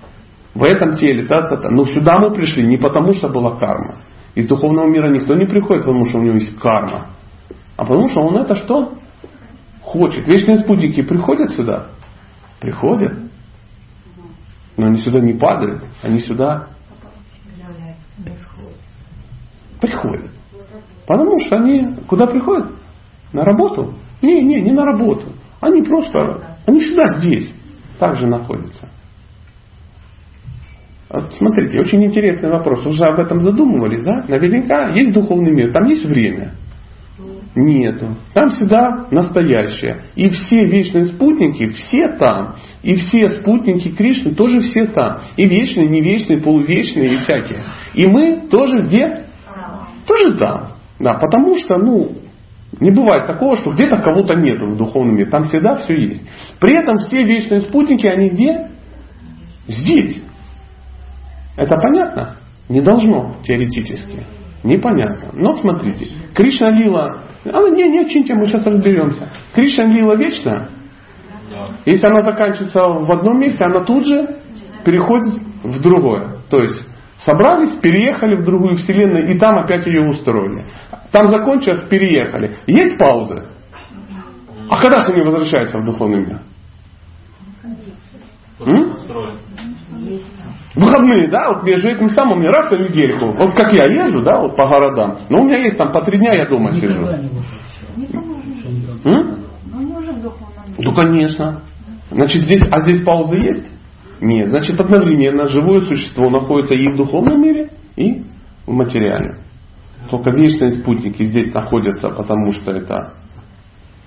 В 0.54 0.62
этом 0.62 0.94
теле, 0.94 1.26
та-та-та. 1.26 1.70
Но 1.70 1.84
сюда 1.86 2.18
мы 2.18 2.32
пришли 2.32 2.64
не 2.64 2.76
потому, 2.76 3.12
что 3.12 3.28
была 3.28 3.56
карма. 3.56 4.02
Из 4.34 4.46
духовного 4.46 4.86
мира 4.86 5.08
никто 5.08 5.34
не 5.34 5.46
приходит, 5.46 5.84
потому 5.84 6.04
что 6.04 6.18
у 6.18 6.22
него 6.22 6.34
есть 6.34 6.56
карма. 6.58 7.06
А 7.76 7.84
потому 7.84 8.08
что 8.08 8.20
он 8.20 8.36
это 8.36 8.54
что? 8.56 8.94
Хочет. 9.80 10.28
Вечные 10.28 10.58
спутники 10.58 11.02
приходят 11.02 11.50
сюда? 11.50 11.86
Приходят. 12.60 13.27
Но 14.78 14.86
они 14.86 14.98
сюда 14.98 15.18
не 15.20 15.34
падают, 15.34 15.84
они 16.02 16.20
сюда 16.20 16.68
приходят. 19.80 20.30
Потому 21.04 21.40
что 21.40 21.56
они 21.56 21.96
куда 22.06 22.26
приходят? 22.26 22.68
На 23.32 23.44
работу? 23.44 23.94
Не, 24.22 24.40
не, 24.42 24.62
не 24.62 24.72
на 24.72 24.84
работу. 24.84 25.32
Они 25.60 25.82
просто, 25.82 26.58
они 26.64 26.78
всегда 26.80 27.18
здесь, 27.18 27.52
также 27.98 28.28
находятся. 28.28 28.88
Вот 31.10 31.34
смотрите, 31.34 31.80
очень 31.80 32.04
интересный 32.04 32.50
вопрос. 32.50 32.86
Уже 32.86 33.04
об 33.04 33.18
этом 33.18 33.40
задумывались, 33.40 34.04
да? 34.04 34.24
Наверняка 34.28 34.90
есть 34.90 35.12
духовный 35.12 35.52
мир, 35.52 35.72
там 35.72 35.86
есть 35.86 36.04
время. 36.04 36.54
Нету. 37.54 38.16
Там 38.34 38.50
всегда 38.50 39.06
настоящее. 39.10 40.02
И 40.14 40.28
все 40.30 40.64
вечные 40.66 41.06
спутники, 41.06 41.66
все 41.66 42.08
там. 42.16 42.56
И 42.82 42.94
все 42.94 43.30
спутники 43.30 43.88
Кришны 43.88 44.34
тоже 44.34 44.60
все 44.60 44.86
там. 44.86 45.22
И 45.36 45.46
вечные, 45.46 45.88
не 45.88 46.00
вечные, 46.00 46.38
полувечные 46.38 47.14
и 47.14 47.16
всякие. 47.16 47.64
И 47.94 48.06
мы 48.06 48.48
тоже 48.48 48.82
где? 48.82 49.26
Тоже 50.06 50.36
там. 50.36 50.68
Да, 51.00 51.14
потому 51.14 51.56
что, 51.58 51.76
ну, 51.78 52.12
не 52.80 52.90
бывает 52.90 53.26
такого, 53.26 53.56
что 53.56 53.70
где-то 53.72 53.96
кого-то 53.96 54.34
нету 54.34 54.66
в 54.66 54.76
духовном 54.76 55.16
мире. 55.16 55.30
Там 55.30 55.44
всегда 55.44 55.76
все 55.76 55.94
есть. 55.94 56.22
При 56.60 56.76
этом 56.76 56.96
все 56.98 57.24
вечные 57.24 57.62
спутники, 57.62 58.06
они 58.06 58.30
где? 58.30 58.70
Здесь. 59.66 60.22
Это 61.56 61.76
понятно? 61.76 62.36
Не 62.68 62.80
должно 62.82 63.36
теоретически. 63.44 64.24
Непонятно. 64.68 65.30
Но 65.32 65.58
смотрите, 65.60 66.06
Кришна 66.34 66.70
Лила, 66.70 67.22
она 67.44 67.70
не, 67.70 67.88
не 67.88 68.08
чиньте, 68.08 68.34
мы 68.34 68.46
сейчас 68.46 68.66
разберемся. 68.66 69.30
Кришна 69.54 69.84
Лила 69.84 70.14
вечная. 70.14 70.68
Если 71.86 72.06
она 72.06 72.22
заканчивается 72.22 72.82
в 72.82 73.10
одном 73.10 73.40
месте, 73.40 73.64
она 73.64 73.80
тут 73.80 74.06
же 74.06 74.36
переходит 74.84 75.40
в 75.62 75.82
другое. 75.82 76.36
То 76.50 76.58
есть 76.58 76.82
собрались, 77.20 77.78
переехали 77.80 78.36
в 78.36 78.44
другую 78.44 78.76
вселенную 78.76 79.30
и 79.30 79.38
там 79.38 79.58
опять 79.58 79.86
ее 79.86 80.06
устроили. 80.06 80.70
Там 81.12 81.28
закончилось, 81.28 81.84
переехали. 81.88 82.58
Есть 82.66 82.98
паузы? 82.98 83.46
А 84.68 84.82
когда 84.82 85.02
же 85.02 85.12
они 85.12 85.22
возвращаются 85.22 85.78
в 85.78 85.84
духовный 85.86 86.26
мир? 86.26 86.40
М? 88.60 88.98
Выходные, 90.78 91.26
да, 91.26 91.48
вот 91.52 91.64
между 91.64 91.88
этим 91.88 92.08
самым 92.10 92.38
мне 92.38 92.50
раз 92.50 92.70
на 92.70 92.76
недельку. 92.76 93.36
Вот 93.36 93.52
как 93.54 93.72
я 93.72 93.84
езжу, 93.86 94.22
да, 94.22 94.38
вот 94.38 94.54
по 94.54 94.68
городам. 94.68 95.26
Но 95.28 95.40
у 95.40 95.44
меня 95.44 95.58
есть 95.64 95.76
там 95.76 95.90
по 95.90 96.02
три 96.02 96.18
дня, 96.18 96.34
я 96.34 96.46
дома 96.46 96.70
сижу. 96.70 97.04
М? 99.04 99.44
Ну, 100.78 100.94
конечно. 100.94 101.62
Значит, 102.12 102.42
здесь, 102.44 102.62
а 102.70 102.80
здесь 102.82 103.02
пауза 103.02 103.36
есть? 103.36 103.68
Нет. 104.20 104.50
Значит, 104.50 104.80
одновременно 104.80 105.48
живое 105.48 105.80
существо 105.80 106.30
находится 106.30 106.74
и 106.74 106.88
в 106.88 106.96
духовном 106.96 107.42
мире, 107.42 107.70
и 107.96 108.22
в 108.64 108.70
материальном. 108.70 109.38
Только 110.08 110.30
вечные 110.30 110.70
спутники 110.70 111.24
здесь 111.24 111.52
находятся, 111.52 112.08
потому 112.10 112.52
что 112.52 112.70
это 112.70 113.14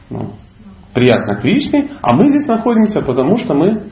ну, 0.10 0.36
приятно 0.94 1.36
к 1.36 1.42
Кришне, 1.42 1.92
а 2.02 2.14
мы 2.14 2.30
здесь 2.30 2.48
находимся, 2.48 3.02
потому 3.02 3.38
что 3.38 3.54
мы 3.56 3.92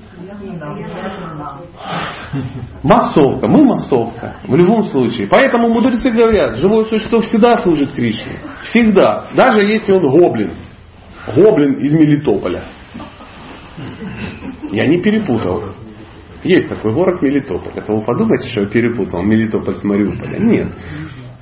Массовка, 2.82 3.48
мы 3.48 3.66
массовка, 3.66 4.38
в 4.48 4.56
любом 4.56 4.86
случае. 4.86 5.28
Поэтому 5.28 5.70
мудрецы 5.70 6.12
говорят, 6.12 6.58
живое 6.58 6.86
существо 6.86 7.20
всегда 7.20 7.58
служит 7.58 7.92
Кришне. 7.92 8.38
Всегда. 8.70 9.28
Даже 9.36 9.64
если 9.64 9.94
он 9.94 10.06
гоблин. 10.06 10.52
Гоблин 11.36 11.74
из 11.74 11.94
Мелитополя. 11.94 12.64
Я 14.72 14.88
не 14.88 15.02
перепутал. 15.02 15.74
Есть 16.44 16.70
такой 16.70 16.94
город 16.94 17.22
Мелитополь. 17.22 17.74
Это 17.76 17.92
вы 17.92 18.02
подумайте, 18.02 18.50
что 18.50 18.62
я 18.62 18.68
перепутал 18.68 19.24
Мелитополь 19.24 19.76
с 19.76 19.84
Мариуполя. 19.84 20.40
Нет. 20.40 20.74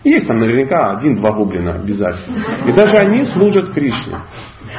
Есть 0.04 0.28
там 0.28 0.38
наверняка 0.38 0.92
один-два 0.94 1.34
гоблина 1.34 1.76
обязательно. 1.76 2.44
И 2.66 2.72
даже 2.72 2.96
они 2.98 3.26
служат 3.26 3.72
Кришне. 3.72 4.18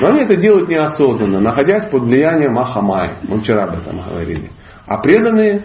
Но 0.01 0.09
они 0.09 0.23
это 0.23 0.37
делают 0.37 0.69
неосознанно, 0.69 1.41
находясь 1.41 1.87
под 1.87 2.05
влиянием 2.05 2.59
Ахамай. 2.59 3.19
Мы 3.23 3.41
вчера 3.41 3.65
об 3.65 3.79
этом 3.79 4.01
говорили. 4.01 4.51
А 4.87 4.99
преданные 4.99 5.63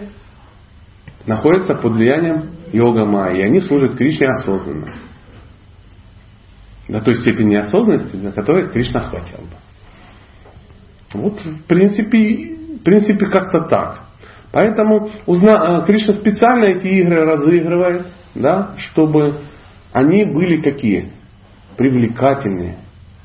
находятся 1.26 1.76
под 1.76 1.93
влиянием 1.93 2.49
йога 2.71 3.05
майи, 3.05 3.41
они 3.41 3.59
служат 3.61 3.95
Кришне 3.95 4.28
осознанно. 4.28 4.93
До 6.89 6.99
той 6.99 7.15
степени 7.15 7.55
осознанности, 7.55 8.17
на 8.17 8.32
которой 8.32 8.69
Кришна 8.69 9.01
хотел 9.01 9.39
бы. 9.39 9.55
Вот 11.13 11.39
в 11.39 11.63
принципе, 11.65 12.55
в 12.80 12.84
принципе 12.84 13.28
как-то 13.28 13.67
так. 13.69 14.01
Поэтому 14.51 15.09
узна, 15.26 15.82
э, 15.82 15.86
Кришна 15.86 16.13
специально 16.13 16.65
эти 16.65 16.88
игры 16.88 17.24
разыгрывает, 17.24 18.07
да, 18.36 18.76
чтобы 18.78 19.39
они 19.91 20.26
были 20.26 20.61
какие? 20.61 21.11
Привлекательные. 21.78 22.78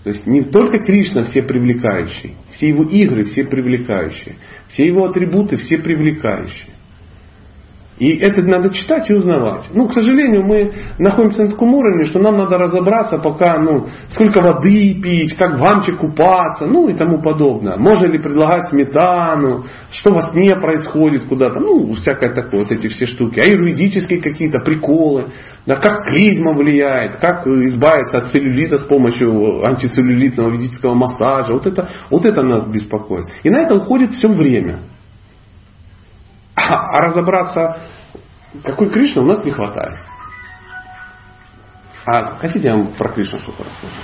То 0.05 0.11
есть 0.11 0.26
не 0.26 0.42
только 0.42 0.78
Кришна 0.78 1.24
все 1.24 1.42
привлекающий, 1.42 2.36
все 2.53 2.68
его 2.68 2.84
игры 2.84 3.24
все 3.24 3.44
привлекающие, 3.44 4.36
все 4.68 4.86
его 4.86 5.07
атрибуты 5.07 5.57
все 5.57 5.78
привлекающие. 5.78 6.78
И 7.99 8.16
это 8.18 8.42
надо 8.42 8.70
читать 8.70 9.11
и 9.11 9.14
узнавать. 9.14 9.64
Ну, 9.74 9.88
к 9.88 9.92
сожалению, 9.92 10.44
мы 10.44 10.72
находимся 10.99 11.44
на 11.44 11.51
таком 11.51 11.74
уровне, 11.74 12.05
что 12.05 12.20
нам 12.20 12.36
надо 12.36 12.57
разобраться 12.57 13.18
пока, 13.18 13.59
ну, 13.59 13.86
сколько 14.11 14.40
воды 14.40 15.01
пить, 15.03 15.36
как 15.36 15.59
в 15.59 15.64
амче 15.64 15.92
купаться, 15.92 16.66
ну 16.66 16.88
и 16.88 16.94
тому 16.94 17.20
подобное. 17.20 17.76
Можно 17.76 18.07
ли 18.07 18.18
предлагать 18.18 18.68
сметану, 18.68 19.64
что 19.90 20.12
во 20.12 20.22
сне 20.22 20.55
происходит 20.57 21.24
куда-то, 21.24 21.59
ну, 21.59 21.94
всякое 21.94 22.32
такое, 22.34 22.62
вот 22.62 22.70
эти 22.70 22.86
все 22.86 23.07
штуки. 23.07 23.40
Аюрведические 23.40 24.20
какие-то 24.20 24.61
приколы, 24.64 25.24
да, 25.66 25.76
как 25.76 26.05
клизма 26.07 26.55
влияет, 26.55 27.16
как 27.16 27.46
избавиться 27.46 28.18
от 28.18 28.28
целлюлита 28.28 28.78
с 28.78 28.84
помощью 28.84 29.66
антицеллюлитного 29.66 30.51
ведического 30.51 30.94
массажа. 30.94 31.53
Вот 31.53 31.66
это, 31.66 31.88
вот 32.11 32.24
это 32.24 32.42
нас 32.42 32.66
беспокоит. 32.68 33.26
И 33.42 33.51
на 33.51 33.62
это 33.62 33.74
уходит 33.74 34.12
все 34.12 34.28
время. 34.28 34.80
А, 36.68 37.00
разобраться, 37.00 37.78
какой 38.64 38.90
Кришна 38.90 39.22
у 39.22 39.26
нас 39.26 39.44
не 39.44 39.50
хватает. 39.50 40.04
А 42.04 42.38
хотите, 42.38 42.68
я 42.68 42.76
вам 42.76 42.92
про 42.94 43.10
Кришну 43.10 43.38
что-то 43.40 43.64
расскажу? 43.64 43.96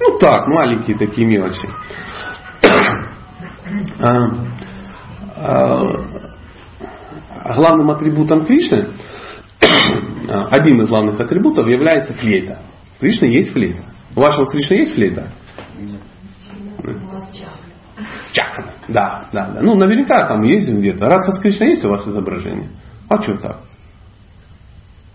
Ну 0.00 0.18
так, 0.18 0.46
маленькие 0.48 0.96
такие 0.98 1.26
мелочи. 1.26 1.68
А, 4.00 4.30
а, 5.36 5.82
главным 7.54 7.90
атрибутом 7.90 8.46
Кришны, 8.46 8.90
одним 10.50 10.82
из 10.82 10.88
главных 10.88 11.20
атрибутов 11.20 11.66
является 11.66 12.14
флейта. 12.14 12.60
Кришна 13.00 13.28
есть 13.28 13.52
флейта. 13.52 13.84
У 14.16 14.20
вашего 14.20 14.50
Кришны 14.50 14.74
есть 14.74 14.94
флейта? 14.94 15.32
Чакра. 18.32 18.77
Да, 18.88 19.28
да, 19.32 19.50
да. 19.54 19.60
Ну, 19.60 19.74
наверняка 19.74 20.26
там 20.26 20.42
есть 20.42 20.70
где-то. 20.70 21.06
Радха 21.06 21.32
с 21.32 21.40
Кришной 21.40 21.70
есть 21.70 21.84
у 21.84 21.90
вас 21.90 22.06
изображение? 22.06 22.68
А 23.08 23.22
что 23.22 23.36
так? 23.38 23.60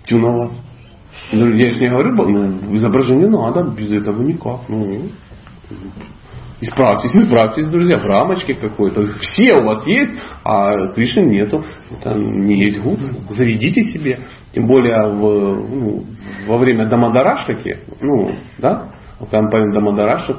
Тюна 0.05 0.29
у 0.29 0.39
вас? 0.39 0.51
Ну, 1.31 1.49
я 1.53 1.71
же 1.71 1.79
не 1.79 1.89
говорю, 1.89 2.13
ну, 2.13 2.75
изображение 2.75 3.29
надо, 3.29 3.63
без 3.71 3.91
этого 3.91 4.21
никак. 4.21 4.69
Ну, 4.69 5.09
Исправьтесь, 6.63 7.13
исправьтесь, 7.13 7.67
друзья, 7.67 7.97
в 7.97 8.05
рамочке 8.05 8.53
какой-то. 8.53 9.03
Все 9.19 9.55
у 9.55 9.65
вас 9.65 9.85
есть, 9.85 10.13
а 10.45 10.93
Кришны 10.93 11.21
нету. 11.21 11.65
Это 11.91 12.13
не 12.13 12.57
есть 12.57 12.79
гуд. 12.79 13.01
Заведите 13.31 13.81
себе. 13.81 14.19
Тем 14.53 14.67
более 14.67 15.09
в, 15.09 15.67
ну, 15.75 16.05
во 16.47 16.57
время 16.57 16.87
Дамадараштаки, 16.87 17.79
ну, 17.99 18.37
да, 18.59 18.93
когда 19.19 19.41
мы 19.41 19.49
поем 19.49 19.71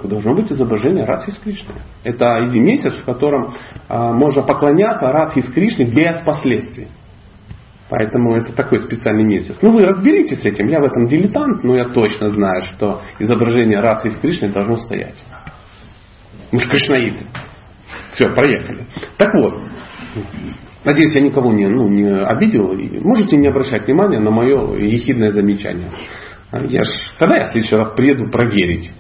должно 0.09 0.35
быть 0.35 0.51
изображение 0.51 1.05
Радхи 1.05 1.31
с 1.31 1.39
Кришной. 1.39 1.77
Это 2.03 2.41
месяц, 2.41 2.95
в 2.95 3.05
котором 3.05 3.55
а, 3.89 4.13
можно 4.13 4.43
поклоняться 4.43 5.11
Радхи 5.11 5.41
с 5.41 5.51
Кришной 5.51 5.91
без 5.91 6.21
последствий. 6.25 6.89
Поэтому 7.91 8.37
это 8.37 8.55
такой 8.55 8.79
специальный 8.79 9.25
месяц. 9.25 9.57
Ну 9.61 9.71
вы 9.71 9.85
разберитесь 9.85 10.41
с 10.41 10.45
этим. 10.45 10.69
Я 10.69 10.81
в 10.81 10.85
этом 10.85 11.07
дилетант, 11.07 11.63
но 11.63 11.77
я 11.77 11.85
точно 11.91 12.35
знаю, 12.35 12.63
что 12.65 13.03
изображение 13.19 13.81
Радхи 13.81 14.09
с 14.09 14.17
Кришной 14.17 14.51
должно 14.51 14.79
стоять. 14.79 15.15
Мы 16.51 16.61
же 16.61 16.69
кришнаиты. 16.69 17.27
Все, 18.13 18.29
проехали. 18.29 18.87
Так 19.19 19.35
вот, 19.35 19.61
надеюсь, 20.85 21.15
я 21.15 21.21
никого 21.21 21.53
не, 21.53 21.67
ну, 21.67 21.89
не 21.89 22.09
обидел. 22.25 22.73
Можете 23.03 23.37
не 23.37 23.49
обращать 23.49 23.87
внимания 23.87 24.21
на 24.21 24.31
мое 24.31 24.77
ехидное 24.79 25.33
замечание. 25.33 25.91
Я 26.63 26.85
ж, 26.85 26.89
когда 27.19 27.37
я 27.37 27.47
в 27.47 27.49
следующий 27.51 27.77
раз 27.77 27.93
приеду 27.95 28.31
проверить? 28.31 28.93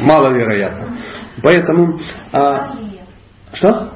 Маловероятно. 0.00 0.96
Поэтому... 1.42 1.98
А, 2.32 2.76
что? 3.52 3.94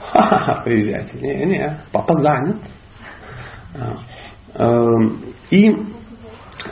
Ха-ха-ха, 0.00 0.62
приезжайте. 0.64 1.18
Не, 1.18 1.44
не, 1.44 1.80
папа 1.92 2.14
занят. 2.14 2.56
А, 3.74 3.96
а, 4.54 4.86
и 5.50 5.70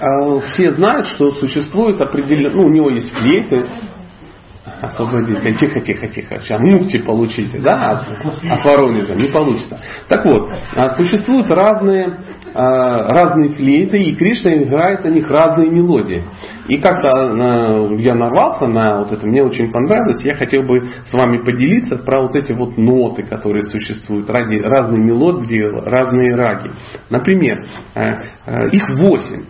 а, 0.00 0.40
все 0.52 0.70
знают, 0.70 1.06
что 1.08 1.30
существует 1.32 2.00
определенный, 2.00 2.54
ну, 2.54 2.66
у 2.66 2.70
него 2.70 2.90
есть 2.90 3.12
флейты, 3.12 3.66
освободите. 4.64 5.54
Тихо, 5.54 5.80
тихо, 5.80 6.08
тихо. 6.08 6.38
Сейчас 6.40 6.60
мукти 6.60 6.98
получите, 6.98 7.58
да, 7.58 7.90
от, 7.90 8.26
от 8.50 8.64
Воронежа. 8.64 9.14
Не 9.14 9.28
получится. 9.28 9.78
Так 10.08 10.24
вот, 10.24 10.50
а, 10.74 10.90
существуют 10.90 11.50
разные, 11.50 12.20
а, 12.54 13.12
разные 13.12 13.50
флейты, 13.50 13.98
и 13.98 14.14
Кришна 14.14 14.54
играет 14.54 15.04
на 15.04 15.08
них 15.08 15.30
разные 15.30 15.70
мелодии. 15.70 16.24
И 16.68 16.78
как-то 16.78 17.08
а, 17.10 17.88
я 17.98 18.14
нарвался 18.14 18.66
на 18.66 18.98
вот 18.98 19.12
это, 19.12 19.26
мне 19.26 19.42
очень 19.42 19.72
понравилось, 19.72 20.24
я 20.24 20.36
хотел 20.36 20.62
бы 20.62 20.84
с 21.06 21.12
вами 21.12 21.38
поделиться 21.38 21.96
про 21.96 22.22
вот 22.22 22.36
эти 22.36 22.52
вот 22.52 22.76
ноты, 22.78 23.24
которые 23.24 23.64
существуют, 23.64 24.30
ради, 24.30 24.56
разные 24.62 25.02
мелодии, 25.02 25.62
разные 25.62 26.34
раги. 26.36 26.70
Например, 27.10 27.58
их 28.72 28.88
восемь. 28.98 29.44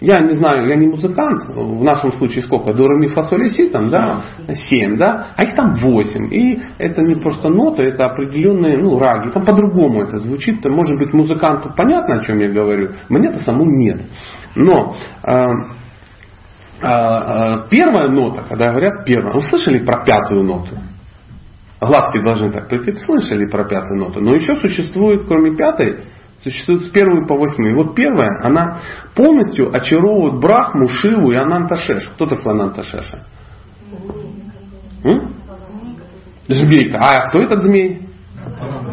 Я 0.00 0.20
не 0.20 0.34
знаю, 0.34 0.68
я 0.68 0.76
не 0.76 0.88
музыкант, 0.88 1.44
в 1.48 1.82
нашем 1.82 2.12
случае 2.12 2.42
сколько? 2.42 2.74
До 2.74 2.86
ми 2.98 3.08
фасоли 3.08 3.48
си 3.48 3.70
там, 3.70 3.88
да? 3.88 4.22
Семь, 4.68 4.98
да? 4.98 5.28
А 5.36 5.44
их 5.44 5.54
там 5.54 5.74
восемь. 5.74 6.32
И 6.34 6.60
это 6.76 7.00
не 7.00 7.14
просто 7.14 7.48
ноты, 7.48 7.84
это 7.84 8.04
определенные, 8.04 8.76
ну, 8.76 8.98
раги. 8.98 9.30
Там 9.30 9.46
по-другому 9.46 10.02
это 10.02 10.18
звучит. 10.18 10.62
Может 10.66 10.98
быть, 10.98 11.14
музыканту 11.14 11.72
понятно, 11.74 12.16
о 12.16 12.24
чем 12.24 12.38
я 12.40 12.50
говорю. 12.50 12.90
Мне-то 13.08 13.40
саму 13.40 13.64
нет. 13.64 14.02
Но 14.54 14.96
э, 15.26 15.32
э, 16.82 17.68
первая 17.70 18.10
нота, 18.10 18.44
когда 18.46 18.68
говорят 18.68 19.06
первая, 19.06 19.32
вы 19.32 19.42
слышали 19.44 19.78
про 19.78 20.04
пятую 20.04 20.44
ноту? 20.44 20.76
Глазки 21.80 22.22
должны 22.22 22.52
так 22.52 22.68
прикрыть. 22.68 22.98
Слышали 23.00 23.46
про 23.46 23.64
пятую 23.64 24.00
ноту. 24.00 24.20
Но 24.20 24.34
еще 24.34 24.56
существует, 24.56 25.24
кроме 25.26 25.56
пятой, 25.56 26.04
Существует 26.46 26.82
с 26.82 26.88
первой 26.90 27.26
по 27.26 27.34
восьмой. 27.34 27.74
Вот 27.74 27.96
первая, 27.96 28.30
она 28.44 28.78
полностью 29.16 29.74
очаровывает 29.74 30.40
Брахму, 30.40 30.88
Шиву 30.88 31.32
и 31.32 31.34
Ананташеш. 31.34 32.08
Кто 32.14 32.26
такой 32.26 32.52
Ананташеша? 32.52 33.26
Змейка. 36.46 36.98
А 37.00 37.26
кто 37.26 37.38
этот 37.38 37.64
змей? 37.64 38.02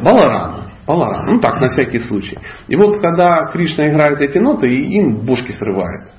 Баларама. 0.04 0.72
Баларама. 0.88 1.32
Ну 1.32 1.42
так, 1.42 1.62
на 1.62 1.70
всякий 1.70 2.00
случай. 2.00 2.40
И 2.68 2.76
вот 2.76 3.00
когда 3.00 3.30
Кришна 3.52 3.88
играет 3.88 4.20
эти 4.20 4.40
ноты, 4.40 4.74
и 4.74 4.98
им 4.98 5.24
бошки 5.24 5.52
срывает 5.52 6.10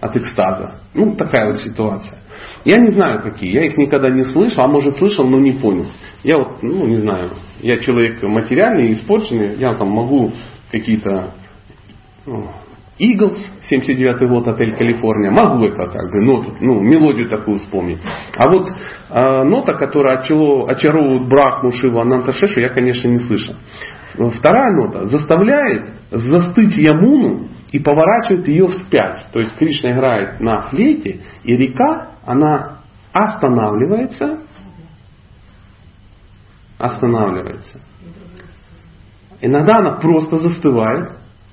от 0.00 0.16
экстаза. 0.16 0.82
Ну, 0.94 1.16
такая 1.16 1.50
вот 1.50 1.58
ситуация. 1.58 2.20
Я 2.64 2.76
не 2.76 2.92
знаю 2.92 3.24
какие, 3.24 3.52
я 3.52 3.64
их 3.66 3.76
никогда 3.76 4.08
не 4.08 4.22
слышал, 4.22 4.62
а 4.62 4.68
может 4.68 4.98
слышал, 4.98 5.26
но 5.26 5.38
не 5.38 5.58
понял. 5.58 5.86
Я 6.22 6.36
вот, 6.36 6.62
ну, 6.62 6.86
не 6.86 6.98
знаю, 6.98 7.30
я 7.60 7.78
человек 7.78 8.22
материальный, 8.22 8.92
испорченный, 8.92 9.56
я 9.56 9.74
там 9.74 9.88
могу 9.90 10.32
какие-то 10.78 11.34
ну, 12.26 12.50
Eagles, 12.98 13.36
79 13.68 14.28
год, 14.28 14.48
отель 14.48 14.74
Калифорния. 14.74 15.30
Могу 15.30 15.66
это 15.66 15.86
как 15.86 16.10
бы, 16.10 16.22
ноту, 16.22 16.56
ну, 16.60 16.80
мелодию 16.80 17.28
такую 17.28 17.58
вспомнить. 17.58 17.98
А 18.36 18.48
вот 18.48 18.68
э, 19.10 19.42
нота, 19.44 19.74
которая 19.74 20.18
очаровывает 20.18 21.28
Брахму, 21.28 21.72
Шиву, 21.72 22.00
Ананта 22.00 22.32
Шешу, 22.32 22.60
я, 22.60 22.70
конечно, 22.70 23.08
не 23.08 23.18
слышал. 23.20 23.54
Вторая 24.14 24.72
нота 24.72 25.06
заставляет 25.08 25.90
застыть 26.10 26.74
Ямуну 26.76 27.48
и 27.70 27.78
поворачивает 27.78 28.48
ее 28.48 28.66
вспять. 28.68 29.26
То 29.32 29.40
есть 29.40 29.54
Кришна 29.56 29.92
играет 29.92 30.40
на 30.40 30.62
флейте, 30.62 31.20
и 31.44 31.54
река, 31.54 32.12
она 32.24 32.78
останавливается, 33.12 34.38
останавливается. 36.78 37.80
Иногда 39.40 39.78
она 39.78 39.92
просто 39.92 40.36
застывает, 40.38 41.12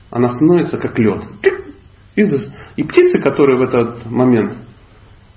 она 0.10 0.30
становится 0.30 0.78
как 0.78 0.98
лед. 1.00 1.24
И, 2.16 2.84
птицы, 2.84 3.20
которые 3.20 3.58
в 3.58 3.64
этот 3.64 4.06
момент 4.06 4.58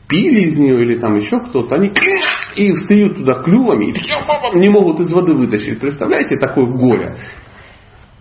пили 0.08 0.50
из 0.50 0.56
нее 0.56 0.82
или 0.82 0.98
там 0.98 1.16
еще 1.16 1.40
кто-то, 1.40 1.74
они 1.76 1.92
и 2.54 2.72
встают 2.72 3.16
туда 3.16 3.42
клювами 3.42 3.86
и 3.86 4.58
не 4.58 4.68
могут 4.68 5.00
из 5.00 5.12
воды 5.12 5.34
вытащить. 5.34 5.80
Представляете, 5.80 6.36
такое 6.36 6.66
горе. 6.66 7.16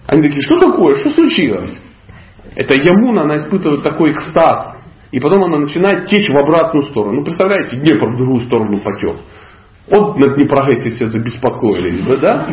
Они 0.08 0.22
такие, 0.22 0.42
что 0.42 0.58
такое, 0.58 0.96
что 0.96 1.12
случилось? 1.12 1.78
Это 2.56 2.74
Ямуна, 2.76 3.24
она 3.24 3.38
испытывает 3.38 3.84
такой 3.84 4.12
экстаз. 4.12 4.76
И 5.12 5.20
потом 5.20 5.44
она 5.44 5.60
начинает 5.60 6.08
течь 6.08 6.30
в 6.30 6.38
обратную 6.38 6.84
сторону. 6.88 7.20
Ну, 7.20 7.24
представляете, 7.24 7.78
Днепр 7.78 8.08
в 8.08 8.18
другую 8.18 8.46
сторону 8.46 8.82
потек. 8.82 9.22
Вот 9.90 10.18
на 10.18 10.30
Днепрогэсе 10.30 10.90
все 10.92 11.08
забеспокоились 11.08 12.06
бы, 12.06 12.18
да? 12.18 12.48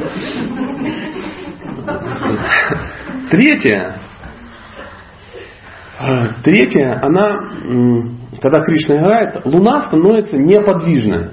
Третье, 3.31 3.95
третье, 6.45 7.01
она, 7.03 7.51
когда 8.41 8.61
Кришна 8.61 8.97
играет, 8.97 9.41
Луна 9.45 9.87
становится 9.87 10.37
неподвижной. 10.37 11.31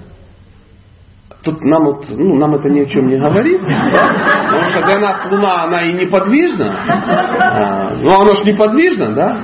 Тут 1.43 1.61
нам, 1.61 1.85
вот, 1.85 2.05
ну, 2.09 2.35
нам 2.35 2.55
это 2.55 2.69
ни 2.69 2.81
о 2.81 2.85
чем 2.85 3.07
не 3.07 3.17
говорит, 3.17 3.61
потому 3.61 4.65
что 4.65 4.85
для 4.85 4.99
нас 4.99 5.31
Луна, 5.31 5.63
она 5.63 5.83
и 5.83 5.93
неподвижна. 5.93 6.83
А, 6.87 7.95
ну, 7.95 8.21
она 8.21 8.33
же 8.33 8.43
неподвижна, 8.43 9.13
да? 9.13 9.41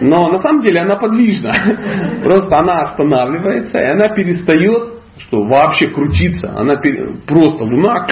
Но 0.00 0.28
на 0.30 0.38
самом 0.40 0.62
деле 0.62 0.80
она 0.80 0.96
подвижна. 0.96 1.52
Просто 2.24 2.58
она 2.58 2.82
останавливается, 2.82 3.78
и 3.78 3.86
она 3.86 4.08
перестает 4.14 4.97
что 5.18 5.42
вообще 5.44 5.88
крутиться. 5.88 6.50
Она 6.56 6.80
просто 7.26 7.64
Луна, 7.64 8.06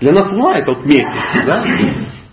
для 0.00 0.12
нас 0.12 0.32
Луна 0.32 0.58
это 0.58 0.74
вот 0.74 0.86
месяц, 0.86 1.06
да? 1.46 1.64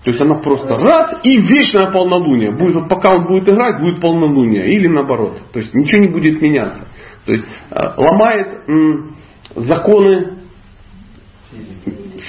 То 0.04 0.12
есть 0.12 0.22
она 0.22 0.36
просто 0.36 0.76
раз 0.76 1.16
и 1.24 1.42
вечное 1.42 1.92
полнолуние. 1.92 2.56
Будет, 2.56 2.76
вот 2.76 2.90
пока 2.90 3.16
он 3.16 3.26
будет 3.26 3.50
играть, 3.50 3.82
будет 3.82 4.00
полнолуние. 4.00 4.72
Или 4.72 4.88
наоборот. 4.88 5.40
То 5.52 5.60
есть 5.60 5.74
ничего 5.74 6.04
не 6.04 6.12
будет 6.12 6.42
меняться. 6.42 6.88
То 7.26 7.32
есть 7.32 7.46
э, 7.72 7.76
ломает 7.98 8.62
законы 9.56 10.38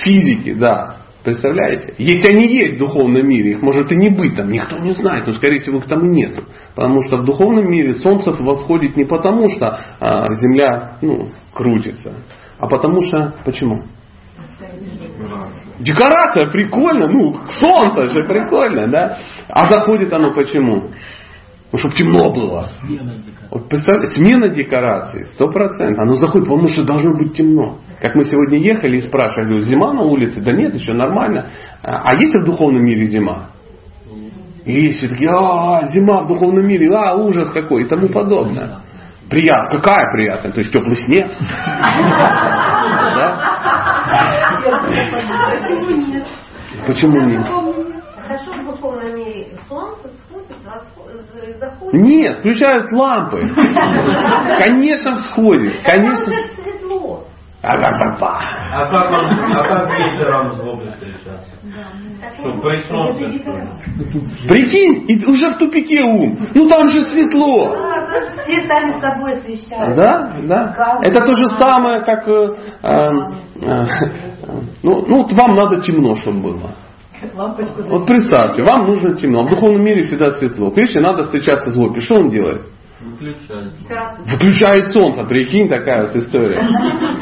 физики, 0.02 0.54
да. 0.54 1.05
Представляете? 1.26 1.94
Если 1.98 2.32
они 2.32 2.46
есть 2.46 2.76
в 2.76 2.78
духовном 2.78 3.26
мире, 3.26 3.54
их 3.54 3.60
может 3.60 3.90
и 3.90 3.96
не 3.96 4.10
быть 4.10 4.36
там, 4.36 4.48
никто 4.48 4.78
не 4.78 4.92
знает, 4.92 5.26
но 5.26 5.32
скорее 5.32 5.58
всего 5.58 5.78
их 5.78 5.86
там 5.88 6.06
и 6.06 6.08
нет. 6.08 6.38
Потому 6.76 7.02
что 7.02 7.16
в 7.16 7.24
духовном 7.24 7.68
мире 7.68 7.94
Солнце 7.94 8.30
восходит 8.30 8.96
не 8.96 9.04
потому, 9.04 9.48
что 9.48 9.76
а, 9.98 10.32
Земля 10.34 10.98
ну, 11.02 11.32
крутится, 11.52 12.14
а 12.60 12.68
потому 12.68 13.00
что, 13.00 13.34
почему? 13.44 13.86
Декорация 15.80 16.46
прикольно, 16.52 17.08
ну, 17.08 17.40
солнце 17.58 18.06
же 18.06 18.22
прикольно, 18.22 18.86
да? 18.86 19.18
А 19.48 19.68
заходит 19.72 20.12
оно 20.12 20.32
почему? 20.32 20.92
Ну, 21.76 21.80
чтобы 21.80 21.94
темно 21.94 22.32
было. 22.32 22.70
Вот 23.50 23.68
представьте, 23.68 24.08
смена 24.12 24.48
декораций, 24.48 25.26
сто 25.34 25.48
процентов. 25.48 25.98
Оно 25.98 26.14
заходит, 26.14 26.48
потому 26.48 26.68
что 26.68 26.84
должно 26.84 27.12
быть 27.12 27.36
темно. 27.36 27.80
Как 28.00 28.14
мы 28.14 28.24
сегодня 28.24 28.56
ехали 28.58 28.96
и 28.96 29.02
спрашивали, 29.02 29.60
зима 29.60 29.92
на 29.92 30.00
улице? 30.00 30.40
Да 30.40 30.52
нет, 30.52 30.74
еще 30.74 30.94
нормально. 30.94 31.48
А 31.82 32.16
есть 32.16 32.34
ли 32.34 32.40
в 32.40 32.46
духовном 32.46 32.82
мире 32.82 33.04
зима? 33.04 33.50
И 34.64 34.90
все 34.92 35.08
такие, 35.08 35.28
а, 35.30 35.84
зима 35.92 36.22
в 36.22 36.28
духовном 36.28 36.66
мире, 36.66 36.90
а, 36.94 37.14
ужас 37.14 37.50
какой 37.50 37.82
и 37.82 37.86
тому 37.86 38.08
подобное. 38.08 38.78
Приятно. 39.28 39.78
Какая 39.78 40.10
приятная? 40.12 40.52
То 40.52 40.60
есть 40.60 40.72
теплый 40.72 40.96
снег. 40.96 41.26
Почему 45.76 45.90
нет? 46.06 46.26
Почему 46.86 47.20
нет? 47.20 47.46
Хорошо 48.22 48.52
в 48.54 48.64
духовном 48.64 49.14
мире 49.14 49.48
солнце 49.68 50.08
заходит. 51.54 52.00
Нет, 52.00 52.38
включают 52.38 52.92
лампы. 52.92 53.48
Конечно 54.58 55.14
всходит. 55.14 55.82
Конечно. 55.84 56.32
же 56.32 56.42
светло. 56.54 57.24
А-ба-ба-ба. 57.62 58.40
А 58.70 58.86
как, 58.86 59.10
он, 59.10 59.56
а 59.56 59.64
как 59.64 59.90
вечером 59.90 60.52
встречаться? 60.52 61.56
Что, 62.38 62.52
при 62.60 62.82
солнце, 62.82 63.38
что 63.38 63.50
ли? 63.50 64.48
Прикинь, 64.48 65.04
и 65.08 65.26
уже 65.26 65.50
в 65.50 65.58
тупике 65.58 66.02
ум. 66.02 66.38
Ну 66.54 66.68
там 66.68 66.88
же 66.88 67.04
светло. 67.06 67.74
А, 67.74 68.06
там 68.06 68.22
Все 68.44 68.62
сами 68.66 69.00
собой 69.00 69.32
освещают. 69.38 69.96
Да, 69.96 70.32
да. 70.42 71.00
Это 71.02 71.20
то 71.20 71.32
же 71.32 71.48
самое, 71.58 72.02
как... 72.02 72.28
э, 72.28 72.48
э, 72.82 72.88
э, 73.62 73.86
ну, 74.82 75.04
ну, 75.06 75.22
вот 75.22 75.32
вам 75.32 75.56
надо 75.56 75.80
темно, 75.80 76.14
чтобы 76.16 76.40
было. 76.42 76.70
Лампочку 77.34 77.82
Вот 77.88 78.06
представьте, 78.06 78.62
вам 78.62 78.86
нужно 78.86 79.14
темно. 79.16 79.44
В 79.44 79.50
духовном 79.50 79.82
мире 79.82 80.02
всегда 80.02 80.32
светло. 80.32 80.70
Кришне 80.70 81.00
надо 81.00 81.24
встречаться 81.24 81.70
с 81.70 81.74
Гопи. 81.74 82.00
Что 82.00 82.16
он 82.16 82.30
делает? 82.30 82.62
Выключать. 83.00 83.72
Выключает 84.26 84.90
солнце, 84.90 85.24
прикинь, 85.24 85.68
такая 85.68 86.06
вот 86.06 86.16
история. 86.16 86.60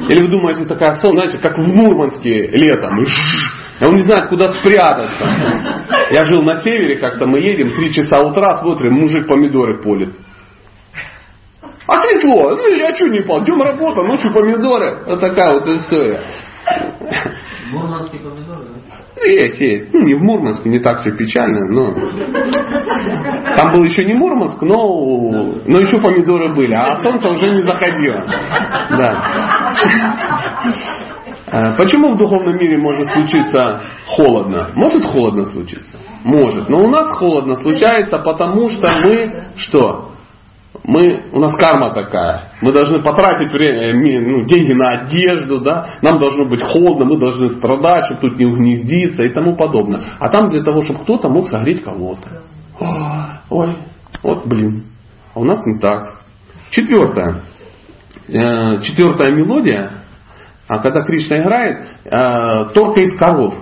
Или 0.09 0.23
вы 0.23 0.29
думаете, 0.29 0.65
такая 0.67 0.95
солнце, 1.01 1.21
знаете, 1.21 1.39
как 1.39 1.59
в 1.59 1.63
Мурманске 1.63 2.49
летом. 2.49 3.03
И 3.03 3.07
а 3.81 3.89
он 3.89 3.95
не 3.95 4.03
знает, 4.03 4.29
куда 4.29 4.49
спрятаться. 4.53 5.29
Я 6.11 6.25
жил 6.25 6.43
на 6.43 6.61
севере, 6.61 6.97
как-то 6.97 7.27
мы 7.27 7.41
едем, 7.41 7.75
три 7.75 7.93
часа 7.93 8.21
утра, 8.21 8.59
смотрим, 8.59 8.95
мужик 8.95 9.27
помидоры 9.27 9.83
полит. 9.83 10.15
А 11.87 12.01
светло, 12.03 12.51
ну 12.57 12.69
я 12.77 12.95
что 12.97 13.09
не 13.09 13.21
пал, 13.23 13.45
днем 13.45 13.61
работа, 13.61 14.03
ночью 14.03 14.33
помидоры. 14.33 15.05
Вот 15.07 15.21
такая 15.21 15.55
вот 15.55 15.67
история. 15.67 16.23
Мурманские 17.73 18.23
помидоры, 18.23 18.65
да? 18.89 19.04
Ну, 19.17 19.25
есть, 19.27 19.61
есть. 19.61 19.93
Ну, 19.93 20.01
не 20.01 20.15
в 20.15 20.23
Мурманске, 20.23 20.69
не 20.69 20.81
так 20.81 21.01
все 21.01 21.13
печально, 21.13 21.67
но... 21.71 21.95
Там 23.57 23.73
был 23.73 23.85
еще 23.85 24.05
не 24.05 24.15
Мурманск, 24.15 24.61
но, 24.63 25.61
но 25.67 25.81
еще 25.81 25.99
помидоры 25.99 26.53
были, 26.53 26.75
а 26.75 27.01
солнце 27.01 27.29
уже 27.29 27.51
не 27.51 27.63
заходило. 27.63 28.25
Да. 28.97 29.75
А 31.47 31.77
Почему 31.77 32.13
в 32.13 32.17
духовном 32.17 32.57
мире 32.57 32.79
может 32.79 33.07
случиться 33.09 33.83
холодно? 34.07 34.71
Может 34.75 35.05
холодно 35.05 35.45
случиться? 35.45 35.99
Может. 36.25 36.69
Но 36.69 36.83
у 36.83 36.89
нас 36.89 37.17
холодно 37.17 37.55
случается, 37.57 38.19
потому 38.19 38.69
что 38.71 38.91
мы 39.05 39.45
что? 39.57 40.14
Мы, 40.87 41.25
у 41.33 41.41
нас 41.41 41.57
карма 41.57 41.95
такая. 41.95 42.53
Мы 42.61 42.71
должны 42.73 43.03
потратить 43.03 43.51
время, 43.53 43.95
ми- 43.95 44.19
ну, 44.19 44.45
деньги 44.45 44.73
на 44.75 44.91
одежду, 45.01 45.61
да? 45.61 45.87
нам 46.03 46.19
должно 46.19 46.47
быть 46.47 46.63
холодно, 46.63 47.07
мы 47.07 47.19
должны 47.19 47.51
страдать, 47.59 48.05
чтобы 48.07 48.21
тут 48.21 48.39
не 48.39 48.45
угнездиться 48.45 49.23
и 49.23 49.31
тому 49.31 49.57
подобное. 49.57 50.01
А 50.21 50.29
там 50.29 50.51
для 50.51 50.63
того, 50.63 50.83
чтобы 50.83 51.05
кто-то 51.05 51.31
мог 51.31 51.49
согреть 51.49 51.83
кого-то. 51.83 52.43
Ой, 52.79 52.89
Ой, 53.51 53.79
вот 54.23 54.47
блин. 54.47 54.85
А 55.35 55.41
у 55.41 55.45
нас 55.45 55.59
не 55.65 55.79
так. 55.81 56.21
Четвертое. 56.71 57.43
Э, 58.29 58.81
Четвертая 58.83 59.33
мелодия, 59.33 59.91
а 60.69 60.79
когда 60.79 61.03
Кришна 61.03 61.39
играет, 61.43 61.87
э, 62.05 62.11
торкает 62.75 63.19
коров 63.19 63.55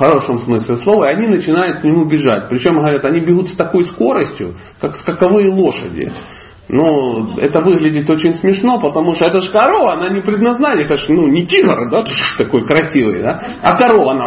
хорошем 0.00 0.38
смысле 0.38 0.76
слова, 0.76 1.04
и 1.04 1.14
они 1.14 1.26
начинают 1.26 1.80
к 1.80 1.84
нему 1.84 2.06
бежать. 2.06 2.48
Причем, 2.48 2.78
говорят, 2.78 3.04
они 3.04 3.20
бегут 3.20 3.50
с 3.50 3.54
такой 3.54 3.84
скоростью, 3.84 4.56
как 4.80 4.96
скаковые 4.96 5.50
лошади. 5.50 6.10
Но 6.72 7.34
это 7.36 7.60
выглядит 7.60 8.08
очень 8.08 8.32
смешно, 8.34 8.80
потому 8.80 9.16
что 9.16 9.24
это 9.24 9.40
же 9.40 9.50
корова, 9.50 9.94
она 9.94 10.08
не 10.08 10.20
предназначена, 10.20 10.84
это 10.84 10.96
же 10.98 11.12
ну, 11.12 11.26
не 11.26 11.44
тигр, 11.44 11.90
да, 11.90 12.04
такой 12.38 12.64
красивый, 12.64 13.22
да, 13.22 13.42
а 13.60 13.76
корова, 13.76 14.12
она, 14.12 14.24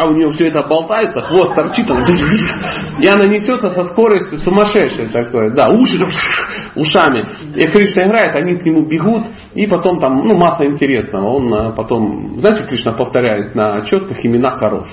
а 0.00 0.08
у 0.08 0.14
нее 0.14 0.30
все 0.30 0.48
это 0.48 0.62
болтается, 0.62 1.20
хвост 1.20 1.52
торчит, 1.52 1.90
она, 1.90 2.06
и 2.06 3.06
она 3.08 3.26
несется 3.26 3.70
со 3.70 3.82
скоростью 3.88 4.38
сумасшедшей 4.38 5.08
такой, 5.10 5.52
да, 5.52 5.68
уши 5.68 5.96
ушами. 6.76 7.26
И 7.56 7.66
Кришна 7.72 8.06
играет, 8.06 8.36
они 8.36 8.54
к 8.54 8.64
нему 8.64 8.86
бегут, 8.86 9.24
и 9.54 9.66
потом 9.66 9.98
там, 9.98 10.18
ну, 10.18 10.36
масса 10.36 10.66
интересного. 10.66 11.26
Он 11.26 11.52
а, 11.52 11.72
потом, 11.72 12.38
знаете, 12.38 12.66
Кришна 12.68 12.92
повторяет 12.92 13.56
на 13.56 13.84
четках 13.84 14.24
имена 14.24 14.56
коров. 14.58 14.86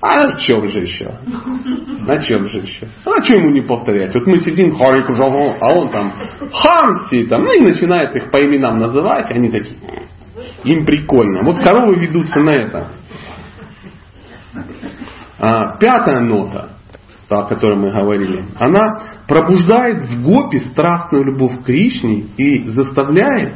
А 0.00 0.26
на 0.26 0.36
чем 0.38 0.68
же 0.68 0.80
еще? 0.80 1.12
На 2.06 2.22
чем 2.22 2.48
же 2.48 2.58
еще? 2.58 2.88
А 3.04 3.20
чем 3.22 3.40
ему 3.40 3.50
не 3.50 3.62
повторять? 3.62 4.14
Вот 4.14 4.26
мы 4.26 4.38
сидим, 4.38 4.76
Кружавон, 4.76 5.56
а 5.60 5.72
он 5.72 5.90
там 5.90 6.12
Хамси, 6.52 7.26
там, 7.26 7.42
ну 7.42 7.52
и 7.52 7.60
начинает 7.60 8.14
их 8.14 8.30
по 8.30 8.40
именам 8.40 8.78
называть, 8.78 9.30
они 9.30 9.50
такие, 9.50 9.76
им 10.64 10.84
прикольно. 10.84 11.42
Вот 11.42 11.64
коровы 11.64 11.96
ведутся 11.96 12.40
на 12.40 12.50
это. 12.50 12.88
А, 15.40 15.76
пятая 15.78 16.20
нота, 16.20 16.70
та, 17.28 17.40
о 17.40 17.44
которой 17.44 17.76
мы 17.76 17.90
говорили, 17.90 18.44
она 18.56 19.00
пробуждает 19.26 20.04
в 20.04 20.22
гопе 20.22 20.60
страстную 20.60 21.24
любовь 21.24 21.60
к 21.60 21.64
Кришне 21.64 22.26
и 22.36 22.68
заставляет 22.68 23.54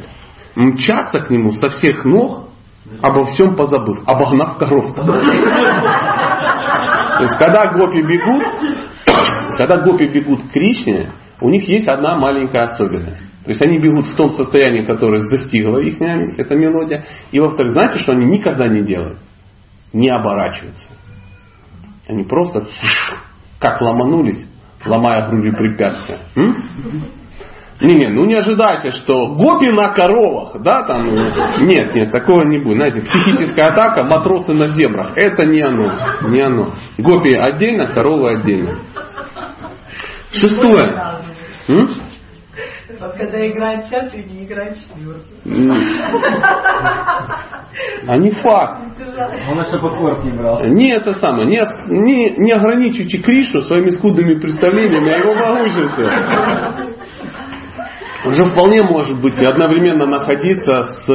мчаться 0.55 1.19
к 1.19 1.29
нему 1.29 1.53
со 1.53 1.69
всех 1.69 2.05
ног, 2.05 2.49
обо 3.01 3.25
всем 3.27 3.55
позабыв, 3.55 4.03
обогнав 4.07 4.57
коровку. 4.57 5.01
То 7.17 7.23
есть, 7.23 7.37
когда 7.37 7.67
гопи 7.71 8.01
бегут, 8.01 8.43
когда 9.57 9.77
гопи 9.77 10.07
бегут 10.07 10.49
к 10.49 10.51
Кришне, 10.51 11.11
у 11.41 11.49
них 11.49 11.67
есть 11.67 11.87
одна 11.87 12.17
маленькая 12.17 12.63
особенность. 12.73 13.21
То 13.43 13.49
есть 13.49 13.61
они 13.61 13.77
бегут 13.77 14.05
в 14.07 14.15
том 14.15 14.31
состоянии, 14.31 14.85
которое 14.85 15.23
застигла 15.23 15.79
их 15.79 16.01
эта 16.01 16.55
мелодия. 16.55 17.03
И 17.31 17.39
во-вторых, 17.39 17.73
знаете, 17.73 17.99
что 17.99 18.13
они 18.13 18.25
никогда 18.25 18.67
не 18.67 18.83
делают? 18.83 19.17
Не 19.91 20.09
оборачиваются. 20.09 20.89
Они 22.07 22.23
просто 22.23 22.67
как 23.59 23.81
ломанулись, 23.81 24.47
ломая 24.85 25.27
грудью 25.29 25.53
препятствия. 25.53 26.19
М? 26.35 26.63
Не, 27.81 27.95
не, 27.95 28.07
ну 28.07 28.25
не 28.25 28.35
ожидайте, 28.35 28.91
что 28.91 29.35
гопи 29.35 29.71
на 29.71 29.89
коровах, 29.89 30.61
да, 30.61 30.83
там, 30.83 31.07
нет, 31.65 31.93
нет, 31.93 32.11
такого 32.11 32.45
не 32.45 32.59
будет. 32.59 32.77
Знаете, 32.77 33.01
психическая 33.01 33.71
атака, 33.71 34.03
матросы 34.03 34.53
на 34.53 34.69
зебрах, 34.69 35.13
это 35.15 35.45
не 35.45 35.61
оно, 35.61 35.91
не 36.29 36.41
оно. 36.41 36.73
Гопи 36.97 37.35
отдельно, 37.35 37.87
коровы 37.87 38.39
отдельно. 38.39 38.79
Шестое. 40.31 41.19
Вот 42.99 43.17
когда 43.17 43.47
играет 43.47 43.89
пятый, 43.89 44.23
не 44.23 44.45
играет 44.45 44.77
четвертый. 44.77 45.23
А 48.07 48.17
не 48.17 48.31
факт. 48.31 48.81
Он 49.49 49.59
еще 49.59 49.77
по 49.79 49.89
кварте 49.89 50.29
играл. 50.29 50.63
Не 50.63 50.91
это 50.91 51.11
самое, 51.13 51.47
не, 51.47 51.61
не, 51.87 52.29
не 52.37 52.51
ограничивайте 52.51 53.17
Кришу 53.17 53.61
своими 53.61 53.89
скудными 53.89 54.39
представлениями 54.39 55.11
о 55.11 55.17
его 55.17 55.35
могуществе. 55.35 56.92
Он 58.25 58.33
же 58.33 58.45
вполне 58.45 58.81
может 58.83 59.19
быть 59.19 59.39
и 59.41 59.45
одновременно 59.45 60.05
находиться 60.05 60.83
с, 60.83 61.07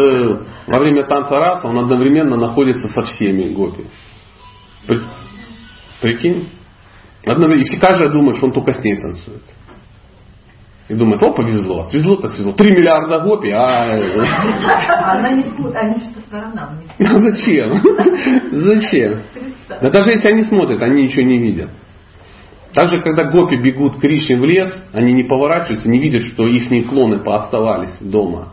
во 0.66 0.78
время 0.78 1.04
танца 1.06 1.38
раса, 1.38 1.66
он 1.66 1.78
одновременно 1.78 2.36
находится 2.36 2.88
со 2.88 3.02
всеми 3.02 3.48
гопи. 3.54 3.84
При- 4.86 5.00
Прикинь? 6.00 6.48
Одновременно, 7.24 7.62
и 7.62 7.64
все- 7.64 7.80
каждый 7.80 8.10
думает, 8.10 8.36
что 8.36 8.46
он 8.46 8.52
только 8.52 8.72
с 8.72 8.82
ней 8.82 8.96
танцует. 9.00 9.42
И 10.88 10.94
думает, 10.94 11.22
о, 11.22 11.32
повезло, 11.32 11.84
свезло 11.90 12.16
так 12.16 12.32
свезло. 12.32 12.54
Три 12.54 12.72
миллиарда 12.74 13.20
гопи, 13.20 13.50
а 13.50 13.92
Она 13.92 15.30
не 15.32 15.42
смотрит, 15.44 15.76
они 15.76 15.94
же 15.96 16.14
по 16.14 16.20
сторонам 16.22 16.80
Ну 16.98 17.20
зачем? 17.20 17.82
Зачем? 18.52 19.22
Да 19.82 19.90
даже 19.90 20.12
если 20.12 20.28
они 20.32 20.42
смотрят, 20.44 20.80
они 20.82 21.04
ничего 21.04 21.22
не 21.26 21.38
видят. 21.38 21.70
Также, 22.74 23.00
когда 23.00 23.24
гопи 23.24 23.56
бегут 23.56 23.96
к 23.96 24.00
Кришне 24.00 24.38
в 24.38 24.44
лес, 24.44 24.72
они 24.92 25.12
не 25.12 25.24
поворачиваются, 25.24 25.88
не 25.88 25.98
видят, 25.98 26.22
что 26.22 26.46
их 26.46 26.88
клоны 26.88 27.18
пооставались 27.18 27.96
дома. 28.00 28.52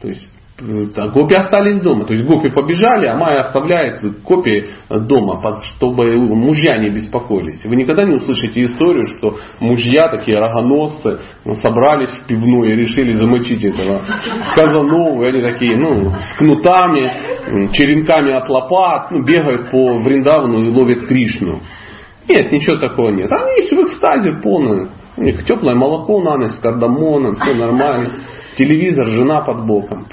То 0.00 0.08
есть 0.08 0.28
да, 0.56 1.08
гопи 1.08 1.34
остались 1.34 1.82
дома. 1.82 2.04
То 2.04 2.12
есть 2.12 2.24
гопи 2.24 2.48
побежали, 2.48 3.06
а 3.06 3.16
Майя 3.16 3.40
оставляет 3.40 4.00
копии 4.22 4.66
дома, 4.88 5.60
чтобы 5.76 6.16
мужья 6.16 6.78
не 6.78 6.90
беспокоились. 6.90 7.64
Вы 7.64 7.74
никогда 7.74 8.04
не 8.04 8.14
услышите 8.14 8.62
историю, 8.62 9.04
что 9.18 9.36
мужья 9.58 10.08
такие 10.08 10.38
рогоносцы 10.38 11.18
собрались 11.54 12.10
в 12.10 12.26
пивную 12.28 12.72
и 12.72 12.76
решили 12.76 13.10
замочить 13.10 13.64
этого 13.64 14.04
Казанову. 14.54 15.24
Они 15.24 15.40
такие, 15.40 15.76
ну, 15.76 16.10
с 16.10 16.38
кнутами, 16.38 17.72
черенками 17.72 18.32
от 18.32 18.48
лопат, 18.48 19.10
ну, 19.10 19.24
бегают 19.24 19.72
по 19.72 19.98
Вриндавану 20.02 20.62
и 20.62 20.68
ловят 20.68 21.04
Кришну. 21.08 21.62
Нет, 22.28 22.50
ничего 22.52 22.78
такого 22.78 23.10
нет. 23.10 23.30
Они 23.30 23.66
в 23.68 23.84
экстазе 23.84 24.40
полном. 24.42 24.90
У 25.16 25.22
них 25.22 25.44
теплое 25.44 25.74
молоко 25.74 26.20
на 26.22 26.36
ночь 26.36 26.52
с 26.52 26.58
кардамоном, 26.58 27.36
все 27.36 27.54
нормально. 27.54 28.20
Телевизор, 28.56 29.06
жена 29.06 29.42
под 29.42 29.66
боком. 29.66 30.06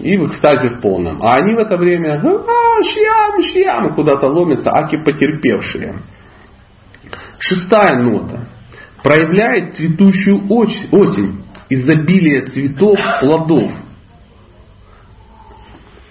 И 0.00 0.16
в 0.16 0.26
экстазе 0.26 0.70
в 0.70 0.80
полном. 0.80 1.20
А 1.22 1.36
они 1.36 1.54
в 1.54 1.58
это 1.58 1.76
время, 1.76 2.16
а, 2.16 2.82
шьям, 2.82 3.42
шьям, 3.42 3.94
куда-то 3.94 4.26
ломятся, 4.28 4.70
аки 4.70 4.96
потерпевшие. 4.96 6.00
Шестая 7.38 8.00
нота. 8.00 8.48
Проявляет 9.02 9.76
цветущую 9.76 10.46
осень, 10.48 11.44
изобилие 11.68 12.46
цветов, 12.46 12.98
плодов. 13.20 13.70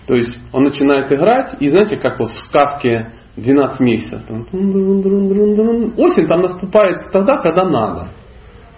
То 0.07 0.15
есть 0.15 0.38
он 0.53 0.63
начинает 0.63 1.11
играть, 1.11 1.55
и 1.59 1.69
знаете, 1.69 1.97
как 1.97 2.17
вот 2.17 2.30
в 2.32 2.39
сказке 2.45 3.11
12 3.38 3.79
месяцев. 3.81 4.23
Осень 5.97 6.27
там 6.27 6.41
наступает 6.41 7.11
тогда, 7.11 7.38
когда 7.38 7.65
надо. 7.65 8.09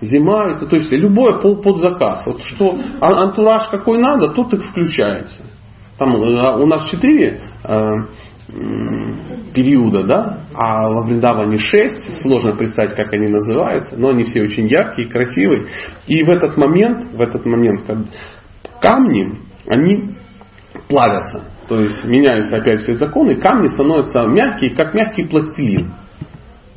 Зима, 0.02 0.58
то 0.60 0.76
есть 0.76 0.92
любое 0.92 1.40
под 1.40 1.80
заказ. 1.80 2.26
Вот 2.26 2.42
что 2.44 2.78
антураж 3.02 3.70
какой 3.70 3.98
надо, 4.00 4.30
тот 4.30 4.54
и 4.54 4.58
включается. 4.58 5.44
Там 5.98 6.16
э, 6.16 6.56
у 6.62 6.66
нас 6.68 6.90
четыре 6.90 7.42
э, 7.64 7.94
периода, 9.54 10.04
да, 10.04 10.44
а 10.56 10.90
во 10.90 11.04
Вриндаване 11.04 11.58
шесть, 11.58 12.22
сложно 12.22 12.56
представить, 12.56 12.96
как 12.96 13.14
они 13.14 13.28
называются, 13.28 13.98
но 13.98 14.10
они 14.10 14.24
все 14.24 14.42
очень 14.42 14.68
яркие, 14.68 15.10
красивые. 15.10 15.68
И 16.08 16.24
в 16.24 16.30
этот 16.30 16.58
момент, 16.58 17.14
в 17.14 17.22
этот 17.22 17.46
момент, 17.46 17.82
камни, 18.82 19.40
они 19.68 20.16
плавятся. 20.88 21.44
То 21.70 21.80
есть 21.82 22.04
меняются 22.04 22.58
опять 22.58 22.82
все 22.82 22.96
законы, 22.96 23.36
камни 23.36 23.68
становятся 23.68 24.24
мягкие, 24.24 24.72
как 24.72 24.96
мягкий 24.96 25.26
пластилин. 25.28 25.94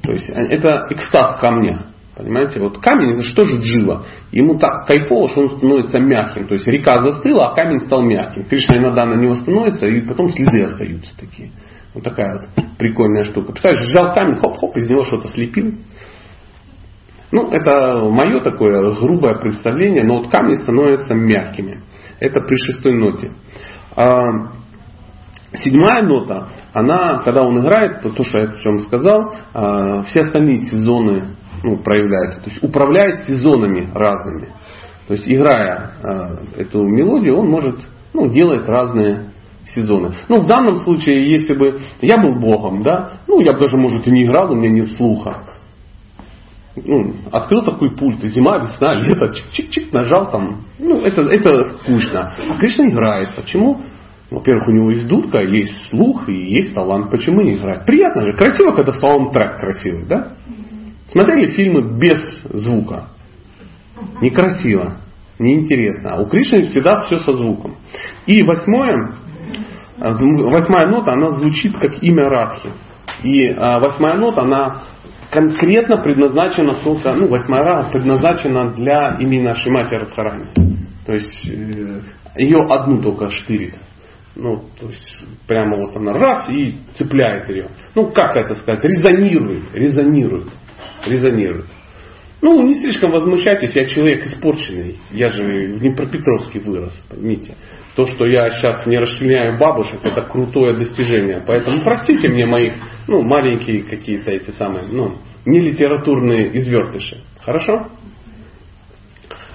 То 0.03 0.12
есть 0.12 0.28
это 0.28 0.86
экстаз 0.90 1.40
камня. 1.40 1.86
Понимаете, 2.14 2.61
вот 2.61 2.78
камень 2.78 3.22
что 3.22 3.47
же 3.47 3.57
джива? 3.62 4.05
Ему 4.32 4.59
так 4.59 4.86
кайфово, 4.86 5.30
что 5.30 5.40
он 5.40 5.57
становится 5.57 5.99
мягким. 5.99 6.47
То 6.47 6.55
есть 6.55 6.66
река 6.66 7.01
застыла, 7.01 7.49
а 7.53 7.55
камень 7.55 7.80
стал 7.80 8.03
мягким. 8.03 8.45
Кришна 8.45 8.76
иногда 8.76 9.07
на 9.07 9.14
него 9.14 9.34
становится, 9.36 9.86
и 9.86 10.03
потом 10.07 10.28
следы 10.28 10.62
остаются 10.62 11.11
такие. 11.18 11.53
Вот 11.95 12.05
такая 12.05 12.38
вот 12.38 12.64
прикольная 12.76 13.24
штука. 13.24 13.53
Представляешь, 13.53 13.88
сжал 13.88 14.12
камень, 14.12 14.40
хоп-хоп, 14.40 14.76
из 14.76 14.90
него 14.90 15.05
что-то 15.05 15.28
слепил. 15.28 15.72
Ну, 17.30 17.51
это 17.51 18.05
мое 18.11 18.40
такое 18.40 18.95
грубое 19.01 19.38
представление, 19.38 20.05
но 20.05 20.18
вот 20.18 20.28
камни 20.30 20.55
становятся 20.57 21.14
мягкими. 21.14 21.80
Это 22.20 22.43
при 22.43 22.57
шестой 22.57 22.93
ноте. 22.93 23.32
Седьмая 25.55 26.03
нота, 26.03 26.48
она, 26.72 27.18
когда 27.18 27.42
он 27.42 27.61
играет, 27.61 28.00
то, 28.03 28.11
то 28.11 28.24
что 28.24 28.38
я 28.38 28.44
о 28.44 28.59
чем 28.59 28.78
сказал, 28.80 29.34
а, 29.53 30.03
все 30.05 30.20
остальные 30.20 30.70
сезоны 30.70 31.36
ну, 31.62 31.76
проявляются. 31.76 32.40
То 32.40 32.50
есть 32.50 32.62
управляет 32.62 33.24
сезонами 33.26 33.90
разными. 33.94 34.48
То 35.07 35.14
есть 35.14 35.28
играя 35.28 35.90
э, 36.03 36.62
эту 36.62 36.84
мелодию, 36.84 37.36
он 37.36 37.48
может 37.48 37.76
ну, 38.14 38.28
делать 38.28 38.66
разные 38.68 39.30
сезоны. 39.74 40.12
Ну, 40.28 40.38
в 40.38 40.46
данном 40.46 40.78
случае, 40.78 41.30
если 41.30 41.55
бы 41.55 41.80
я 42.00 42.18
был 42.18 42.40
Богом, 42.40 42.82
да, 42.82 43.14
ну, 43.26 43.40
я 43.40 43.53
бы 43.53 43.61
даже, 43.61 43.76
может, 43.76 44.07
и 44.07 44.11
не 44.11 44.24
играл, 44.24 44.53
у 44.53 44.55
меня 44.55 44.70
нет 44.70 44.92
слуха. 44.96 45.44
Ну, 46.74 47.14
открыл 47.30 47.62
такой 47.62 47.94
пульт, 47.96 48.22
зима, 48.22 48.59
весна, 48.59 48.94
лето, 49.03 49.26
чик-чик-чик, 49.26 49.88
нажал 49.92 50.30
там. 50.30 50.64
Ну, 50.78 51.00
это, 51.03 51.22
это 51.22 51.78
скучно. 51.80 52.32
А 52.48 52.59
Кришна 52.59 52.88
играет. 52.88 53.34
Почему? 53.36 53.82
Во-первых, 54.33 54.68
у 54.68 54.72
него 54.72 54.91
есть 54.91 55.07
дудка, 55.09 55.43
есть 55.43 55.91
слух 55.91 56.28
и 56.28 56.33
есть 56.33 56.74
талант. 56.74 57.11
Почему 57.11 57.43
не 57.43 57.57
играть? 57.57 57.85
Приятно 57.85 58.22
же. 58.22 58.33
Красиво, 58.33 58.72
когда 58.72 58.93
саундтрек 58.93 59.61
красивый, 59.61 60.07
да? 60.07 60.33
Смотрели 61.11 61.49
фильмы 61.49 61.99
без 61.99 62.18
звука? 62.45 63.09
Некрасиво, 64.22 64.97
неинтересно. 65.39 66.14
А 66.14 66.22
у 66.22 66.26
Кришны 66.26 66.62
всегда 66.62 66.97
все 67.05 67.18
со 67.18 67.33
звуком. 67.35 67.76
И 68.26 68.43
восьмое, 68.43 69.18
восьмая 69.99 70.89
нота, 70.89 71.12
она 71.12 71.33
звучит 71.33 71.76
как 71.76 72.03
имя 72.03 72.24
Радхи. 72.24 72.72
И 73.22 73.49
а, 73.49 73.78
восьмая 73.78 74.18
нота, 74.18 74.43
она 74.43 74.83
конкретно 75.30 75.99
предназначена 75.99 76.76
только, 76.83 77.14
ну, 77.14 77.28
восьмая 77.28 77.64
рада 77.64 77.91
предназначена 77.91 78.72
для 78.74 79.18
имени 79.20 79.53
Шимати 79.55 79.95
Радхарани. 79.95 80.49
То 81.05 81.12
есть 81.12 81.49
э, 81.49 82.01
ее 82.37 82.66
одну 82.70 83.03
только 83.03 83.30
штырит. 83.30 83.74
Ну, 84.35 84.64
то 84.80 84.87
есть 84.87 85.18
прямо 85.47 85.76
вот 85.76 85.97
она 85.97 86.12
раз 86.14 86.49
и 86.49 86.74
цепляет 86.97 87.51
ее. 87.51 87.68
Ну, 87.95 88.11
как 88.12 88.37
это 88.37 88.55
сказать, 88.55 88.85
резонирует, 88.85 89.74
резонирует 89.74 90.49
резонирует. 91.07 91.66
Ну, 92.41 92.61
не 92.62 92.74
слишком 92.74 93.12
возмущайтесь, 93.12 93.76
я 93.76 93.87
человек 93.87 94.26
испорченный. 94.26 94.97
Я 95.12 95.28
же 95.28 95.45
в 95.45 95.78
Днепропетровске 95.78 96.59
вырос, 96.59 97.01
поймите. 97.09 97.55
То, 97.95 98.07
что 98.07 98.26
я 98.26 98.51
сейчас 98.51 98.85
не 98.87 98.99
расчленяю 98.99 99.59
бабушек, 99.59 100.01
это 100.03 100.22
крутое 100.22 100.76
достижение. 100.76 101.43
Поэтому 101.47 101.83
простите 101.85 102.28
мне 102.28 102.47
моих, 102.47 102.74
ну, 103.07 103.22
маленькие 103.22 103.85
какие-то 103.85 104.33
эти 104.33 104.51
самые, 104.51 104.87
ну, 104.89 105.18
не 105.47 105.61
литературные 105.61 106.57
извертыши. 106.59 107.20
Хорошо? 107.43 107.89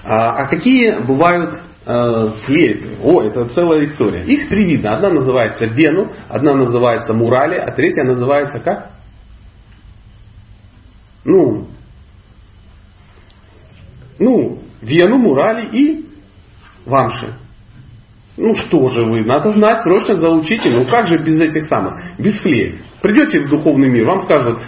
А, 0.08 0.44
а 0.44 0.46
какие 0.46 1.04
бывают 1.04 1.62
э, 1.84 2.32
флейты? 2.46 2.96
О, 3.02 3.20
это 3.20 3.44
целая 3.50 3.84
история. 3.84 4.24
Их 4.24 4.48
три 4.48 4.64
вида. 4.64 4.94
Одна 4.94 5.10
называется 5.10 5.66
Вену, 5.66 6.10
одна 6.30 6.54
называется 6.54 7.12
Мурали, 7.12 7.56
а 7.56 7.70
третья 7.72 8.04
называется 8.04 8.58
как? 8.60 8.92
Ну, 11.26 11.68
ну, 14.18 14.62
Вену, 14.80 15.18
Мурали 15.18 15.68
и 15.72 16.06
Вамши. 16.86 17.34
Ну 18.38 18.54
что 18.54 18.88
же 18.88 19.04
вы, 19.04 19.26
надо 19.26 19.50
знать, 19.50 19.82
срочно 19.82 20.14
заучите. 20.14 20.70
Ну 20.70 20.86
как 20.86 21.06
же 21.06 21.22
без 21.22 21.38
этих 21.38 21.64
самых, 21.64 22.02
без 22.18 22.38
флеев. 22.38 22.76
Придете 23.02 23.40
в 23.40 23.50
духовный 23.50 23.90
мир, 23.90 24.06
вам 24.06 24.20
скажут, 24.20 24.60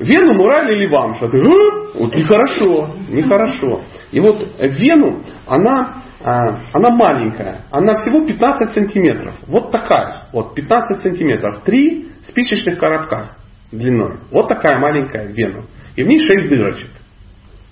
Вену, 0.00 0.34
Мурали 0.34 0.76
или 0.76 0.86
Вамша. 0.86 1.28
Ты, 1.28 1.38
а? 1.38 1.98
Вот 1.98 2.14
нехорошо, 2.14 2.94
нехорошо. 3.10 3.82
И 4.10 4.20
вот 4.20 4.48
Вену, 4.58 5.22
она, 5.46 6.02
а, 6.24 6.58
она 6.72 6.90
маленькая, 6.90 7.66
она 7.70 7.94
всего 7.96 8.26
15 8.26 8.72
сантиметров. 8.72 9.34
Вот 9.46 9.70
такая, 9.70 10.28
вот 10.32 10.54
15 10.54 11.02
сантиметров. 11.02 11.62
Три 11.64 12.08
спичечных 12.28 12.78
коробка 12.78 13.36
длиной. 13.70 14.16
Вот 14.30 14.48
такая 14.48 14.78
маленькая 14.78 15.26
вена. 15.26 15.66
И 15.96 16.02
в 16.02 16.06
ней 16.06 16.20
6 16.26 16.48
дырочек. 16.48 16.90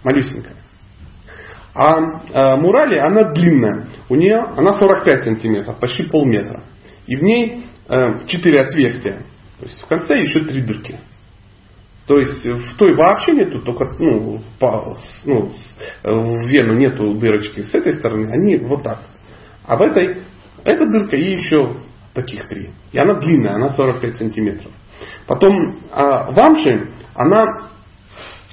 Малюсенькая. 0.05 0.57
А 1.75 1.99
э, 1.99 2.57
мурали, 2.57 2.99
она 2.99 3.33
длинная. 3.33 3.87
У 4.11 4.17
нее 4.17 4.37
она 4.57 4.75
45 4.75 5.25
сантиметров, 5.25 5.79
почти 5.81 6.03
полметра. 6.05 6.63
И 7.07 7.17
в 7.17 7.23
ней 7.23 7.65
э, 7.89 8.27
4 8.27 8.61
отверстия. 8.61 9.23
То 9.61 9.67
есть 9.67 9.81
в 9.81 9.87
конце 9.87 10.19
еще 10.19 10.45
3 10.45 10.61
дырки. 10.63 10.99
То 12.09 12.15
есть 12.15 12.43
в 12.43 12.77
той 12.77 12.95
вообще 12.95 13.33
нету 13.33 13.61
только, 13.61 13.85
ну, 13.99 14.41
по, 14.59 14.97
ну, 15.27 15.53
в 16.03 16.49
вену 16.49 16.73
нету 16.73 17.13
дырочки 17.13 17.61
с 17.61 17.75
этой 17.75 17.93
стороны, 17.93 18.31
они 18.33 18.57
вот 18.57 18.83
так. 18.83 19.03
А 19.67 19.77
в 19.77 19.83
этой, 19.83 20.23
эта 20.65 20.87
дырка 20.87 21.17
и 21.17 21.35
еще 21.35 21.77
таких 22.15 22.49
три. 22.49 22.71
И 22.93 22.99
она 22.99 23.21
длинная, 23.21 23.57
она 23.57 23.69
45 23.75 24.17
сантиметров. 24.17 24.73
Потом 25.27 25.81
а, 25.93 26.33
вамши, 26.33 26.93
она, 27.15 27.45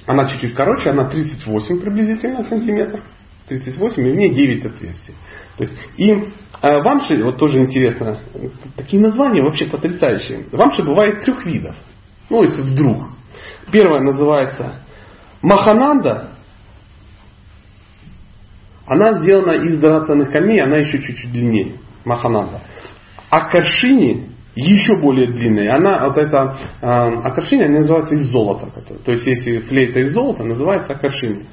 она 0.04 0.28
чуть-чуть 0.28 0.54
короче, 0.54 0.90
она 0.90 1.08
38 1.08 1.80
приблизительно 1.80 2.44
сантиметров. 2.44 3.00
38, 3.48 4.06
и 4.06 4.10
в 4.10 4.16
ней 4.16 4.34
9 4.34 4.66
отверстий. 4.66 5.14
То 5.56 5.64
есть, 5.64 5.76
и 5.96 6.10
э, 6.10 6.82
вамши, 6.82 7.22
вот 7.22 7.38
тоже 7.38 7.60
интересно, 7.60 8.18
такие 8.76 9.00
названия 9.00 9.40
вообще 9.40 9.66
потрясающие. 9.66 10.46
Вамши 10.52 10.82
бывает 10.82 11.24
трех 11.24 11.46
видов. 11.46 11.76
Ну, 12.28 12.42
если 12.42 12.60
вдруг. 12.60 13.15
Первая 13.70 14.00
называется 14.02 14.80
Махананда. 15.42 16.30
Она 18.86 19.20
сделана 19.20 19.52
из 19.52 19.78
драгоценных 19.78 20.30
камней, 20.30 20.60
она 20.60 20.76
еще 20.76 21.00
чуть-чуть 21.02 21.32
длиннее. 21.32 21.80
Махананда. 22.04 22.62
А 23.30 23.48
Каршини 23.48 24.36
еще 24.56 24.98
более 25.00 25.26
длинная. 25.26 25.74
Она, 25.76 26.06
вот 26.08 26.16
эта 26.16 26.56
э, 26.80 26.86
акаршини, 26.86 27.64
она 27.64 27.80
называется 27.80 28.14
из 28.14 28.30
золота. 28.30 28.70
То 29.04 29.12
есть, 29.12 29.26
если 29.26 29.58
флейта 29.58 30.00
из 30.00 30.12
золота, 30.12 30.44
называется 30.44 30.94
акаршини. 30.94 31.46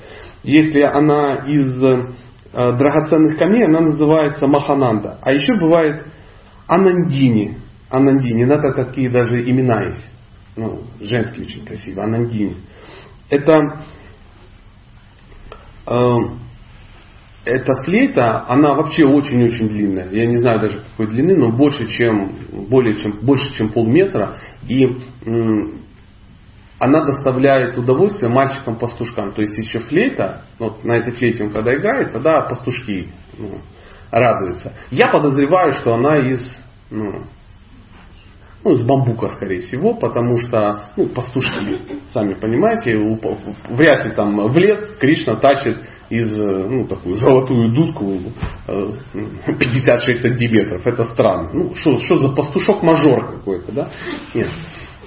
Если 0.44 0.82
она 0.82 1.44
из 1.46 1.84
э, 1.84 2.14
драгоценных 2.54 3.38
камней, 3.38 3.66
она 3.66 3.82
называется 3.82 4.48
Махананда. 4.48 5.20
А 5.22 5.34
еще 5.34 5.54
бывает 5.60 6.06
Анандини. 6.66 7.58
Анандини. 7.90 8.46
Это 8.46 8.72
такие 8.72 9.10
даже 9.10 9.44
имена 9.44 9.84
есть. 9.84 10.10
Ну, 10.56 10.84
женские 11.00 11.46
очень 11.46 11.66
красивые. 11.66 12.06
Анандини. 12.06 12.56
Это 13.30 13.84
э, 15.88 16.18
эта 17.46 17.74
флейта, 17.84 18.46
она 18.48 18.74
вообще 18.74 19.06
очень-очень 19.06 19.68
длинная. 19.68 20.10
Я 20.12 20.26
не 20.28 20.38
знаю 20.38 20.60
даже 20.60 20.82
какой 20.92 21.08
длины, 21.08 21.36
но 21.36 21.52
больше, 21.52 21.88
чем, 21.88 22.32
более 22.70 22.96
чем, 22.96 23.20
больше, 23.22 23.54
чем 23.56 23.70
полметра. 23.70 24.38
И 24.68 24.86
м, 25.26 25.82
она 26.80 27.04
доставляет 27.04 27.78
удовольствие 27.78 28.32
мальчикам-пастушкам. 28.32 29.34
То 29.34 29.42
есть 29.42 29.58
еще 29.58 29.80
флейта, 29.80 30.44
вот 30.58 30.86
на 30.86 30.94
этой 30.94 31.14
флейте 31.14 31.44
он 31.44 31.52
когда 31.52 31.76
играет, 31.76 32.14
тогда 32.14 32.42
пастушки 32.42 33.10
ну, 33.38 33.60
радуются. 34.10 34.74
Я 34.90 35.10
подозреваю, 35.10 35.74
что 35.74 35.96
она 35.96 36.18
из 36.20 36.40
ну, 36.90 37.24
ну, 38.64 38.72
из 38.72 38.86
бамбука, 38.86 39.28
скорее 39.30 39.60
всего, 39.60 39.94
потому 39.94 40.38
что, 40.38 40.90
ну, 40.96 41.08
пастушки, 41.08 41.82
сами 42.12 42.34
понимаете, 42.34 42.98
вряд 43.70 44.06
ли 44.06 44.12
там 44.12 44.48
в 44.48 44.58
лес 44.58 44.96
Кришна 45.00 45.36
тащит 45.36 45.84
из, 46.10 46.32
ну, 46.38 46.88
такую 46.88 47.16
золотую 47.16 47.74
дудку 47.74 48.20
50-60 48.68 50.14
сантиметров. 50.22 50.86
Это 50.86 51.06
странно. 51.06 51.50
Ну, 51.54 51.76
что, 51.76 51.98
за 52.20 52.30
пастушок-мажор 52.30 53.38
какой-то, 53.38 53.72
да? 53.72 53.90
Нет. 54.34 54.50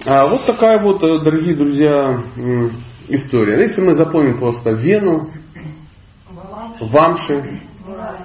А 0.05 0.27
вот 0.29 0.45
такая 0.45 0.79
вот, 0.83 1.03
э, 1.03 1.23
дорогие 1.23 1.57
друзья, 1.57 2.23
история. 3.09 3.63
Если 3.63 3.81
мы 3.81 3.95
запомним 3.95 4.39
просто 4.39 4.73
Вену, 4.73 5.31
Вамши 6.81 7.61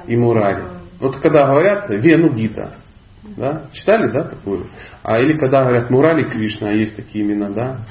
и 0.07 0.17
Мурари. 0.17 0.65
Вот 0.99 1.15
когда 1.17 1.47
говорят 1.47 1.89
Вену 1.89 2.33
Гита, 2.33 2.80
да? 3.23 3.67
Читали, 3.71 4.11
да, 4.11 4.23
такую? 4.23 4.67
А, 5.03 5.19
или 5.19 5.37
когда 5.37 5.63
говорят 5.63 5.89
Мурали 5.89 6.23
Кришна, 6.23 6.69
а 6.69 6.73
есть 6.73 6.95
такие 6.95 7.23
имена, 7.23 7.49
да? 7.49 7.85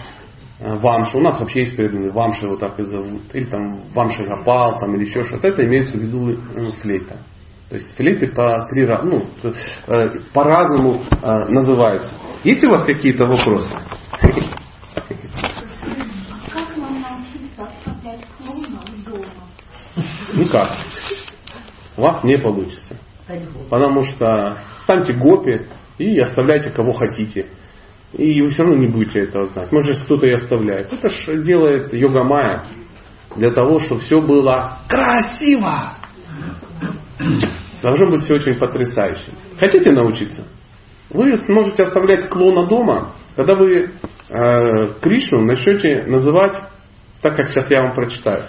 А, 0.60 0.76
Вамша. 0.76 1.18
У 1.18 1.20
нас 1.20 1.40
вообще 1.40 1.60
есть 1.60 1.76
преданные. 1.76 2.10
Вамша 2.10 2.46
его 2.46 2.56
так 2.56 2.78
и 2.78 2.82
зовут. 2.82 3.22
Или 3.32 3.44
там 3.44 3.82
Вамша 3.94 4.24
Гапал, 4.24 4.78
там, 4.78 4.94
или 4.96 5.04
еще 5.04 5.24
что-то. 5.24 5.48
Это 5.48 5.64
имеется 5.64 5.96
в 5.96 6.00
виду 6.00 6.36
ну, 6.54 6.72
флейта. 6.72 7.18
То 7.68 7.76
есть 7.76 7.96
флейты 7.96 8.26
по 8.26 8.66
три 8.68 8.84
раза, 8.84 9.04
ну, 9.04 9.24
э, 9.86 10.08
по-разному 10.34 11.02
э, 11.22 11.44
называются. 11.48 12.12
Есть 12.42 12.64
у 12.64 12.70
вас 12.70 12.84
какие-то 12.84 13.26
вопросы? 13.26 13.70
Как 16.52 16.76
нам 16.76 17.00
научиться 17.00 17.62
оставлять 17.62 18.26
клоуна 18.36 18.82
дома? 19.04 19.26
Никак. 20.34 20.78
У 21.96 22.02
вас 22.02 22.24
не 22.24 22.38
получится. 22.38 22.96
Потому 23.68 24.02
что 24.02 24.58
станьте 24.90 25.12
гопи 25.12 25.66
и 25.98 26.18
оставляйте 26.18 26.70
кого 26.70 26.92
хотите. 26.92 27.46
И 28.12 28.42
вы 28.42 28.48
все 28.50 28.64
равно 28.64 28.78
не 28.78 28.88
будете 28.88 29.20
этого 29.20 29.46
знать. 29.46 29.70
Может, 29.70 30.02
кто-то 30.02 30.26
и 30.26 30.32
оставляет. 30.32 30.92
Это 30.92 31.08
же 31.08 31.44
делает 31.44 31.92
йога 31.92 32.24
майя 32.24 32.64
для 33.36 33.52
того, 33.52 33.78
чтобы 33.78 34.00
все 34.00 34.20
было 34.20 34.80
красиво. 34.88 35.92
Должно 37.82 38.10
быть 38.10 38.22
все 38.22 38.34
очень 38.34 38.58
потрясающе. 38.58 39.32
Хотите 39.58 39.92
научиться? 39.92 40.44
Вы 41.10 41.36
сможете 41.36 41.84
оставлять 41.84 42.28
клона 42.28 42.66
дома, 42.66 43.14
когда 43.36 43.54
вы 43.54 43.90
э, 44.28 44.86
Кришну 45.00 45.42
начнете 45.42 46.04
называть 46.06 46.56
так, 47.22 47.36
как 47.36 47.48
сейчас 47.48 47.70
я 47.70 47.82
вам 47.82 47.94
прочитаю. 47.94 48.44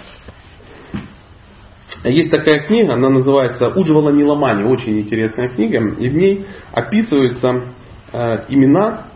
Есть 2.03 2.31
такая 2.31 2.65
книга, 2.67 2.93
она 2.93 3.09
называется 3.09 3.69
Уджвала 3.69 4.11
Ниламани, 4.11 4.63
очень 4.63 4.99
интересная 4.99 5.53
книга, 5.53 5.79
и 5.99 6.09
в 6.09 6.15
ней 6.15 6.45
описываются 6.71 7.73
э, 8.11 8.45
имена, 8.49 9.07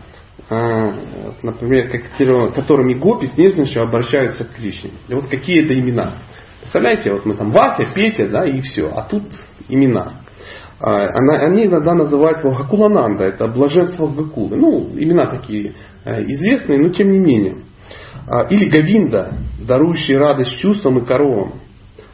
э, 0.48 0.92
например, 1.42 1.90
которыми 2.54 2.94
гопи 2.94 3.26
с 3.26 3.36
нежностью 3.36 3.82
обращаются 3.82 4.44
к 4.44 4.54
Кришне. 4.54 4.92
И 5.08 5.14
вот 5.14 5.26
какие 5.28 5.64
это 5.64 5.78
имена. 5.78 6.14
Представляете, 6.60 7.12
вот 7.12 7.24
мы 7.24 7.34
там 7.34 7.50
Вася, 7.50 7.86
Петя, 7.94 8.28
да, 8.28 8.44
и 8.44 8.60
все, 8.60 8.88
а 8.88 9.02
тут 9.02 9.24
имена. 9.68 10.20
А, 10.78 11.08
она, 11.08 11.38
они 11.46 11.66
иногда 11.66 11.94
называют 11.94 12.40
его 12.40 12.50
Гакулананда, 12.50 13.24
это 13.24 13.48
блаженство 13.48 14.06
Гакулы. 14.08 14.56
Ну, 14.56 14.90
имена 14.94 15.26
такие 15.26 15.74
э, 16.04 16.22
известные, 16.24 16.78
но 16.78 16.90
тем 16.90 17.10
не 17.10 17.18
менее. 17.18 17.58
А, 18.28 18.42
или 18.50 18.68
Гавинда, 18.68 19.32
дарующий 19.66 20.16
радость 20.16 20.58
чувствам 20.58 20.98
и 20.98 21.06
коровам. 21.06 21.54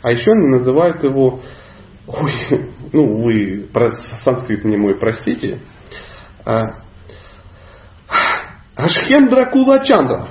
А 0.03 0.11
еще 0.11 0.33
они 0.33 0.59
называют 0.59 1.03
его, 1.05 1.41
ой, 2.07 2.33
ну 2.93 3.23
вы 3.23 3.69
санскрит 4.25 4.65
мне 4.65 4.77
мой 4.77 4.95
простите, 4.97 5.61
а, 6.45 6.83
Ашхем 8.75 9.29
Дракула 9.29 9.85
Чандра, 9.85 10.29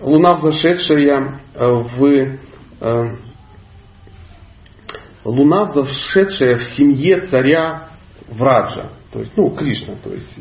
луна 0.00 0.34
взошедшая 0.34 1.40
в 1.54 2.04
э, 2.80 3.16
луна 5.24 5.64
взошедшая 5.66 6.56
в 6.56 6.62
семье 6.74 7.22
царя 7.22 7.88
Враджа, 8.28 8.92
то 9.12 9.18
есть, 9.18 9.32
ну, 9.36 9.50
Кришна, 9.54 9.96
то 9.96 10.10
есть 10.14 10.32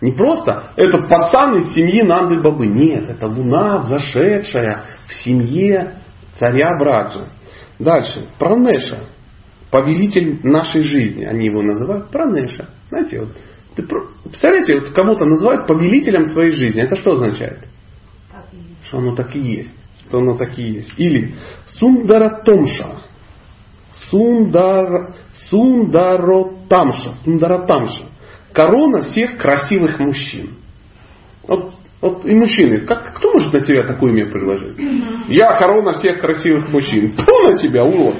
не 0.00 0.12
просто 0.12 0.72
это 0.76 0.98
пацан 1.08 1.56
из 1.56 1.74
семьи 1.74 2.02
Нанды 2.02 2.38
Бабы. 2.38 2.66
Нет, 2.66 3.08
это 3.08 3.26
луна 3.26 3.78
взошедшая 3.78 4.84
в 5.06 5.14
семье 5.14 5.94
царя 6.38 6.76
Враджа. 6.78 7.28
Дальше. 7.78 8.28
Пранеша. 8.38 9.08
Повелитель 9.70 10.40
нашей 10.44 10.82
жизни. 10.82 11.24
Они 11.24 11.46
его 11.46 11.62
называют 11.62 12.10
Пранеша. 12.10 12.68
Знаете, 12.90 13.20
вот, 13.20 13.36
ты, 13.74 13.82
представляете, 14.24 14.80
вот 14.80 14.90
кого-то 14.90 15.24
называют 15.24 15.66
повелителем 15.66 16.26
своей 16.26 16.50
жизни. 16.50 16.82
Это 16.82 16.96
что 16.96 17.12
означает? 17.12 17.66
Что 18.86 18.98
оно 18.98 19.14
так 19.14 19.34
и 19.34 19.40
есть. 19.40 19.74
Что 20.06 20.18
оно 20.18 20.36
так 20.36 20.58
и 20.58 20.62
есть. 20.62 20.92
Или 20.96 21.34
Сундаратомша. 21.78 23.02
Сундар, 24.10 25.16
Сундаротамша. 25.48 27.14
Сундаратамша. 27.24 28.04
Корона 28.52 29.02
всех 29.02 29.38
красивых 29.38 29.98
мужчин. 29.98 30.54
Вот 31.48 31.73
вот 32.04 32.22
и 32.26 32.34
мужчины, 32.34 32.80
как, 32.80 33.14
кто 33.14 33.32
может 33.32 33.50
на 33.54 33.60
тебя 33.60 33.82
такое 33.82 34.12
имя 34.12 34.30
предложить? 34.30 34.76
Я 35.28 35.56
корона 35.58 35.94
всех 35.94 36.20
красивых 36.20 36.68
мужчин. 36.68 37.12
Кто 37.12 37.40
на 37.48 37.56
тебя, 37.56 37.82
урод? 37.82 38.16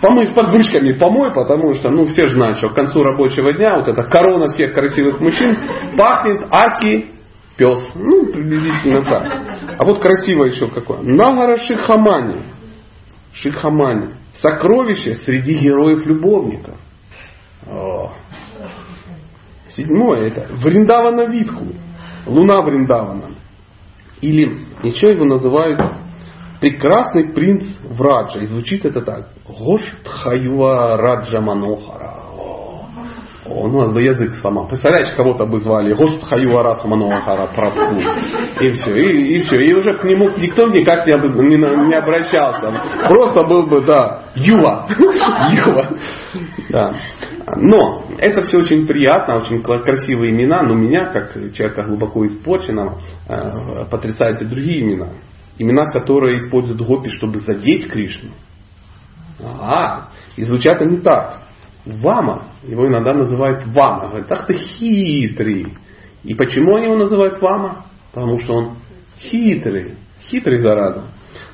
Помой 0.00 0.26
с 0.26 0.30
подвышками 0.30 0.92
помой, 0.92 1.34
потому 1.34 1.74
что, 1.74 1.90
ну, 1.90 2.06
все 2.06 2.26
знают, 2.28 2.56
что 2.56 2.70
к 2.70 2.74
концу 2.74 3.02
рабочего 3.02 3.52
дня 3.52 3.76
вот 3.76 3.88
эта 3.88 4.02
корона 4.04 4.48
всех 4.48 4.72
красивых 4.72 5.20
мужчин 5.20 5.56
пахнет 5.94 6.46
аки 6.50 7.10
пес. 7.58 7.92
Ну, 7.94 8.32
приблизительно 8.32 9.02
так. 9.02 9.24
А 9.78 9.84
вот 9.84 10.00
красиво 10.00 10.44
еще 10.44 10.68
какое. 10.68 11.00
Нагара 11.02 11.58
Шихамани. 11.58 12.44
Шихамани. 13.34 14.14
Сокровище 14.40 15.16
среди 15.16 15.52
героев-любовников. 15.58 16.76
Седьмое 19.68 20.28
это 20.28 20.46
Вриндавана 20.54 21.26
Витху. 21.30 21.74
Луна 22.26 22.62
Вриндавана. 22.62 23.30
Или 24.20 24.66
еще 24.82 25.12
его 25.12 25.24
называют 25.24 25.80
прекрасный 26.60 27.32
принц 27.32 27.64
Враджа. 27.82 28.40
И 28.40 28.46
звучит 28.46 28.84
это 28.84 29.00
так. 29.02 29.30
Гоштхаюа 29.46 30.96
Раджа 30.96 31.40
Манохара. 31.40 32.25
О, 33.48 33.64
у 33.64 33.78
нас 33.80 33.92
бы 33.92 34.02
язык 34.02 34.34
сломал. 34.36 34.66
Представляешь, 34.68 35.14
кого-то 35.14 35.44
бы 35.46 35.60
звали 35.60 35.94
Гоштхаюа 35.94 36.62
Раджа 36.62 36.88
Манохара 36.88 37.46
Прабху. 37.54 38.00
И 38.60 38.70
все, 38.72 38.90
и, 38.90 39.36
и 39.36 39.40
все. 39.40 39.60
И 39.60 39.74
уже 39.74 39.94
к 39.94 40.04
нему 40.04 40.30
никто 40.38 40.66
никак 40.68 41.06
не, 41.06 41.12
не, 41.12 41.56
не 41.56 41.94
обращался. 41.94 42.72
Просто 43.08 43.44
был 43.44 43.66
бы, 43.66 43.84
да, 43.86 44.24
Юва. 44.34 44.88
Юва. 45.52 45.88
Да. 46.70 46.94
Но 47.56 48.04
это 48.18 48.42
все 48.42 48.58
очень 48.58 48.86
приятно, 48.86 49.36
очень 49.36 49.62
красивые 49.62 50.32
имена, 50.32 50.62
но 50.62 50.74
меня, 50.74 51.06
как 51.12 51.32
человека 51.54 51.84
глубоко 51.84 52.26
испорченного, 52.26 52.98
э, 53.28 53.84
потрясают 53.88 54.42
и 54.42 54.46
другие 54.46 54.80
имена. 54.80 55.08
Имена, 55.58 55.90
которые 55.92 56.40
используют 56.40 56.82
гопи, 56.82 57.08
чтобы 57.10 57.38
задеть 57.38 57.88
Кришну. 57.88 58.30
А, 59.40 60.08
и 60.36 60.42
звучат 60.42 60.80
они 60.82 61.00
так. 61.00 61.45
Вама, 61.86 62.48
его 62.64 62.88
иногда 62.88 63.14
называют 63.14 63.64
Вама. 63.66 64.08
Говорят, 64.08 64.32
ах 64.32 64.46
ты 64.46 64.54
хитрый. 64.54 65.76
И 66.24 66.34
почему 66.34 66.76
они 66.76 66.86
его 66.86 66.96
называют 66.96 67.40
Вама? 67.40 67.86
Потому 68.12 68.38
что 68.40 68.54
он 68.54 68.78
хитрый. 69.18 69.94
Хитрый 70.20 70.58
зараза. 70.58 71.04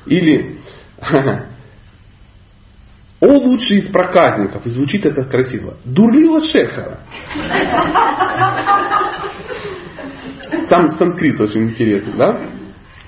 Или 0.05 0.57
О 3.21 3.27
лучший 3.37 3.77
из 3.77 3.89
проказников. 3.89 4.65
И 4.65 4.69
звучит 4.69 5.05
это 5.05 5.23
красиво. 5.23 5.77
Дурлила 5.85 6.41
Шехара. 6.41 6.99
Сам 10.67 10.91
санскрит 10.91 11.39
очень 11.39 11.69
интересный, 11.69 12.17
да? 12.17 12.49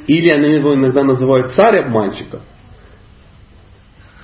Или 0.08 0.32
они 0.32 0.54
его 0.56 0.74
иногда 0.74 1.04
называют 1.04 1.52
царь 1.54 1.80
обманщиков. 1.80 2.42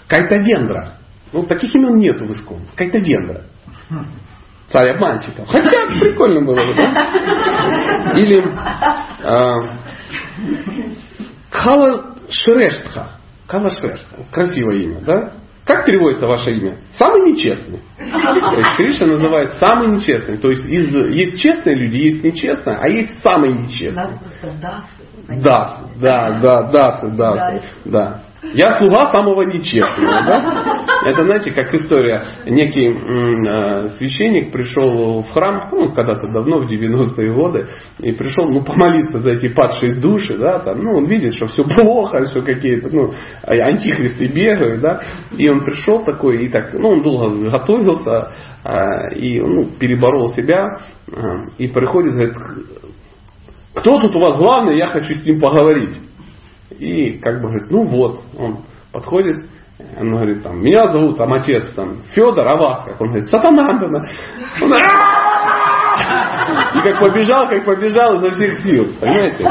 Кайтавендра. 0.08 0.93
Ну, 1.34 1.43
таких 1.43 1.73
имен 1.75 1.95
нету 1.95 2.25
в 2.25 2.32
Искон. 2.32 2.61
Какая-то 2.75 2.99
Вендра. 2.99 3.41
Царь 4.69 4.91
обманщиков. 4.91 5.47
Хотя 5.49 5.88
прикольно 5.99 6.45
было 6.45 6.55
бы, 6.55 6.73
да? 6.73 8.13
Или 8.17 8.41
а, 9.23 9.53
Кала 11.49 12.15
Шрештха. 12.29 13.11
Кала 13.47 13.69
Шрештха. 13.69 14.23
Красивое 14.32 14.77
имя, 14.77 15.01
да? 15.01 15.34
Как 15.65 15.86
переводится 15.86 16.25
ваше 16.25 16.51
имя? 16.51 16.77
Самый 16.97 17.32
нечестный. 17.32 17.82
То 17.97 18.57
есть 18.57 18.75
Кришна 18.77 19.07
называет 19.07 19.51
самый 19.53 19.91
нечестный. 19.91 20.38
То 20.38 20.49
есть 20.49 20.65
из, 20.65 20.93
есть 21.13 21.39
честные 21.39 21.75
люди, 21.75 21.97
есть 21.97 22.23
нечестные, 22.23 22.77
а 22.77 22.88
есть 22.88 23.21
самые 23.21 23.53
нечестные. 23.53 24.19
Да, 25.41 25.82
да, 25.99 26.39
да, 26.39 26.63
да, 26.63 26.99
да, 27.03 27.61
да. 27.86 28.23
Я 28.44 28.80
слуга 28.80 29.12
самого 29.12 29.44
нечестного. 29.44 30.24
Да? 30.26 30.86
Это, 31.06 31.24
знаете, 31.24 31.52
как 31.52 31.74
история. 31.74 32.24
Некий 32.46 32.88
м, 32.88 33.89
священник 33.98 34.52
пришел 34.52 35.22
в 35.22 35.32
храм, 35.32 35.70
ну, 35.72 35.89
когда-то 35.89 36.28
давно, 36.28 36.60
в 36.60 36.72
90-е 36.72 37.34
годы, 37.34 37.68
и 38.00 38.12
пришел 38.14 38.46
ну, 38.50 38.64
помолиться 38.64 39.20
за 39.20 39.32
эти 39.32 39.48
падшие 39.48 40.00
души. 40.00 40.38
Да, 40.38 40.60
там, 40.60 40.80
ну, 40.80 40.98
он 40.98 41.06
видит, 41.06 41.34
что 41.36 41.46
все 41.46 41.64
плохо, 41.64 42.26
что 42.26 42.42
какие-то 42.42 42.89
ну, 42.89 43.14
антихристы 43.46 44.28
бегают. 44.28 44.82
Да, 44.82 45.02
и 45.38 45.48
он 45.50 45.64
пришел 45.64 46.04
такой, 46.04 46.46
и 46.46 46.50
так, 46.50 46.74
ну, 46.74 46.89
он 46.89 47.04
долго 47.04 47.50
готовился, 47.50 48.32
и 49.16 49.39
ну, 49.39 49.68
переборол 49.80 50.30
себя, 50.34 50.78
и 51.58 51.68
приходит, 51.68 52.14
говорит, 52.14 52.36
кто 53.74 54.00
тут 54.00 54.16
у 54.16 54.20
вас 54.20 54.38
главный, 54.38 54.78
я 54.78 54.88
хочу 54.88 55.14
с 55.14 55.26
ним 55.26 55.39
поговорить. 55.39 55.96
И 56.80 57.19
как 57.19 57.41
бы 57.41 57.49
говорит, 57.49 57.72
ну 57.72 57.84
вот, 57.84 58.19
он 58.38 58.59
подходит, 58.91 59.45
он 59.99 60.09
говорит, 60.11 60.43
там, 60.43 60.63
меня 60.63 60.88
зовут 60.88 61.17
там 61.17 61.34
отец 61.34 61.69
там, 61.76 61.97
Федор, 62.13 62.47
а 62.47 62.55
вас 62.55 62.86
как? 62.86 63.01
Он 63.01 63.07
говорит, 63.07 63.30
Сатанандана. 63.30 64.07
Он, 64.61 64.74
и 66.74 66.82
как 66.82 66.99
побежал, 66.99 67.47
как 67.47 67.65
побежал 67.65 68.15
изо 68.15 68.32
всех 68.32 68.55
сил. 68.59 68.93
Понимаете? 68.99 69.43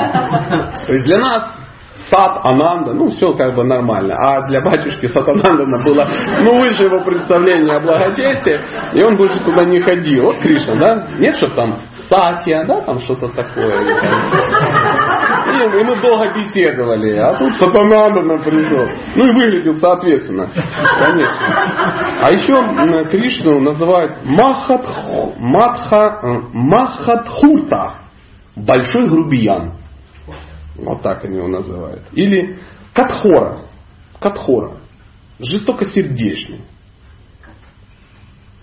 То 0.84 0.92
есть 0.92 1.04
для 1.04 1.18
нас 1.18 1.60
Сат 2.08 2.40
Ананда, 2.44 2.94
ну 2.94 3.10
все 3.10 3.32
как 3.34 3.54
бы 3.54 3.64
нормально. 3.64 4.14
А 4.16 4.46
для 4.48 4.60
батюшки 4.62 5.06
Сатанандана 5.06 5.82
было 5.84 6.08
ну, 6.40 6.58
выше 6.60 6.84
его 6.84 7.04
представление 7.04 7.76
о 7.76 7.80
благочестии, 7.80 8.60
и 8.94 9.04
он 9.04 9.16
больше 9.16 9.38
туда 9.44 9.64
не 9.64 9.80
ходил. 9.80 10.24
Вот 10.24 10.38
Кришна, 10.38 10.76
да? 10.76 11.08
Нет, 11.18 11.36
что 11.36 11.48
там 11.48 11.76
Сатья, 12.08 12.64
да, 12.64 12.80
там 12.82 13.00
что-то 13.00 13.28
такое. 13.28 13.70
И, 15.60 15.80
и 15.80 15.84
мы 15.84 16.00
долго 16.00 16.32
беседовали, 16.34 17.12
а 17.16 17.36
тут 17.36 17.54
Сатанандана 17.56 18.42
пришел. 18.42 18.88
Ну 19.16 19.26
и 19.26 19.34
выглядел 19.34 19.76
соответственно, 19.76 20.50
конечно. 20.98 21.46
А 22.22 22.30
еще 22.30 23.10
Кришну 23.10 23.60
называют 23.60 24.24
Махатху, 24.24 25.34
Матха, 25.38 26.20
э, 26.22 26.40
Махатхурта, 26.52 27.94
большой 28.56 29.08
грубиян. 29.08 29.74
Вот 30.76 31.02
так 31.02 31.24
они 31.24 31.36
его 31.36 31.48
называют. 31.48 32.02
Или 32.12 32.58
Катхора. 32.94 33.62
Катхора. 34.18 34.78
Жестокосердечный. 35.38 36.64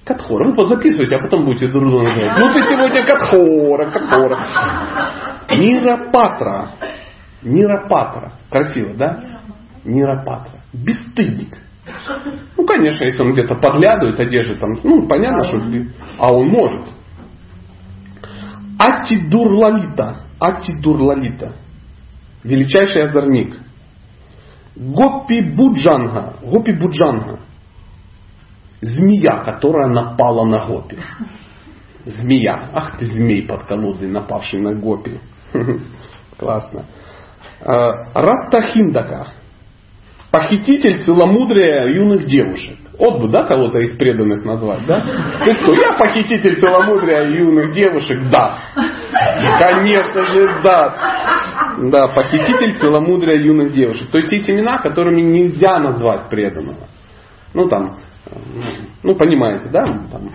Катхора. 0.04 0.52
Вы 0.56 0.68
записывайте, 0.68 1.16
а 1.16 1.20
потом 1.20 1.46
будете 1.46 1.68
друг 1.68 1.84
друга 1.84 2.04
называть. 2.06 2.40
Ну 2.40 2.54
ты 2.54 2.62
сегодня 2.62 3.06
Катхора, 3.06 3.92
Катхора. 3.92 5.27
Нирапатра. 5.50 6.72
Нирапатра. 7.44 8.34
Красиво, 8.50 8.96
да? 8.96 9.42
Нирапатра. 9.84 10.62
Бесстыдник. 10.74 11.58
Ну, 12.58 12.66
конечно, 12.66 13.06
если 13.06 13.22
он 13.22 13.34
где-то 13.34 13.56
подглядывает, 13.56 14.20
одежды 14.20 14.56
там, 14.56 14.74
ну, 14.84 15.08
понятно, 15.08 15.44
что... 15.44 15.58
А 16.20 16.34
он 16.34 16.50
может. 16.50 16.84
Атидурлалита. 18.78 20.18
Атидурлалита 20.40 21.54
величайший 22.48 23.04
озорник. 23.04 23.60
Гопи 24.76 25.42
Буджанга, 25.56 26.36
Гопи 26.44 26.72
Буджанга, 26.74 27.40
змея, 28.82 29.44
которая 29.44 29.88
напала 29.88 30.46
на 30.46 30.66
Гопи. 30.66 30.98
Змея. 32.06 32.70
Ах 32.74 32.98
ты 32.98 33.06
змей 33.06 33.46
под 33.46 33.66
колодой, 33.66 34.08
напавший 34.08 34.62
на 34.62 34.76
Гопи. 34.76 35.20
Классно. 36.38 36.86
А, 37.62 38.12
Раттахиндака. 38.14 39.34
Похититель 40.32 41.04
целомудрия 41.04 41.86
юных 41.86 42.26
девушек. 42.26 42.78
Вот 43.00 43.22
бы, 43.22 43.30
да, 43.30 43.44
кого-то 43.46 43.78
из 43.80 43.96
преданных 43.96 44.44
назвать, 44.44 44.86
да? 44.88 45.00
Ты 45.46 45.54
что, 45.54 45.74
я 45.74 45.94
похититель 45.94 46.60
целомудрия 46.60 47.24
юных 47.26 47.72
девушек? 47.72 48.30
Да. 48.32 48.60
Конечно 49.60 50.26
же, 50.28 50.62
да. 50.64 50.96
Да, 51.78 52.08
похититель 52.08 52.78
целомудрия 52.80 53.36
юных 53.38 53.72
девушек. 53.72 54.10
То 54.10 54.18
есть 54.18 54.32
есть 54.32 54.50
имена, 54.50 54.80
которыми 54.80 55.22
нельзя 55.22 55.80
назвать 55.80 56.30
преданного. 56.30 56.88
Ну 57.54 57.68
там, 57.68 57.98
ну 59.04 59.16
понимаете, 59.16 59.70
да? 59.70 59.82
Там, 60.12 60.32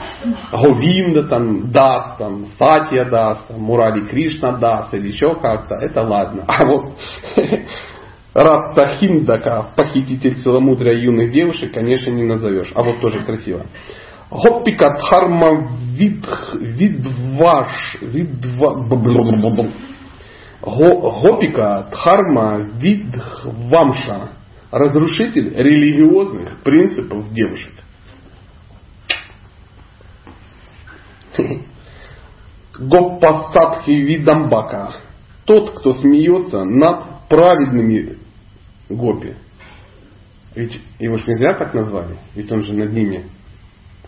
Говинда 0.52 1.24
там 1.28 1.70
даст, 1.70 2.18
там, 2.18 2.46
Сатья 2.58 3.08
даст, 3.10 3.48
там, 3.48 3.60
Мурари 3.60 4.06
Кришна 4.06 4.52
даст 4.52 4.94
или 4.94 5.08
еще 5.08 5.34
как-то, 5.34 5.74
это 5.76 6.02
ладно. 6.02 6.44
А 6.46 6.64
вот 6.64 6.92
Раттахиндака, 8.34 9.72
похититель 9.76 10.40
целомудрия 10.42 10.94
юных 10.94 11.32
девушек, 11.32 11.74
конечно, 11.74 12.10
не 12.10 12.24
назовешь. 12.24 12.72
А 12.74 12.82
вот 12.82 13.00
тоже 13.00 13.24
красиво. 13.24 13.66
Гоппика 14.30 14.96
Дхарма 14.96 15.76
Видваш, 16.60 17.98
Видва, 18.00 18.86
Гопика 20.62 21.88
Дхарма 21.90 22.70
Видхвамша, 22.78 24.30
разрушитель 24.70 25.52
религиозных 25.54 26.62
принципов 26.62 27.30
девушек. 27.34 27.81
Гоппасадхи 32.78 33.90
Видамбака, 33.90 34.96
тот, 35.44 35.78
кто 35.78 35.94
смеется 35.94 36.64
над 36.64 37.28
праведными 37.28 38.18
гопи. 38.88 39.34
Ведь 40.54 40.80
его 40.98 41.16
же 41.16 41.24
нельзя 41.26 41.54
так 41.54 41.74
назвали, 41.74 42.18
ведь 42.34 42.50
он 42.52 42.62
же 42.62 42.74
над 42.74 42.92
ними 42.92 43.26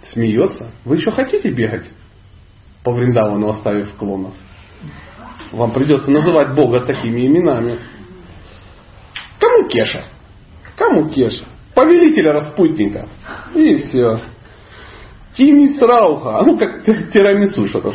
смеется. 0.02 0.70
Вы 0.84 0.96
еще 0.96 1.10
хотите 1.10 1.50
бегать 1.50 1.86
по 2.82 2.92
Вриндавану, 2.92 3.48
оставив 3.48 3.94
клонов? 3.96 4.34
Вам 5.52 5.72
придется 5.72 6.10
называть 6.10 6.54
Бога 6.54 6.80
такими 6.80 7.26
именами. 7.26 7.78
Кому 9.38 9.68
Кеша? 9.68 10.04
Кому 10.76 11.08
Кеша? 11.08 11.46
Повелителя 11.74 12.32
распутника. 12.32 13.08
И 13.54 13.76
все. 13.76 14.20
Тимми 15.34 15.76
Срауха, 15.78 16.42
ну 16.44 16.56
как 16.56 16.84
тирамису 16.84 17.66
что-то, 17.66 17.90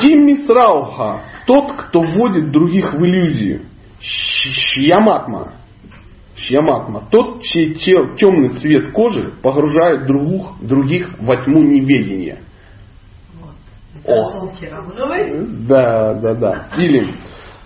Тимми 0.00 0.46
Срауха, 0.46 1.22
тот, 1.46 1.72
кто 1.72 2.02
вводит 2.02 2.50
других 2.50 2.92
в 2.92 3.04
иллюзию. 3.04 3.62
Шьяматма. 4.00 5.52
Шьяматма. 6.36 7.08
Тот, 7.10 7.42
чей 7.42 7.74
темный 7.74 8.58
цвет 8.58 8.92
кожи 8.92 9.32
погружает 9.42 10.06
других, 10.06 10.46
других 10.60 11.18
во 11.18 11.36
тьму 11.36 11.62
неведения. 11.62 12.40
О. 14.04 14.48
Да, 15.68 16.14
да, 16.14 16.34
да. 16.34 16.68
Или 16.76 17.16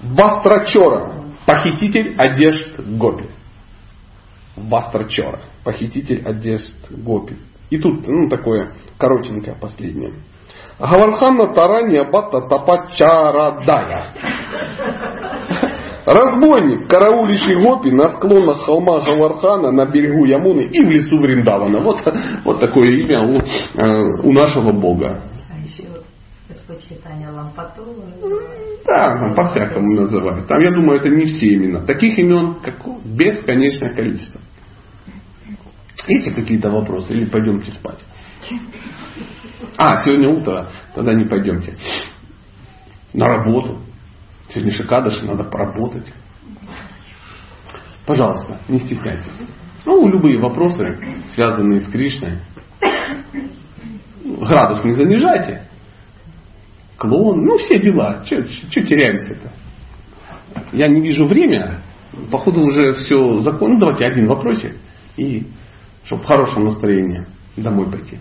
Вастрачора. 0.00 1.14
Похититель 1.44 2.14
одежд 2.16 2.78
Гопи. 2.78 3.26
Вастрачора. 4.56 5.46
Похититель 5.64 6.22
одежд 6.24 6.76
Гопи. 6.90 7.36
И 7.70 7.78
тут 7.78 8.06
ну, 8.06 8.28
такое 8.28 8.72
коротенькое 8.98 9.56
последнее. 9.60 10.14
Гавархана 10.78 11.54
Таранья 11.54 12.04
Бата 12.10 12.40
Тапачарадая. 12.48 14.08
Разбойник, 16.06 16.88
караулищий 16.88 17.54
гопи 17.62 17.90
на 17.90 18.08
склонах 18.08 18.64
холма 18.64 19.00
Гавархана, 19.00 19.70
на 19.70 19.86
берегу 19.86 20.24
Ямуны 20.24 20.62
и 20.62 20.82
в 20.82 20.90
лесу 20.90 21.18
Вриндавана. 21.18 21.80
Вот, 21.80 22.00
вот 22.44 22.58
такое 22.58 22.88
имя 22.88 23.20
у, 23.20 23.38
э, 23.38 24.02
у 24.24 24.32
нашего 24.32 24.72
Бога. 24.72 25.22
А 25.48 25.58
еще 25.62 25.84
Господь 26.48 26.82
читания 26.88 27.30
Лампатула. 27.30 28.06
Да, 28.86 29.32
по-всякому 29.36 30.00
называют. 30.00 30.48
Там, 30.48 30.60
я 30.62 30.70
думаю, 30.70 30.98
это 30.98 31.10
не 31.10 31.26
все 31.26 31.54
имена. 31.54 31.84
Таких 31.84 32.18
имен 32.18 32.56
как, 32.64 32.76
бесконечное 33.04 33.94
количество. 33.94 34.40
Есть 36.06 36.34
какие-то 36.34 36.70
вопросы? 36.70 37.12
Или 37.12 37.24
пойдемте 37.24 37.72
спать? 37.72 37.98
А, 39.76 40.02
сегодня 40.02 40.28
утро, 40.30 40.70
тогда 40.94 41.12
не 41.14 41.24
пойдемте. 41.24 41.76
На 43.12 43.26
работу. 43.26 43.78
Сегодня 44.48 44.72
Шикадыш, 44.72 45.22
надо 45.22 45.44
поработать. 45.44 46.06
Пожалуйста, 48.06 48.60
не 48.68 48.78
стесняйтесь. 48.78 49.46
Ну, 49.86 50.08
любые 50.08 50.38
вопросы, 50.38 50.98
связанные 51.34 51.80
с 51.80 51.88
Кришной. 51.88 52.38
Градус 54.24 54.84
не 54.84 54.92
занижайте. 54.92 55.62
Клон, 56.96 57.44
ну 57.44 57.56
все 57.56 57.80
дела. 57.80 58.22
Что 58.24 58.42
теряемся-то? 58.82 59.50
Я 60.72 60.88
не 60.88 61.00
вижу 61.00 61.26
время. 61.26 61.80
Походу 62.30 62.60
уже 62.60 62.92
все 62.94 63.40
законно. 63.40 63.74
Ну, 63.74 63.80
давайте 63.80 64.04
один 64.04 64.26
вопросик. 64.26 64.76
И 65.16 65.46
чтобы 66.04 66.22
в 66.22 66.26
хорошем 66.26 66.64
настроении 66.64 67.26
домой 67.56 67.90
пойти. 67.90 68.18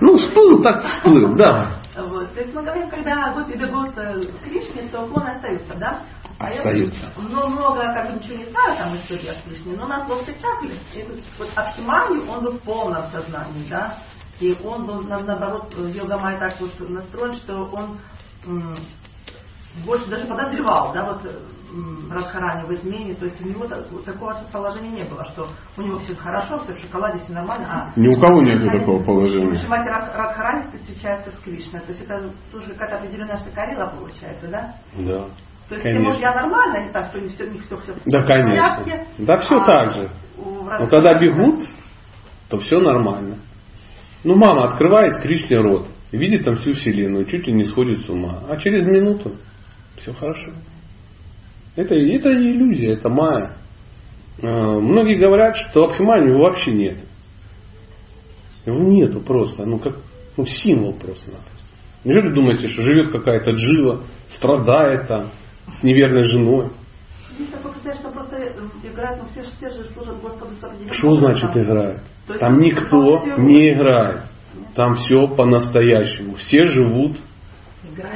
Ну, 0.00 0.16
всплыл, 0.16 0.62
так 0.62 0.84
всплыл, 0.84 1.34
да. 1.36 1.78
Вот. 1.96 2.32
То 2.34 2.40
есть 2.40 2.54
мы 2.54 2.62
говорим, 2.62 2.88
когда 2.88 3.32
гости 3.34 3.56
бегут 3.56 3.92
к 3.92 4.44
Кришне, 4.44 4.88
то 4.90 5.06
клоны 5.06 5.28
остаются, 5.28 5.74
да? 5.78 6.02
А 6.38 6.48
остаются. 6.48 7.00
Я, 7.02 7.28
ну, 7.28 7.48
много, 7.48 7.82
как 7.92 8.08
бы 8.08 8.18
ничего 8.18 8.36
не 8.38 8.44
знаю 8.46 8.76
там 8.76 8.96
истории 8.96 9.28
о 9.28 9.42
Кришне, 9.42 9.76
но 9.76 9.84
у 9.84 9.88
нас 9.88 10.08
был 10.08 10.20
спектакль, 10.22 10.72
вот 11.38 11.48
Абхиманию, 11.54 12.28
он 12.28 12.44
был 12.44 12.52
в 12.52 12.60
полном 12.60 13.04
сознании, 13.10 13.68
да? 13.68 13.98
И 14.40 14.56
он 14.64 14.86
был, 14.86 15.02
наоборот, 15.02 15.72
йога 15.76 16.18
Май 16.18 16.38
так 16.38 16.60
вот 16.60 16.88
настроен, 16.88 17.34
что 17.34 17.64
он 17.66 17.98
больше 19.84 20.06
даже 20.08 20.26
подозревал, 20.26 20.92
да, 20.92 21.04
вот 21.04 21.22
Радхарани 22.10 22.66
в 22.66 22.74
измене, 22.74 23.14
то 23.14 23.24
есть 23.24 23.40
у 23.40 23.48
него 23.48 23.66
такого 23.66 24.34
положения 24.52 24.90
не 24.90 25.04
было, 25.04 25.24
что 25.26 25.48
у 25.76 25.82
него 25.82 25.98
все 26.00 26.14
хорошо, 26.14 26.58
все 26.58 26.74
в 26.74 26.78
шоколаде, 26.78 27.18
все 27.18 27.32
нормально. 27.32 27.66
А 27.70 27.92
Ни 27.98 28.08
у 28.08 28.20
кого 28.20 28.42
нет 28.42 28.70
такого 28.70 29.02
положения. 29.02 29.54
Шимати 29.56 29.88
Радхарани 29.88 30.66
встречается 30.76 31.30
с 31.30 31.38
Кришной, 31.40 31.80
то 31.80 31.92
есть 31.92 32.02
это 32.02 32.30
тоже 32.50 32.68
какая-то 32.70 32.96
определенная 32.96 33.36
штакарила 33.38 33.86
получается, 33.86 34.48
да? 34.48 34.74
Да. 34.98 35.24
То 35.68 35.76
есть, 35.76 35.82
конечно. 35.84 36.04
может, 36.04 36.20
я 36.20 36.34
нормально, 36.34 36.86
не 36.86 36.92
так, 36.92 37.06
что 37.06 37.20
не 37.20 37.28
все, 37.28 37.48
не 37.48 37.58
все, 37.60 37.76
все 37.78 37.94
Да, 38.04 38.22
конечно. 38.24 38.50
Порядке, 38.50 39.06
да, 39.18 39.38
все 39.38 39.56
а 39.56 39.64
так 39.64 39.92
же. 39.94 40.10
Но 40.36 40.86
когда 40.88 41.18
бегут, 41.18 41.60
то 42.50 42.58
все 42.58 42.80
нормально. 42.80 43.36
Ну, 44.24 44.36
мама 44.36 44.64
открывает 44.64 45.22
Кришне 45.22 45.58
рот, 45.58 45.88
видит 46.12 46.44
там 46.44 46.56
всю 46.56 46.74
вселенную, 46.74 47.24
чуть 47.24 47.46
ли 47.46 47.52
не 47.54 47.64
сходит 47.64 48.00
с 48.00 48.08
ума. 48.10 48.40
А 48.48 48.56
через 48.56 48.84
минуту 48.84 49.36
все 49.96 50.12
хорошо. 50.12 50.52
Это, 51.74 51.94
это 51.94 52.32
иллюзия, 52.32 52.94
это 52.94 53.08
майя. 53.08 53.56
А, 54.42 54.78
многие 54.80 55.16
говорят, 55.16 55.56
что 55.56 55.84
Абхимани 55.84 56.28
его 56.28 56.40
вообще 56.40 56.72
нет. 56.72 56.98
Его 58.66 58.78
нету 58.78 59.20
просто, 59.20 59.64
ну 59.64 59.78
как 59.78 59.96
ну, 60.36 60.46
символ 60.46 60.94
просто-напросто. 60.94 61.52
Неужели 62.04 62.34
думаете, 62.34 62.68
что 62.68 62.82
живет 62.82 63.12
какая-то 63.12 63.52
джива, 63.52 64.02
страдает 64.28 65.06
там, 65.06 65.30
с 65.68 65.82
неверной 65.82 66.22
женой? 66.22 66.70
Что 70.92 71.14
значит 71.14 71.56
играет? 71.56 72.02
Там 72.38 72.58
никто 72.58 73.24
не 73.38 73.70
играет. 73.70 74.22
Там 74.74 74.94
все 74.94 75.28
по-настоящему. 75.28 76.34
Все 76.34 76.64
живут 76.64 77.18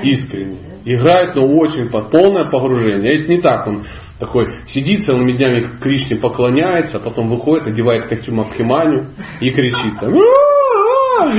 искренне. 0.03 0.59
Играют, 0.85 1.35
но 1.35 1.47
очень 1.47 1.91
под 1.91 2.11
полное 2.11 2.49
погружение. 2.51 3.17
Это 3.17 3.29
не 3.29 3.41
так. 3.41 3.67
Он 3.67 3.85
такой 4.19 4.65
сидит 4.69 5.05
целыми 5.05 5.33
днями 5.33 5.65
к 5.65 5.81
Кришне 5.81 6.17
поклоняется, 6.17 6.99
а 6.99 7.01
потом 7.01 7.29
выходит, 7.29 7.67
одевает 7.67 8.07
костюм 8.07 8.41
Абхиманию 8.41 9.11
и 9.41 9.51
кричит 9.51 10.01
там, 10.01 10.13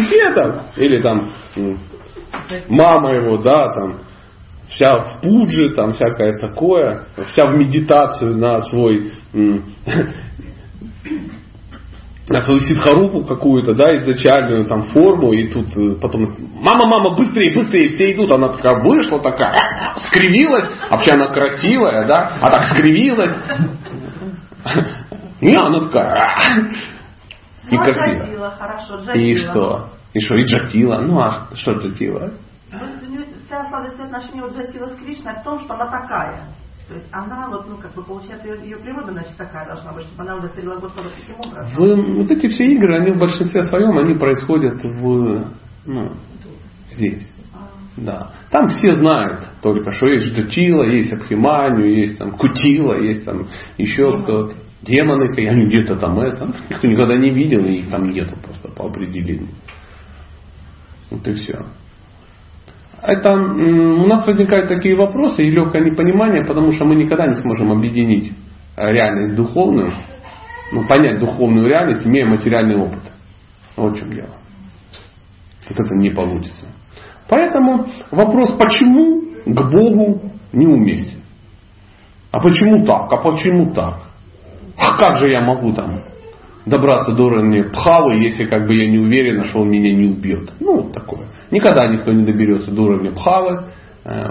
где 0.04 0.32
там? 0.34 0.68
Или 0.76 1.02
там 1.02 1.32
мама 2.68 3.16
его, 3.16 3.38
да, 3.38 3.74
там 3.74 4.00
вся 4.70 4.96
в 4.98 5.22
пудже, 5.22 5.70
там 5.76 5.94
всякое 5.94 6.40
такое, 6.40 7.06
вся 7.30 7.46
в 7.46 7.58
медитацию 7.58 8.38
на 8.38 8.62
свой 8.64 9.14
свою 12.42 12.60
ситхарупу 12.60 13.24
какую-то, 13.24 13.74
да, 13.74 13.96
изначальную 13.98 14.66
там 14.66 14.84
форму, 14.88 15.32
и 15.32 15.48
тут 15.48 15.68
э, 15.78 15.96
потом, 16.02 16.36
мама, 16.62 16.86
мама, 16.88 17.16
быстрее, 17.16 17.56
быстрее, 17.56 17.88
все 17.88 18.12
идут, 18.14 18.32
она 18.32 18.50
такая 18.50 18.84
вышла, 18.84 19.20
такая, 19.20 19.56
скривилась, 20.08 20.66
вообще 20.90 21.12
она 21.12 21.28
красивая, 21.28 22.06
да, 22.06 22.38
а 22.42 22.52
так 22.52 22.64
скривилась. 22.66 23.36
И 25.40 25.56
она 25.56 25.88
такая, 25.88 26.36
и 27.70 27.78
красивая. 27.78 28.50
хорошо, 28.52 29.14
И 29.14 29.36
что? 29.36 29.90
И 30.14 30.20
что, 30.20 30.36
и 30.36 30.44
джатила? 30.46 30.98
Ну 30.98 31.20
а 31.20 31.48
что 31.56 31.74
джатила? 31.74 32.34
Вся 33.46 33.66
сладость 33.70 34.00
отношения 34.00 34.44
у 34.44 34.50
джатила 34.50 34.88
с 34.88 34.96
Кришной 34.96 35.36
в 35.36 35.44
том, 35.44 35.60
что 35.60 35.76
она 35.76 35.86
такая. 35.86 36.42
То 36.88 36.94
есть 36.94 37.08
она, 37.12 37.50
вот, 37.50 37.68
ну, 37.68 37.76
как 37.78 37.94
бы, 37.94 38.04
получается, 38.04 38.48
ее, 38.48 38.62
ее 38.64 38.78
природа, 38.78 39.12
значит, 39.12 39.36
такая 39.36 39.66
должна 39.66 39.92
быть, 39.92 40.06
чтобы 40.08 40.24
она 40.24 40.38
удостоверила 40.38 40.80
Господа 40.80 41.10
таким 41.10 41.36
образом. 41.36 41.76
Вы, 41.76 42.18
вот 42.22 42.32
эти 42.32 42.48
все 42.48 42.66
игры, 42.66 42.96
они 42.96 43.12
в 43.12 43.18
большинстве 43.18 43.64
своем, 43.64 43.98
они 43.98 44.14
происходят 44.14 44.82
в, 44.82 45.52
ну, 45.86 46.14
здесь. 46.92 47.30
А. 47.54 47.68
Да. 47.98 48.32
Там 48.52 48.70
все 48.70 48.96
знают 48.96 49.50
только, 49.62 49.92
что 49.92 50.08
есть 50.08 50.28
Ждатила, 50.28 50.84
есть 50.84 51.12
Абхиманию, 51.12 52.00
есть 52.00 52.18
там 52.18 52.32
Кутила, 52.32 53.02
есть 53.02 53.26
там 53.26 53.48
еще 53.78 54.20
кто-то. 54.24 54.56
Демоны, 54.84 55.36
они 55.36 55.66
где-то 55.66 55.98
там 55.98 56.20
это. 56.20 56.54
Никто 56.70 56.88
никогда 56.88 57.18
не 57.18 57.32
видел, 57.32 57.66
и 57.66 57.80
их 57.80 57.90
там 57.90 58.10
нету 58.12 58.38
просто 58.42 58.70
по 58.70 58.86
определению. 58.86 59.50
Вот 61.10 61.28
и 61.28 61.34
все 61.34 61.66
это 63.02 63.34
у 63.34 64.08
нас 64.08 64.26
возникают 64.26 64.68
такие 64.68 64.96
вопросы 64.96 65.44
и 65.44 65.52
легкое 65.52 65.84
непонимание, 65.84 66.46
потому 66.46 66.72
что 66.72 66.86
мы 66.86 66.96
никогда 66.96 67.28
не 67.28 67.36
сможем 67.36 67.72
объединить 67.72 68.34
реальность 68.76 69.36
духовную, 69.36 69.94
ну, 70.72 70.86
понять 70.88 71.20
духовную 71.20 71.68
реальность, 71.68 72.06
имея 72.06 72.26
материальный 72.26 72.76
опыт. 72.76 73.12
Вот 73.76 73.94
в 73.94 74.00
чем 74.00 74.12
дело. 74.12 74.36
Вот 75.70 75.80
это 75.80 75.96
не 75.96 76.10
получится. 76.10 76.68
Поэтому 77.30 77.88
вопрос, 78.12 78.52
почему 78.58 79.22
к 79.46 79.72
Богу 79.72 80.22
неуместен. 80.54 81.22
А 82.32 82.40
почему 82.40 82.86
так? 82.86 83.12
А 83.12 83.18
почему 83.18 83.74
так? 83.74 84.08
А 84.78 84.98
как 84.98 85.18
же 85.18 85.30
я 85.30 85.42
могу 85.42 85.74
там 85.74 86.04
добраться 86.66 87.14
до 87.14 87.26
уровня 87.26 87.70
пхавы, 87.70 88.22
если 88.22 88.46
как 88.46 88.68
бы 88.68 88.76
я 88.76 88.90
не 88.90 89.00
уверен, 89.00 89.46
что 89.46 89.60
он 89.60 89.70
меня 89.70 89.96
не 89.96 90.10
убьет? 90.10 90.52
Ну, 90.60 90.90
такое. 90.92 91.28
Никогда 91.52 91.88
никто 91.88 92.12
не 92.12 92.26
доберется 92.26 92.72
до 92.72 92.82
уровня 92.84 93.12
пхавы, 93.12 93.68
э, 94.04 94.26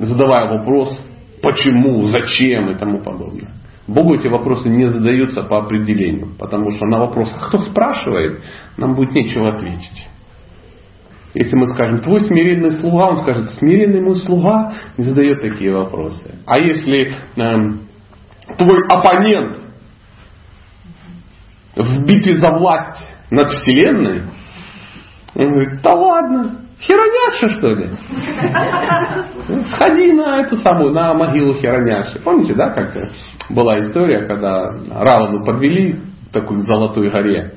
задавая 0.00 0.58
вопрос, 0.58 0.98
почему, 1.42 2.04
зачем 2.04 2.70
и 2.70 2.74
тому 2.74 3.02
подобное. 3.02 3.52
Богу 3.86 4.14
эти 4.14 4.26
вопросы 4.26 4.68
не 4.68 4.86
задаются 4.86 5.42
по 5.42 5.58
определению, 5.58 6.28
потому 6.38 6.70
что 6.70 6.84
на 6.86 6.98
вопрос, 6.98 7.34
«А 7.34 7.48
кто 7.48 7.60
спрашивает, 7.60 8.42
нам 8.76 8.94
будет 8.94 9.12
нечего 9.12 9.54
ответить. 9.54 10.08
Если 11.34 11.56
мы 11.56 11.66
скажем, 11.68 12.00
твой 12.00 12.20
смиренный 12.20 12.72
слуга, 12.72 13.08
он 13.08 13.22
скажет, 13.22 13.50
смиренный 13.52 14.00
мой 14.00 14.16
слуга 14.16 14.74
не 14.96 15.04
задает 15.04 15.40
такие 15.40 15.72
вопросы. 15.72 16.34
А 16.46 16.58
если 16.58 17.12
э, 17.36 17.56
твой 18.56 18.86
оппонент 18.88 19.58
в 21.76 22.04
битве 22.04 22.38
за 22.38 22.48
власть 22.50 23.16
над 23.30 23.50
Вселенной, 23.50 24.22
он 25.34 25.52
говорит, 25.52 25.82
да 25.82 25.94
ладно, 25.94 26.60
Хероняча 26.80 27.48
что 27.58 27.68
ли? 27.68 27.90
Сходи 29.72 30.12
на 30.12 30.40
эту 30.40 30.56
самую, 30.56 30.92
на 30.92 31.12
могилу 31.14 31.54
Херонячи. 31.54 32.18
Помните, 32.20 32.54
да, 32.54 32.70
как 32.70 32.94
была 33.50 33.78
история, 33.80 34.26
когда 34.26 34.70
Равану 34.90 35.44
подвели 35.44 35.94
к 35.94 36.32
такой 36.32 36.58
золотой 36.64 37.10
горе. 37.10 37.54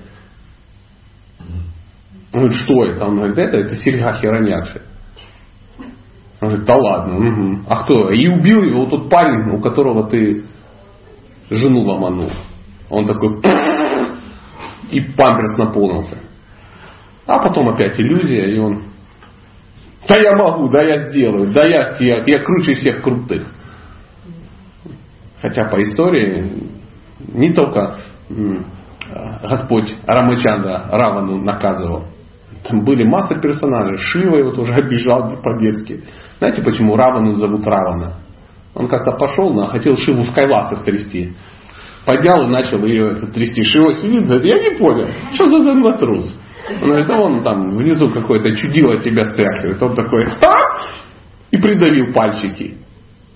Он 2.33 2.41
говорит, 2.41 2.57
что 2.57 2.85
это? 2.85 3.05
Он 3.05 3.15
говорит, 3.17 3.37
это, 3.37 3.57
это 3.57 3.75
серьга 3.75 4.13
Херонячи. 4.13 4.81
Он 6.41 6.49
говорит, 6.49 6.65
да 6.65 6.75
ладно, 6.75 7.17
угу. 7.17 7.59
а 7.67 7.83
кто? 7.83 8.09
И 8.09 8.27
убил 8.27 8.63
его 8.63 8.85
тот 8.87 9.09
парень, 9.09 9.51
у 9.51 9.61
которого 9.61 10.09
ты 10.09 10.45
жену 11.51 11.81
ломанул. 11.81 12.31
Он 12.89 13.05
такой, 13.05 13.39
и 14.89 15.01
памперс 15.01 15.57
наполнился. 15.57 16.17
А 17.27 17.39
потом 17.39 17.69
опять 17.69 17.99
иллюзия, 17.99 18.49
и 18.49 18.57
он, 18.57 18.83
да 20.07 20.15
я 20.15 20.35
могу, 20.35 20.69
да 20.69 20.81
я 20.83 21.09
сделаю, 21.09 21.51
да 21.51 21.65
я, 21.65 21.95
я, 21.99 22.23
я 22.25 22.43
круче 22.43 22.73
всех 22.73 23.01
крутых. 23.01 23.47
Хотя 25.41 25.65
по 25.65 25.81
истории 25.81 26.69
не 27.27 27.53
только 27.53 27.97
Господь 29.41 29.95
Рамачанда 30.05 30.87
Равану 30.91 31.43
наказывал. 31.43 32.05
Там 32.67 32.83
были 32.83 33.03
масса 33.03 33.35
персонажей. 33.35 33.97
Шива 33.97 34.37
его 34.37 34.51
тоже 34.51 34.73
обижал 34.75 35.37
по-детски. 35.41 36.03
Знаете, 36.39 36.61
почему 36.61 36.95
Равану 36.95 37.35
зовут 37.35 37.65
Равана? 37.65 38.15
Он 38.73 38.87
как-то 38.87 39.11
пошел, 39.13 39.53
но 39.53 39.65
хотел 39.65 39.97
Шиву 39.97 40.23
в 40.23 40.33
кайласах 40.33 40.83
трясти. 40.83 41.33
Поднял 42.05 42.43
и 42.43 42.47
начал 42.47 42.83
ее 42.85 43.11
это, 43.11 43.27
трясти. 43.27 43.63
Шива 43.63 43.93
сидит, 43.93 44.29
я 44.43 44.59
не 44.59 44.77
понял, 44.77 45.07
что 45.33 45.49
за 45.49 45.59
занлотрус? 45.59 46.33
Он 46.81 46.87
говорит, 46.87 47.09
а 47.09 47.17
вон 47.17 47.43
там 47.43 47.71
внизу 47.71 48.11
какое-то 48.11 48.55
чудило 48.55 48.97
тебя 48.97 49.25
стряхивает. 49.27 49.81
Он 49.81 49.95
такой, 49.95 50.25
а? 50.45 50.87
И 51.51 51.57
придавил 51.57 52.13
пальчики 52.13 52.77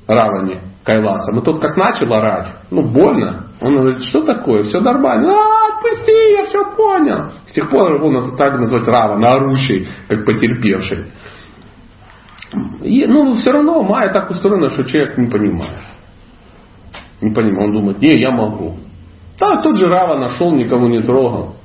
Раване. 0.07 0.61
Кайласом. 0.85 1.39
И 1.39 1.41
тот 1.41 1.59
как 1.59 1.75
начал 1.75 2.13
орать, 2.13 2.47
ну 2.69 2.83
больно. 2.83 3.47
Он 3.59 3.75
говорит, 3.75 4.01
что 4.03 4.23
такое, 4.23 4.63
все 4.63 4.79
нормально. 4.79 5.33
А, 5.33 5.67
отпусти, 5.69 6.11
я 6.11 6.45
все 6.45 6.63
понял. 6.75 7.31
С 7.47 7.53
тех 7.53 7.69
пор 7.69 7.95
его 7.95 8.35
так 8.37 8.59
называть 8.59 8.87
Рава, 8.87 9.17
на 9.17 9.31
орущий, 9.31 9.87
как 10.07 10.25
потерпевший. 10.25 11.11
И, 12.83 13.05
ну, 13.07 13.35
все 13.35 13.51
равно 13.51 13.81
Майя 13.81 14.09
так 14.09 14.29
устроена, 14.29 14.69
что 14.69 14.83
человек 14.83 15.17
не 15.17 15.27
понимает. 15.27 15.81
Не 17.21 17.33
понимает. 17.33 17.69
Он 17.69 17.73
думает, 17.73 17.99
не, 17.99 18.19
я 18.19 18.29
могу. 18.29 18.77
Да, 19.39 19.61
тот 19.61 19.75
же 19.77 19.87
Рава 19.87 20.19
нашел, 20.19 20.53
никого 20.53 20.87
не 20.87 21.01
трогал. 21.01 21.55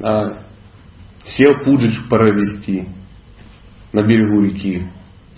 А, 0.00 0.43
сел 1.24 1.58
пуджич 1.64 1.96
провести 2.08 2.88
на 3.92 4.02
берегу 4.02 4.42
реки. 4.42 4.88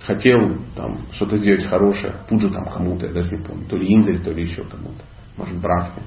Хотел 0.05 0.59
там 0.77 0.99
что-то 1.13 1.37
сделать 1.37 1.67
хорошее. 1.67 2.15
Пуджа 2.29 2.49
там 2.49 2.65
кому-то, 2.67 3.07
я 3.07 3.13
даже 3.13 3.37
не 3.37 3.43
помню. 3.43 3.67
То 3.67 3.77
ли 3.77 3.93
Индель, 3.93 4.23
то 4.23 4.31
ли 4.31 4.43
еще 4.43 4.63
кому-то. 4.63 5.03
Может, 5.37 5.59
Брахме. 5.61 6.03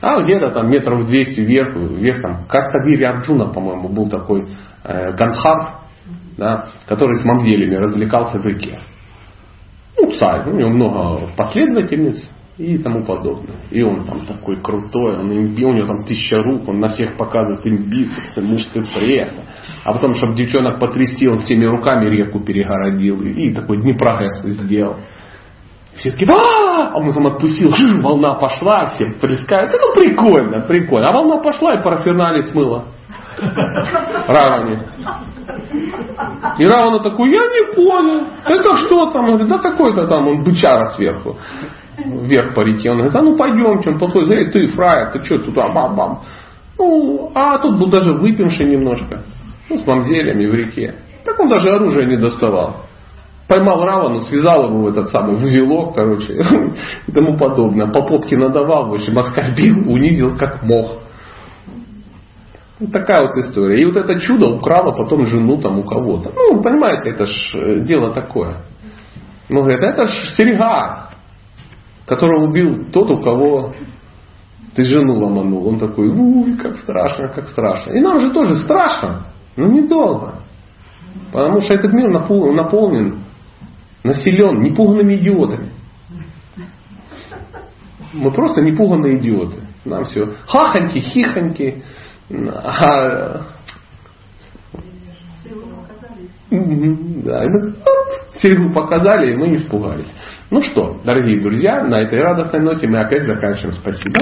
А 0.00 0.22
где-то 0.22 0.50
там 0.50 0.70
метров 0.70 1.06
200 1.06 1.40
вверх, 1.40 1.74
вверх 1.74 2.20
там, 2.20 2.44
Картавири 2.46 3.02
Арджуна, 3.04 3.46
по-моему, 3.46 3.88
был 3.88 4.10
такой 4.10 4.46
э, 4.84 5.12
Гандхар, 5.12 5.80
да, 6.36 6.70
который 6.86 7.18
с 7.18 7.24
мамзелями 7.24 7.74
развлекался 7.76 8.38
в 8.38 8.44
реке. 8.44 8.80
Ну, 9.96 10.10
царь, 10.12 10.50
у 10.50 10.54
него 10.54 10.68
много 10.68 11.30
последовательниц 11.36 12.28
и 12.58 12.78
тому 12.78 13.04
подобное. 13.04 13.56
И 13.70 13.82
он 13.82 14.04
там 14.04 14.24
такой 14.26 14.60
крутой, 14.62 15.18
он 15.18 15.30
им, 15.30 15.66
у 15.66 15.72
него 15.72 15.86
там 15.86 16.04
тысяча 16.04 16.38
рук, 16.42 16.66
он 16.68 16.78
на 16.78 16.88
всех 16.88 17.16
показывает 17.16 17.64
им 17.66 17.88
бицепсы, 17.90 18.40
мышцы 18.40 18.82
пресса. 18.94 19.44
А 19.84 19.92
потом, 19.92 20.14
чтобы 20.14 20.34
девчонок 20.34 20.80
потрясти, 20.80 21.28
он 21.28 21.40
всеми 21.40 21.66
руками 21.66 22.08
реку 22.08 22.40
перегородил 22.40 23.20
и, 23.22 23.28
и 23.28 23.54
такой 23.54 23.80
Днепрогэс 23.82 24.42
сделал. 24.42 24.96
Все 25.96 26.10
таки 26.10 26.26
а 26.28 26.96
он 26.96 27.12
там 27.12 27.26
отпустил, 27.26 27.70
волна 28.02 28.34
пошла, 28.34 28.86
все 28.94 29.06
плескаются. 29.20 29.78
Ну, 29.78 29.94
прикольно, 29.94 30.60
прикольно. 30.60 31.08
А 31.08 31.12
волна 31.12 31.38
пошла 31.38 31.74
и 31.74 31.82
парафернали 31.82 32.42
смыла. 32.42 32.84
Равани. 34.26 34.78
И 36.58 36.66
Равана 36.66 37.00
такой, 37.00 37.30
я 37.30 37.40
не 37.40 37.74
понял, 37.74 38.28
это 38.44 38.76
что 38.78 39.10
там? 39.10 39.46
Да 39.46 39.58
какой-то 39.58 40.06
там, 40.06 40.28
он 40.28 40.42
бычара 40.42 40.94
сверху, 40.96 41.36
вверх 41.96 42.54
по 42.54 42.60
реке. 42.60 42.90
Он 42.90 42.98
говорит, 42.98 43.16
а 43.16 43.22
ну 43.22 43.36
пойдемте, 43.36 43.90
он 43.90 43.98
подходит, 43.98 44.30
эй, 44.30 44.50
ты, 44.50 44.68
фраер, 44.68 45.12
ты 45.12 45.24
что 45.24 45.38
туда, 45.38 45.68
бам-бам. 45.68 46.22
Ну, 46.78 47.30
а 47.34 47.58
тут 47.58 47.78
был 47.78 47.88
даже 47.88 48.12
выпивший 48.12 48.66
немножко, 48.66 49.22
ну, 49.70 49.78
с 49.78 49.86
мамзелями 49.86 50.46
в 50.46 50.54
реке. 50.54 50.94
Так 51.24 51.38
он 51.40 51.48
даже 51.48 51.70
оружие 51.70 52.06
не 52.06 52.16
доставал. 52.16 52.82
Поймал 53.48 53.84
Равану, 53.84 54.22
связал 54.22 54.68
его 54.68 54.82
в 54.82 54.88
этот 54.88 55.08
самый 55.08 55.36
узелок, 55.36 55.94
короче, 55.94 56.34
и 57.06 57.12
тому 57.12 57.38
подобное. 57.38 57.86
По 57.92 58.02
попке 58.02 58.36
надавал, 58.36 58.88
в 58.88 58.94
общем, 58.94 59.16
оскорбил, 59.18 59.88
унизил 59.88 60.36
как 60.36 60.62
мог. 60.62 61.02
Вот 62.78 62.92
такая 62.92 63.26
вот 63.26 63.36
история. 63.38 63.80
И 63.80 63.84
вот 63.86 63.96
это 63.96 64.20
чудо 64.20 64.48
украло 64.48 64.92
потом 64.92 65.26
жену 65.26 65.58
там 65.58 65.78
у 65.78 65.84
кого-то. 65.84 66.30
Ну, 66.34 66.60
понимаете, 66.60 67.10
это 67.10 67.24
ж 67.24 67.54
э, 67.54 67.80
дело 67.80 68.12
такое. 68.12 68.58
Ну, 69.48 69.60
говорят, 69.60 69.82
это 69.82 70.04
ж 70.04 70.34
серега, 70.36 71.10
которого 72.06 72.48
убил 72.48 72.90
тот, 72.92 73.10
у 73.10 73.22
кого 73.22 73.74
ты 74.74 74.82
жену 74.82 75.18
ломанул. 75.18 75.66
Он 75.68 75.78
такой, 75.78 76.08
уй, 76.08 76.56
как 76.56 76.76
страшно, 76.76 77.28
как 77.28 77.48
страшно. 77.48 77.92
И 77.92 78.00
нам 78.00 78.20
же 78.20 78.30
тоже 78.32 78.56
страшно, 78.56 79.26
но 79.56 79.66
недолго. 79.66 80.40
Потому 81.32 81.60
что 81.60 81.74
этот 81.74 81.92
мир 81.92 82.10
наполнен, 82.10 83.20
населен 84.04 84.60
непуганными 84.60 85.14
идиотами. 85.14 85.72
Мы 88.12 88.30
просто 88.32 88.62
непуганные 88.62 89.18
идиоты. 89.18 89.60
Нам 89.84 90.04
все 90.04 90.32
хахоньки, 90.46 90.98
хихоньки, 90.98 91.82
а, 92.30 93.46
да, 96.50 97.42
серьгу 98.40 98.72
показали, 98.72 99.32
и 99.32 99.36
мы 99.36 99.52
испугались. 99.52 100.12
Ну 100.48 100.62
что, 100.62 101.00
дорогие 101.04 101.40
друзья, 101.40 101.82
на 101.82 102.02
этой 102.02 102.20
радостной 102.20 102.60
ноте 102.60 102.86
мы 102.86 103.00
опять 103.00 103.26
заканчиваем. 103.26 103.72
Спасибо. 103.72 104.14